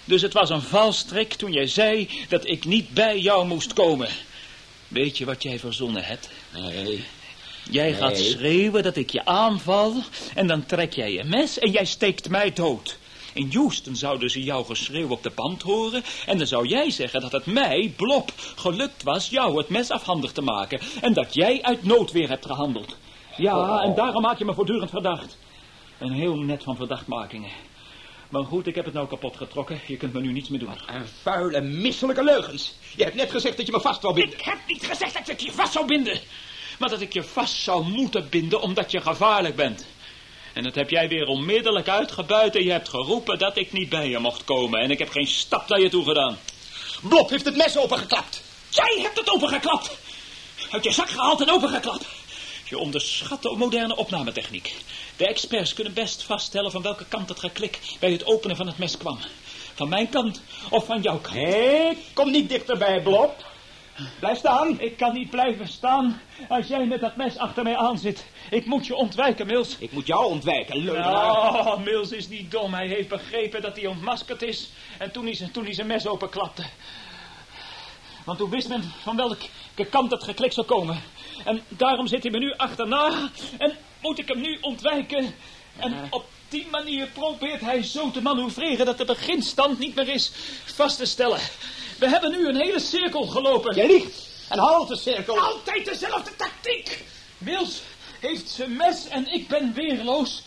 Dus 0.07 0.23
het 0.23 0.33
was 0.33 0.51
een 0.51 0.63
valstrik 0.63 1.35
toen 1.35 1.53
jij 1.53 1.67
zei 1.67 2.09
dat 2.29 2.49
ik 2.49 2.65
niet 2.65 2.91
bij 2.91 3.19
jou 3.19 3.47
moest 3.47 3.73
komen. 3.73 4.09
Weet 4.89 5.19
je 5.19 5.25
wat 5.25 5.43
jij 5.43 5.59
verzonnen 5.59 6.05
hebt? 6.05 6.29
Nee. 6.55 7.05
Jij 7.71 7.93
gaat 7.93 8.19
schreeuwen 8.19 8.83
dat 8.83 8.97
ik 8.97 9.11
je 9.11 9.25
aanval 9.25 9.95
en 10.35 10.47
dan 10.47 10.67
trek 10.67 10.93
jij 10.93 11.13
je 11.13 11.25
mes 11.25 11.59
en 11.59 11.71
jij 11.71 11.85
steekt 11.85 12.29
mij 12.29 12.53
dood. 12.53 12.99
In 13.33 13.51
Houston 13.53 13.97
zouden 13.97 14.31
ze 14.31 14.43
jouw 14.43 14.63
geschreeuw 14.63 15.09
op 15.09 15.23
de 15.23 15.31
band 15.35 15.63
horen 15.63 16.05
en 16.27 16.39
dan 16.39 16.47
zou 16.47 16.69
jij 16.69 16.91
zeggen 16.91 17.21
dat 17.21 17.33
het 17.33 17.47
mij, 17.47 17.93
Blob, 17.97 18.31
gelukt 18.57 19.03
was 19.03 19.29
jou 19.29 19.59
het 19.59 19.69
mes 19.69 19.91
afhandig 19.91 20.33
te 20.33 20.43
maken 20.43 20.81
en 21.01 21.13
dat 21.13 21.35
jij 21.35 21.63
uit 21.63 21.85
noodweer 21.85 22.29
hebt 22.29 22.47
gehandeld. 22.47 22.97
Ja, 23.37 23.81
en 23.83 23.95
daarom 23.95 24.23
maak 24.23 24.39
je 24.39 24.45
me 24.45 24.55
voortdurend 24.55 24.91
verdacht. 24.91 25.37
En 25.99 26.13
heel 26.13 26.37
net 26.37 26.63
van 26.63 26.77
verdachtmakingen. 26.77 27.51
Maar 28.29 28.45
goed, 28.45 28.67
ik 28.67 28.75
heb 28.75 28.85
het 28.85 28.95
nou 28.95 29.09
kapot 29.09 29.37
getrokken. 29.37 29.81
Je 29.87 29.97
kunt 29.97 30.13
me 30.13 30.21
nu 30.21 30.33
niets 30.33 30.49
meer 30.49 30.59
doen. 30.59 30.79
En 30.87 31.09
vuile, 31.23 31.61
misselijke 31.61 32.25
leugens. 32.25 32.75
Je 32.97 33.03
hebt 33.03 33.15
net 33.15 33.31
gezegd 33.31 33.57
dat 33.57 33.67
je 33.67 33.73
me 33.73 33.81
vast 33.81 34.03
wou 34.03 34.15
binden. 34.15 34.39
Ik 34.39 34.45
heb 34.45 34.59
niet 34.67 34.87
gezegd 34.87 35.15
dat 35.15 35.29
ik 35.29 35.41
je 35.41 35.53
vast 35.53 35.73
zou 35.73 35.87
binden. 35.87 36.21
Maar 36.79 36.89
dat 36.89 37.01
ik 37.01 37.13
je 37.13 37.23
vast 37.23 37.57
zou 37.57 37.85
moeten 37.85 38.29
binden 38.29 38.61
omdat 38.61 38.91
je 38.91 39.01
gevaarlijk 39.01 39.57
bent. 39.57 39.87
En 40.53 40.63
dat 40.63 40.75
heb 40.75 40.91
jij 40.91 41.09
weer 41.09 41.27
onmiddellijk 41.27 41.89
uitgebuit 41.89 42.57
en 42.57 42.65
je 42.65 42.71
hebt 42.71 42.89
geroepen 42.89 43.39
dat 43.39 43.57
ik 43.57 43.73
niet 43.73 43.89
bij 43.89 44.09
je 44.09 44.19
mocht 44.19 44.45
komen. 44.45 44.81
En 44.81 44.91
ik 44.91 44.99
heb 44.99 45.11
geen 45.11 45.27
stap 45.27 45.69
naar 45.69 45.81
je 45.81 45.89
toe 45.89 46.05
gedaan. 46.05 46.39
Blob 47.03 47.31
heeft 47.31 47.45
het 47.45 47.57
mes 47.57 47.79
opengeklapt. 47.79 48.43
Jij 48.69 48.99
hebt 49.03 49.19
het 49.19 49.31
opengeklapt. 49.31 49.97
Uit 50.71 50.85
je 50.85 50.93
zak 50.93 51.09
gehaald 51.09 51.41
en 51.41 51.51
opengeklapt. 51.51 52.07
Je 52.69 52.79
onderschat 52.79 53.43
de 53.43 53.55
moderne 53.57 53.97
opnametechniek. 53.97 54.77
De 55.17 55.27
experts 55.27 55.75
kunnen 55.75 55.95
best 55.95 56.23
vaststellen 56.23 56.71
van 56.71 56.83
welke 56.83 57.05
kant 57.09 57.29
het 57.29 57.39
geklik 57.41 57.81
bij 58.01 58.11
het 58.13 58.25
openen 58.27 58.57
van 58.57 58.67
het 58.67 58.79
mes 58.79 58.97
kwam. 58.97 59.19
Van 59.75 59.89
mijn 59.89 60.09
kant 60.09 60.43
of 60.71 60.87
van 60.87 61.03
jouw 61.03 61.19
kant. 61.19 61.35
Nee, 61.35 61.99
kom 62.13 62.31
niet 62.31 62.49
dichterbij, 62.49 63.03
Blob. 63.03 63.45
Blijf 64.19 64.39
staan. 64.39 64.81
Ik 64.81 64.97
kan 64.97 65.13
niet 65.13 65.31
blijven 65.31 65.69
staan 65.69 66.21
als 66.49 66.67
jij 66.67 66.87
met 66.87 67.01
dat 67.01 67.17
mes 67.17 67.37
achter 67.39 67.63
mij 67.63 67.77
aan 67.77 67.99
zit. 67.99 68.27
Ik 68.51 68.67
moet 68.67 68.87
je 68.87 68.95
ontwijken, 68.95 69.47
Mills. 69.47 69.77
Ik 69.79 69.93
moet 69.93 70.07
jou 70.07 70.25
ontwijken, 70.27 70.77
leugenaar. 70.77 71.67
Oh, 71.67 71.79
Mills 71.79 72.11
is 72.11 72.29
niet 72.29 72.51
dom. 72.51 72.75
Hij 72.75 72.87
heeft 72.87 73.09
begrepen 73.09 73.63
dat 73.63 73.77
hij 73.77 73.87
ontmaskerd 73.87 74.43
is. 74.43 74.69
En 74.99 75.11
toen 75.13 75.25
hij, 75.25 75.35
zijn- 75.35 75.51
toen 75.51 75.65
hij 75.65 75.75
zijn 75.75 75.87
mes 75.87 76.07
openklapte. 76.07 76.65
Want 78.25 78.39
toen 78.39 78.51
wist 78.51 78.69
men 78.69 78.93
van 79.03 79.17
welke 79.17 79.85
kant 79.91 80.11
het 80.11 80.25
geklik 80.25 80.53
zou 80.53 80.67
komen. 80.67 81.03
En 81.45 81.63
daarom 81.69 82.07
zit 82.07 82.23
hij 82.23 82.33
me 82.33 82.39
nu 82.39 82.55
achterna. 82.57 83.31
En 83.59 83.77
moet 84.01 84.19
ik 84.19 84.29
hem 84.29 84.41
nu 84.41 84.59
ontwijken. 84.61 85.35
En 85.77 86.07
op 86.11 86.25
die 86.49 86.67
manier 86.71 87.07
probeert 87.07 87.61
hij 87.61 87.83
zo 87.83 88.11
te 88.11 88.23
manoeuvreren 88.23 88.87
dat 88.87 88.99
de 88.99 89.05
beginstand 89.05 89.79
niet 89.79 89.95
meer 89.95 90.09
is 90.09 90.33
vast 90.65 90.97
te 90.97 91.05
stellen. 91.05 91.41
We 91.99 92.09
hebben 92.09 92.31
nu 92.31 92.49
een 92.49 92.57
hele 92.57 92.81
cirkel 92.81 93.27
gelopen. 93.27 93.75
Jij 93.75 93.87
liegt. 93.87 94.29
Een 94.49 94.59
halve 94.59 94.97
cirkel. 94.97 95.41
Altijd 95.41 95.85
dezelfde 95.85 96.37
tactiek. 96.37 97.05
Mills 97.39 97.81
heeft 98.21 98.51
zijn 98.51 98.77
mes 98.77 99.09
en 99.09 99.33
ik 99.33 99.49
ben 99.49 99.73
weerloos. 99.75 100.43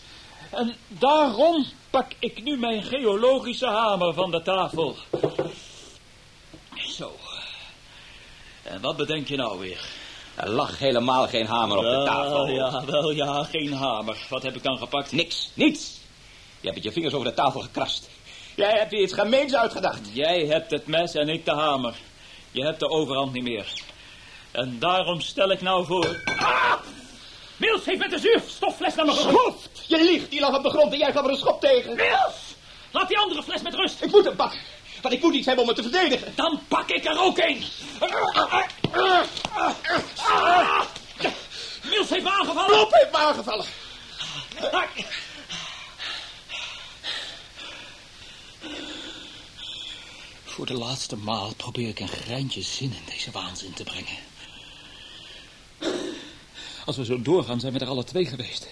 En 0.50 0.76
daarom 0.88 1.66
pak 1.90 2.12
ik 2.18 2.42
nu 2.42 2.58
mijn 2.58 2.82
geologische 2.82 3.66
hamer 3.66 4.14
van 4.14 4.30
de 4.30 4.42
tafel. 4.42 4.96
Zo. 6.74 7.16
En 8.62 8.80
wat 8.80 8.96
bedenk 8.96 9.28
je 9.28 9.36
nou 9.36 9.58
weer? 9.58 9.99
Er 10.34 10.48
lag 10.48 10.78
helemaal 10.78 11.28
geen 11.28 11.46
hamer 11.46 11.76
op 11.76 11.84
de 11.84 12.02
tafel. 12.06 12.46
Wel, 12.46 12.50
ja, 12.50 12.84
wel 12.84 13.10
ja, 13.10 13.44
geen 13.44 13.72
hamer. 13.72 14.26
Wat 14.28 14.42
heb 14.42 14.56
ik 14.56 14.62
dan 14.62 14.78
gepakt? 14.78 15.12
Niks, 15.12 15.50
niets. 15.54 15.98
Je 16.60 16.66
hebt 16.66 16.74
met 16.74 16.84
je 16.84 16.92
vingers 16.92 17.14
over 17.14 17.26
de 17.26 17.34
tafel 17.34 17.60
gekrast. 17.60 18.08
Jij 18.54 18.78
hebt 18.78 18.90
hier 18.90 19.00
iets 19.00 19.12
gemeens 19.12 19.54
uitgedacht. 19.54 20.00
Jij 20.12 20.46
hebt 20.46 20.70
het 20.70 20.86
mes 20.86 21.14
en 21.14 21.28
ik 21.28 21.44
de 21.44 21.54
hamer. 21.54 21.94
Je 22.50 22.64
hebt 22.64 22.80
de 22.80 22.88
overhand 22.88 23.32
niet 23.32 23.42
meer. 23.42 23.72
En 24.50 24.76
daarom 24.78 25.20
stel 25.20 25.50
ik 25.50 25.60
nou 25.60 25.84
voor... 25.84 26.22
Ah! 26.38 26.72
Mills 27.56 27.84
heeft 27.84 27.98
met 27.98 28.10
de 28.10 28.18
zuurstoffles 28.18 28.94
naar 28.94 29.06
me 29.06 29.12
gegooid. 29.12 29.34
Schoft! 29.34 29.84
Je 29.86 30.04
liegt, 30.04 30.30
die 30.30 30.40
lag 30.40 30.56
op 30.56 30.62
de 30.62 30.70
grond 30.70 30.92
en 30.92 30.98
jij 30.98 31.12
gaf 31.12 31.24
er 31.24 31.30
een 31.30 31.36
schop 31.36 31.60
tegen. 31.60 31.96
Mills! 31.96 32.34
Laat 32.90 33.08
die 33.08 33.18
andere 33.18 33.42
fles 33.42 33.62
met 33.62 33.74
rust. 33.74 34.02
Ik 34.02 34.10
moet 34.10 34.24
hem 34.24 34.36
pakken. 34.36 34.58
Want 35.02 35.14
ik 35.14 35.22
moet 35.22 35.34
iets 35.34 35.46
hebben 35.46 35.64
om 35.64 35.70
me 35.70 35.76
te 35.76 35.82
verdedigen. 35.82 36.32
Dan 36.36 36.60
pak 36.68 36.90
ik 36.90 37.04
er 37.04 37.20
ook 37.20 37.38
een. 37.38 37.64
Mills 41.90 42.10
heeft 42.10 42.22
me 42.22 42.30
aangevallen. 42.30 42.66
Blob 42.66 42.92
heeft 42.92 43.10
me 43.10 43.18
aangevallen. 43.18 43.66
Voor 50.44 50.66
de 50.66 50.74
laatste 50.74 51.16
maal 51.16 51.54
probeer 51.54 51.88
ik 51.88 52.00
een 52.00 52.08
greintje 52.08 52.62
zin 52.62 52.92
in 52.92 53.02
deze 53.06 53.30
waanzin 53.30 53.72
te 53.72 53.84
brengen. 53.84 54.18
Als 56.84 56.96
we 56.96 57.04
zo 57.04 57.22
doorgaan, 57.22 57.60
zijn 57.60 57.72
we 57.72 57.78
er 57.78 57.88
alle 57.88 58.04
twee 58.04 58.26
geweest. 58.26 58.68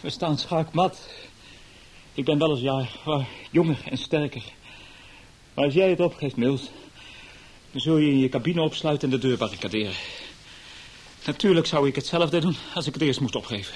We 0.00 0.10
staan 0.10 0.38
schaakmat. 0.38 0.98
Ik 2.14 2.24
ben 2.24 2.38
weliswaar 2.38 2.96
waar 3.04 3.28
jonger 3.50 3.78
en 3.84 3.98
sterker. 3.98 4.42
Maar 5.54 5.64
als 5.64 5.74
jij 5.74 5.90
het 5.90 6.00
opgeeft, 6.00 6.36
Mills, 6.36 6.62
zul 7.80 7.96
je 7.96 8.10
in 8.10 8.18
je 8.18 8.28
cabine 8.28 8.62
opsluiten 8.62 9.12
en 9.12 9.20
de 9.20 9.26
deur 9.26 9.36
barricaderen. 9.36 9.94
Natuurlijk 11.24 11.66
zou 11.66 11.88
ik 11.88 11.94
hetzelfde 11.94 12.40
doen 12.40 12.56
als 12.74 12.86
ik 12.86 12.94
het 12.94 13.02
eerst 13.02 13.20
moest 13.20 13.36
opgeven. 13.36 13.74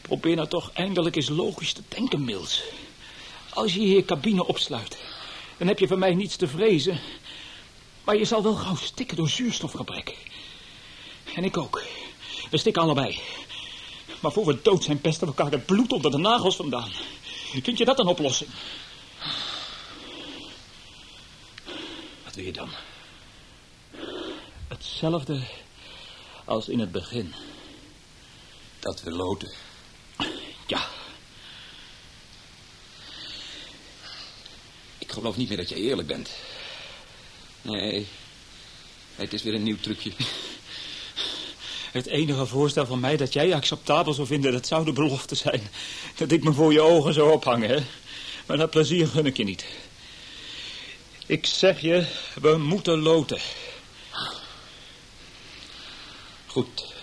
Probeer 0.00 0.36
nou 0.36 0.48
toch 0.48 0.70
eindelijk 0.72 1.16
eens 1.16 1.28
logisch 1.28 1.72
te 1.72 1.82
denken, 1.88 2.24
Mills. 2.24 2.62
Als 3.48 3.74
je 3.74 3.88
je 3.88 4.04
cabine 4.04 4.46
opsluit, 4.46 4.98
dan 5.56 5.68
heb 5.68 5.78
je 5.78 5.86
van 5.86 5.98
mij 5.98 6.14
niets 6.14 6.36
te 6.36 6.48
vrezen. 6.48 7.00
Maar 8.04 8.16
je 8.16 8.24
zal 8.24 8.42
wel 8.42 8.54
gauw 8.54 8.76
stikken 8.76 9.16
door 9.16 9.28
zuurstofgebrek. 9.28 10.16
En 11.34 11.44
ik 11.44 11.56
ook. 11.56 11.82
We 12.50 12.58
stikken 12.58 12.82
allebei. 12.82 13.18
Maar 14.20 14.32
voor 14.32 14.46
we 14.46 14.58
dood 14.62 14.84
zijn 14.84 15.00
pesten 15.00 15.28
we 15.28 15.34
elkaar 15.34 15.52
het 15.52 15.66
bloed 15.66 15.92
onder 15.92 16.10
de 16.10 16.18
nagels 16.18 16.56
vandaan. 16.56 16.92
Vind 17.62 17.78
je 17.78 17.84
dat 17.84 17.98
een 17.98 18.06
oplossing? 18.06 18.50
Wat 22.34 22.44
je 22.44 22.52
dan? 22.52 22.70
Hetzelfde 24.68 25.40
als 26.44 26.68
in 26.68 26.78
het 26.78 26.92
begin. 26.92 27.34
Dat 28.78 29.02
we 29.02 29.10
loten. 29.10 29.52
Ja, 30.66 30.88
Ik 35.10 35.16
geloof 35.16 35.36
niet 35.36 35.48
meer 35.48 35.56
dat 35.56 35.68
je 35.68 35.74
eerlijk 35.74 36.08
bent. 36.08 36.30
Nee. 37.62 38.06
Het 39.14 39.32
is 39.32 39.42
weer 39.42 39.54
een 39.54 39.62
nieuw 39.62 39.80
trucje. 39.80 40.12
het 41.98 42.06
enige 42.06 42.46
voorstel 42.46 42.86
van 42.86 43.00
mij 43.00 43.16
dat 43.16 43.32
jij 43.32 43.54
acceptabel 43.54 44.12
zou 44.12 44.26
vinden... 44.26 44.52
dat 44.52 44.66
zou 44.66 44.84
de 44.84 44.92
belofte 44.92 45.34
zijn. 45.34 45.62
Dat 46.16 46.30
ik 46.30 46.44
me 46.44 46.52
voor 46.52 46.72
je 46.72 46.80
ogen 46.80 47.14
zou 47.14 47.32
ophangen, 47.32 47.68
hè. 47.68 47.78
Maar 48.46 48.56
dat 48.56 48.70
plezier 48.70 49.06
gun 49.06 49.26
ik 49.26 49.36
je 49.36 49.44
niet. 49.44 49.64
Ik 51.30 51.46
zeg 51.46 51.80
je, 51.80 52.06
we 52.40 52.56
moeten 52.58 52.98
loten. 52.98 53.40
Goed. 56.46 56.94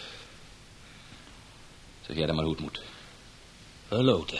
Zeg 2.05 2.15
jij 2.15 2.25
dan 2.25 2.36
maar 2.36 2.43
hoe 2.43 2.53
het 2.53 2.63
moet. 2.63 2.82
We 3.88 4.03
loten. 4.03 4.39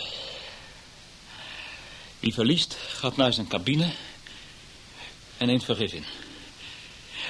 Wie 2.20 2.34
verliest, 2.34 2.78
gaat 2.88 3.18
naar 3.18 3.34
zijn 3.34 3.48
cabine 3.48 3.92
en 5.38 5.48
neemt 5.48 5.64
vergif 5.64 5.94
in. 5.94 6.06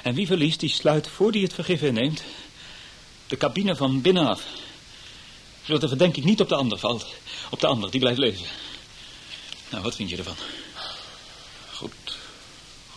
En 0.03 0.14
wie 0.14 0.28
verliest, 0.28 0.60
die 0.60 0.70
sluit, 0.70 1.08
voor 1.08 1.32
hij 1.32 1.41
het 1.41 1.53
vergif 1.53 1.82
inneemt, 1.82 2.24
de 3.28 3.38
cabine 3.38 3.76
van 3.76 4.01
binnenaf. 4.01 4.43
Zodat 5.64 5.82
de 5.82 5.88
verdenking 5.88 6.26
niet 6.26 6.41
op 6.41 6.49
de 6.49 6.55
ander 6.55 6.78
valt. 6.78 7.08
Op 7.49 7.60
de 7.60 7.68
ander, 7.68 7.91
die 7.91 7.99
blijft 7.99 8.20
leven. 8.20 8.45
Nou, 9.70 9.84
wat 9.84 9.95
vind 9.95 10.10
je 10.10 10.18
ervan? 10.18 10.36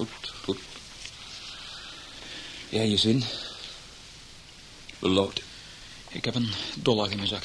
Goed. 0.01 0.33
Goed. 0.45 0.59
Jij 2.69 2.89
je 2.89 2.97
zin? 2.97 3.25
Loten. 4.99 5.45
Ik 6.09 6.25
heb 6.25 6.35
een 6.35 6.53
dollar 6.75 7.11
in 7.11 7.17
mijn 7.17 7.29
zak. 7.29 7.45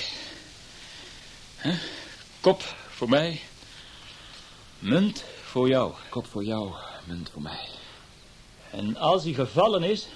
Kop 2.39 2.75
voor 2.89 3.09
mij. 3.09 3.41
Munt 4.79 5.23
voor 5.43 5.67
jou. 5.67 5.93
Kop 6.09 6.27
voor 6.27 6.43
jou, 6.43 6.73
munt 7.05 7.29
voor 7.29 7.41
mij. 7.41 7.67
En 8.71 8.97
als 8.97 9.23
hij 9.23 9.33
gevallen 9.33 9.83
is, 9.83 10.07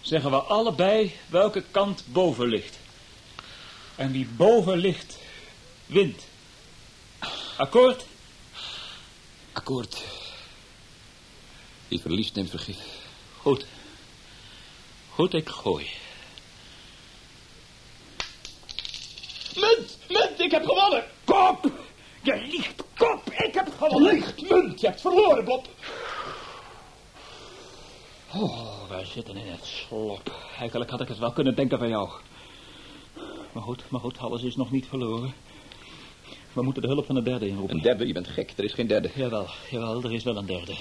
zeggen 0.00 0.30
we 0.30 0.36
allebei 0.36 1.16
welke 1.26 1.64
kant 1.70 2.04
boven 2.06 2.48
ligt. 2.48 2.78
En 3.94 4.12
wie 4.12 4.26
boven 4.26 4.78
ligt, 4.78 5.18
wint. 5.86 6.22
Akkoord? 7.56 8.04
Akkoord. 9.52 10.21
Wie 11.92 12.00
verliest 12.00 12.34
neemt 12.34 12.50
vergif. 12.50 12.78
Goed. 13.36 13.66
Goed, 15.08 15.34
ik 15.34 15.48
gooi. 15.48 15.86
Munt, 19.54 19.98
munt, 20.08 20.40
ik 20.40 20.50
heb 20.50 20.64
gewonnen. 20.64 21.04
Kop! 21.24 21.70
Je 22.22 22.46
liegt, 22.50 22.82
kop, 22.96 23.30
ik 23.30 23.54
heb 23.54 23.68
gewonnen. 23.78 24.14
Liegt, 24.14 24.50
munt, 24.50 24.80
je 24.80 24.86
hebt 24.86 25.00
verloren, 25.00 25.44
Bob. 25.44 25.68
Oh, 28.34 28.88
wij 28.88 29.04
zitten 29.04 29.36
in 29.36 29.50
het 29.50 29.64
slop. 29.64 30.32
Eigenlijk 30.58 30.90
had 30.90 31.00
ik 31.00 31.08
het 31.08 31.18
wel 31.18 31.32
kunnen 31.32 31.54
denken 31.54 31.78
van 31.78 31.88
jou. 31.88 32.10
Maar 33.52 33.62
goed, 33.62 33.82
maar 33.88 34.00
goed, 34.00 34.18
alles 34.18 34.42
is 34.42 34.56
nog 34.56 34.70
niet 34.70 34.86
verloren. 34.86 35.34
We 36.52 36.62
moeten 36.62 36.82
de 36.82 36.88
hulp 36.88 37.06
van 37.06 37.14
de 37.14 37.22
derde 37.22 37.48
inroepen. 37.48 37.76
Een 37.76 37.82
derde? 37.82 38.06
Je 38.06 38.12
bent 38.12 38.28
gek, 38.28 38.52
er 38.56 38.64
is 38.64 38.72
geen 38.72 38.86
derde. 38.86 39.10
Jawel, 39.14 39.46
jawel, 39.70 40.02
er 40.02 40.12
is 40.12 40.24
wel 40.24 40.36
een 40.36 40.46
derde. 40.46 40.74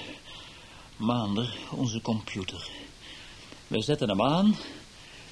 Maander, 1.01 1.53
onze 1.69 2.01
computer. 2.01 2.67
We 3.67 3.81
zetten 3.81 4.09
hem 4.09 4.21
aan 4.21 4.57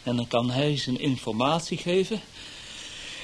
en 0.04 0.16
dan 0.16 0.28
kan 0.28 0.50
hij 0.50 0.78
zijn 0.78 1.00
informatie 1.00 1.78
geven. 1.78 2.22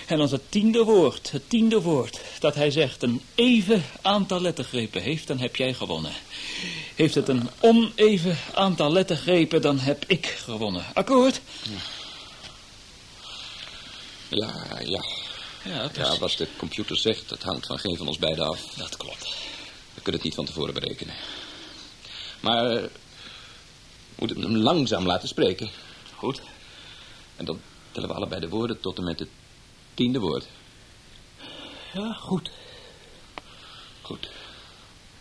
En 0.07 0.19
als 0.19 0.31
het 0.31 0.51
tiende 0.51 0.83
woord, 0.83 1.31
het 1.31 1.49
tiende 1.49 1.81
woord, 1.81 2.19
dat 2.39 2.55
hij 2.55 2.71
zegt 2.71 3.03
een 3.03 3.21
even 3.35 3.83
aantal 4.01 4.41
lettergrepen 4.41 5.01
heeft, 5.01 5.27
dan 5.27 5.39
heb 5.39 5.55
jij 5.55 5.73
gewonnen. 5.73 6.11
Heeft 6.95 7.15
het 7.15 7.27
een 7.27 7.49
oneven 7.59 8.37
aantal 8.53 8.91
lettergrepen, 8.91 9.61
dan 9.61 9.79
heb 9.79 10.03
ik 10.07 10.25
gewonnen. 10.25 10.85
Akkoord? 10.93 11.41
Ja, 14.27 14.79
ja. 14.83 15.03
Ja, 15.63 15.89
Ja, 15.93 16.17
wat 16.17 16.31
de 16.37 16.47
computer 16.57 16.97
zegt, 16.97 17.29
dat 17.29 17.41
hangt 17.41 17.65
van 17.65 17.79
geen 17.79 17.97
van 17.97 18.07
ons 18.07 18.17
beiden 18.17 18.47
af. 18.47 18.61
dat 18.77 18.97
klopt. 18.97 19.23
We 19.93 20.01
kunnen 20.01 20.13
het 20.13 20.23
niet 20.23 20.35
van 20.35 20.45
tevoren 20.45 20.73
berekenen. 20.73 21.15
Maar 22.45 22.65
eh, 22.71 22.81
we 22.83 22.89
moeten 24.15 24.41
hem 24.41 24.55
langzaam 24.55 25.05
laten 25.05 25.27
spreken. 25.27 25.69
Goed. 26.15 26.41
En 27.35 27.45
dan 27.45 27.61
tellen 27.91 28.09
we 28.09 28.15
allebei 28.15 28.41
de 28.41 28.49
woorden 28.49 28.79
tot 28.79 28.97
en 28.97 29.03
met 29.03 29.19
het 29.19 29.29
tiende 29.93 30.19
woord. 30.19 30.47
Ja, 31.93 32.13
goed. 32.13 32.49
Goed. 34.01 34.29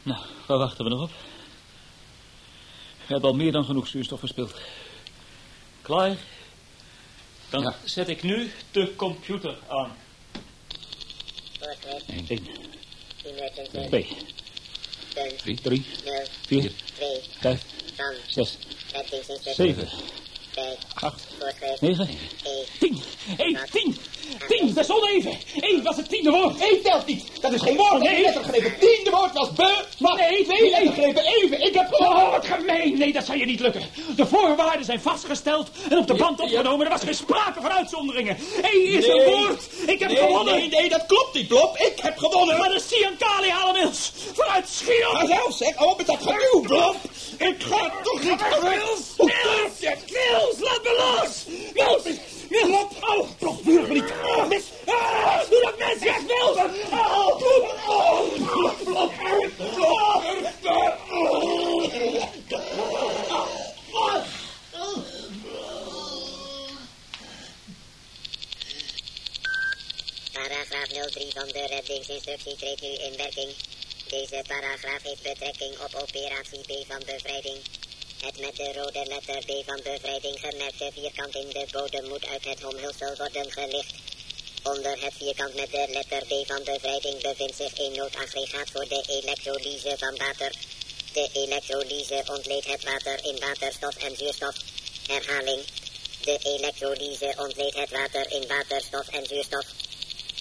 Nou, 0.02 0.20
waar 0.46 0.58
wachten 0.58 0.84
we 0.84 0.90
nog 0.90 1.02
op? 1.02 1.10
We 3.06 3.12
hebben 3.12 3.30
al 3.30 3.36
meer 3.36 3.52
dan 3.52 3.64
genoeg 3.64 3.86
zuurstof 3.86 4.18
verspild. 4.18 4.54
Klaar? 5.82 6.16
Dan 7.50 7.62
Ja. 7.62 7.74
zet 7.84 8.08
ik 8.08 8.22
nu 8.22 8.50
de 8.70 8.96
computer 8.96 9.58
aan. 9.68 9.92
Voorschrift, 11.58 12.08
1, 12.08 12.46
emergency, 13.24 13.70
2, 13.70 13.88
punt, 13.88 13.90
3, 13.90 14.16
0, 15.14 15.82
4, 16.46 16.72
2, 16.94 17.20
5, 17.40 17.60
van, 17.96 18.14
6, 18.28 18.58
reddingsdienst, 18.92 19.54
7, 19.54 19.88
5, 20.52 20.76
8, 20.94 21.26
voorschrift, 21.38 21.80
9, 21.80 22.08
1, 22.42 22.66
10. 22.78 23.02
Hé, 23.36 23.58
10. 23.70 23.96
10, 24.48 24.74
dat 24.74 24.84
is 24.84 24.90
oneven. 24.90 25.38
1 25.60 25.82
was 25.82 25.96
het 25.96 26.08
tiende 26.08 26.30
woord. 26.30 26.60
1 26.60 26.82
telt 26.82 27.06
niet. 27.06 27.24
Dat 27.40 27.52
is 27.52 27.60
geen 27.60 27.76
woord. 27.76 28.02
Nee. 28.02 28.22
lettergrepen. 28.22 28.78
Tiende 28.78 29.10
woord 29.10 29.32
was 29.32 29.52
be. 29.52 29.84
Wat? 29.98 30.16
Nee, 30.16 30.44
twee 30.44 30.70
lettergrepen. 30.70 31.24
Even. 31.24 31.66
Ik 31.66 31.74
heb. 31.74 31.92
Oh, 31.92 32.30
wat 32.30 32.46
gemeen. 32.46 32.98
Nee, 32.98 33.12
dat 33.12 33.24
zal 33.24 33.34
je 33.34 33.46
niet 33.46 33.60
lukken. 33.60 33.82
De 34.16 34.26
voorwaarden 34.26 34.84
zijn 34.84 35.00
vastgesteld 35.00 35.70
en 35.90 35.98
op 35.98 36.06
de 36.06 36.14
band 36.14 36.40
opgenomen. 36.40 36.86
Er 36.86 36.92
was 36.92 37.02
geen 37.02 37.14
sprake 37.14 37.60
van 37.60 37.70
uitzonderingen. 37.70 38.36
1 38.62 38.86
is 38.86 39.06
een 39.06 39.24
woord. 39.24 39.62
Ik 39.86 39.98
heb 39.98 40.10
gewonnen. 40.10 40.54
Nee, 40.54 40.68
nee, 40.68 40.88
dat 40.88 41.06
klopt 41.06 41.34
niet, 41.34 41.48
Plop. 41.48 41.76
Ik 41.76 41.94
heb 41.96 42.18
gewonnen. 42.18 42.58
Maar 42.58 42.68
de 42.68 42.82
Siankali 42.86 43.50
halen 43.50 43.74
Mills. 43.74 44.12
Vooruit, 44.32 44.68
schiet 44.68 45.06
op. 45.06 45.12
Maar 45.12 45.26
zelf 45.26 45.56
zeg, 45.56 45.82
oh, 45.82 45.96
met 45.96 46.06
dat 46.06 46.18
geduw, 46.20 46.60
Plop. 46.60 46.96
Ik 47.38 47.62
ga 47.62 47.92
toch 48.02 48.22
niet 48.22 48.40
Mills. 48.62 49.00
Mills, 49.16 49.94
Mills, 50.12 50.58
laat 50.60 50.82
me 50.82 51.16
los. 51.20 51.44
Mills. 51.74 52.33
Oh, 52.62 53.88
niet. 53.88 54.12
Oh, 54.24 54.48
mis. 54.48 54.62
Ah, 54.86 55.50
doe 55.50 55.60
dat 55.60 55.78
mes 55.78 55.98
weg, 55.98 56.20
Mills. 56.20 56.56
Oh, 56.90 57.42
Paragraaf 70.32 70.88
03 71.10 71.30
van 71.32 71.46
de 71.46 71.66
reddingsinstructie 71.66 72.56
treedt 72.56 72.80
nu 72.80 72.88
in 72.88 73.16
werking. 73.16 73.52
Deze 74.08 74.44
paragraaf 74.48 75.02
heeft 75.02 75.22
betrekking 75.22 75.78
op 75.78 75.94
operatie 75.94 76.60
B 76.60 76.86
van 76.88 77.02
bevrijding. 77.06 77.58
Het 78.24 78.40
met 78.40 78.56
de 78.56 78.72
rode 78.72 79.04
letter 79.06 79.38
B 79.38 79.64
van 79.66 79.80
bevrijding 79.82 80.40
gemerkte 80.40 80.90
vierkant 80.94 81.34
in 81.34 81.48
de 81.48 81.66
bodem 81.72 82.08
moet 82.08 82.26
uit 82.26 82.44
het 82.44 82.64
omhulsel 82.64 83.14
worden 83.16 83.52
gelicht. 83.52 83.94
Onder 84.62 85.02
het 85.04 85.14
vierkant 85.18 85.54
met 85.54 85.70
de 85.70 85.86
letter 85.88 86.22
B 86.26 86.46
van 86.46 86.62
bevrijding 86.64 87.22
bevindt 87.22 87.56
zich 87.56 87.78
een 87.78 87.92
noodaggregaat 87.92 88.70
voor 88.70 88.88
de 88.88 89.02
elektrolyse 89.06 89.94
van 89.98 90.16
water. 90.16 90.52
De 91.12 91.28
elektrolyse 91.32 92.22
ontleedt 92.26 92.66
het 92.66 92.84
water 92.84 93.24
in 93.24 93.38
waterstof 93.38 93.96
en 93.96 94.16
zuurstof. 94.16 94.54
Herhaling. 95.06 95.62
De 96.20 96.38
elektrolyse 96.42 97.34
ontleedt 97.36 97.76
het 97.76 97.90
water 97.90 98.32
in 98.32 98.46
waterstof 98.46 99.08
en 99.08 99.26
zuurstof. 99.26 99.66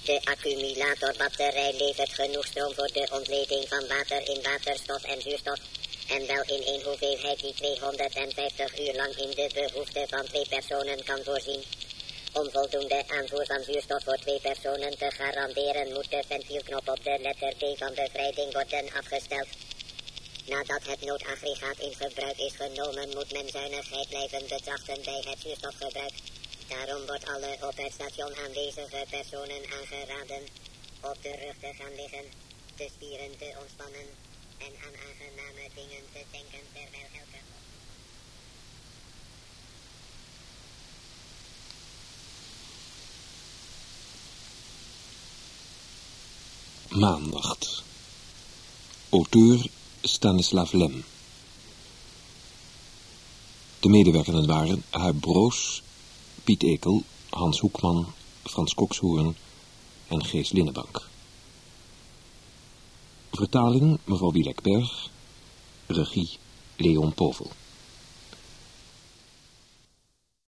De 0.03 0.19
accumulatorbatterij 0.23 1.73
levert 1.77 2.13
genoeg 2.13 2.45
stroom 2.45 2.73
voor 2.73 2.91
de 2.93 3.07
ontleding 3.11 3.67
van 3.67 3.87
water 3.87 4.29
in 4.29 4.41
waterstof 4.41 5.03
en 5.03 5.21
zuurstof. 5.21 5.59
En 6.07 6.27
wel 6.27 6.43
in 6.55 6.73
een 6.73 6.83
hoeveelheid 6.83 7.39
die 7.39 7.53
250 7.53 8.79
uur 8.79 8.95
lang 8.95 9.15
in 9.15 9.29
de 9.29 9.49
behoefte 9.53 10.05
van 10.09 10.25
twee 10.25 10.47
personen 10.49 11.03
kan 11.03 11.23
voorzien. 11.23 11.63
Om 12.33 12.49
voldoende 12.51 13.03
aanvoer 13.07 13.45
van 13.45 13.63
zuurstof 13.63 14.03
voor 14.03 14.17
twee 14.17 14.39
personen 14.39 14.97
te 14.97 15.11
garanderen 15.11 15.93
moet 15.93 16.11
de 16.11 16.23
ventielknop 16.27 16.87
op 16.89 17.03
de 17.03 17.17
letter 17.21 17.53
B 17.55 17.77
van 17.77 17.93
bevrijding 17.93 18.53
worden 18.53 18.93
afgesteld. 18.93 19.47
Nadat 20.45 20.83
het 20.85 21.01
noodaggregaat 21.01 21.79
in 21.79 21.95
gebruik 21.95 22.37
is 22.37 22.55
genomen, 22.55 23.09
moet 23.09 23.31
men 23.31 23.49
zuinigheid 23.49 24.09
blijven 24.09 24.47
betrachten 24.47 25.01
bij 25.03 25.21
het 25.25 25.39
zuurstofgebruik. 25.39 26.13
Daarom 26.67 27.05
wordt 27.05 27.27
alle 27.27 27.57
op 27.61 27.77
het 27.77 27.93
station 27.93 28.35
aanwezige 28.35 29.05
personen 29.09 29.63
aangeraden 29.77 30.43
op 31.01 31.17
de 31.21 31.35
rug 31.43 31.57
te 31.59 31.73
gaan 31.79 31.95
liggen, 31.95 32.25
de 32.77 32.87
spieren 32.95 33.37
te 33.37 33.53
ontspannen 33.61 34.32
en 34.65 34.73
aan 34.85 34.95
aangename 35.07 35.65
dingen 35.75 36.03
te 36.13 36.21
denken 36.31 36.63
terwijl 36.73 37.07
elke... 37.21 37.39
Auteur 49.09 49.65
Stanislav 50.01 50.71
Lem. 50.71 51.03
De 53.79 53.89
medewerkenden 53.89 54.47
waren 54.47 54.83
Huib 54.89 55.19
Broos, 55.19 55.81
Piet 56.43 56.63
Ekel, 56.63 57.03
Hans 57.29 57.59
Hoekman, 57.59 58.13
Frans 58.43 58.73
Kokshoorn 58.73 59.35
en 60.07 60.25
Gees 60.25 60.51
Linnenbank. 60.51 61.11
Vertaling 63.33 63.99
mevrouw 64.05 64.31
Wielekberg. 64.31 65.09
Regie 65.87 66.37
Leon 66.75 67.13
Povel. 67.13 67.62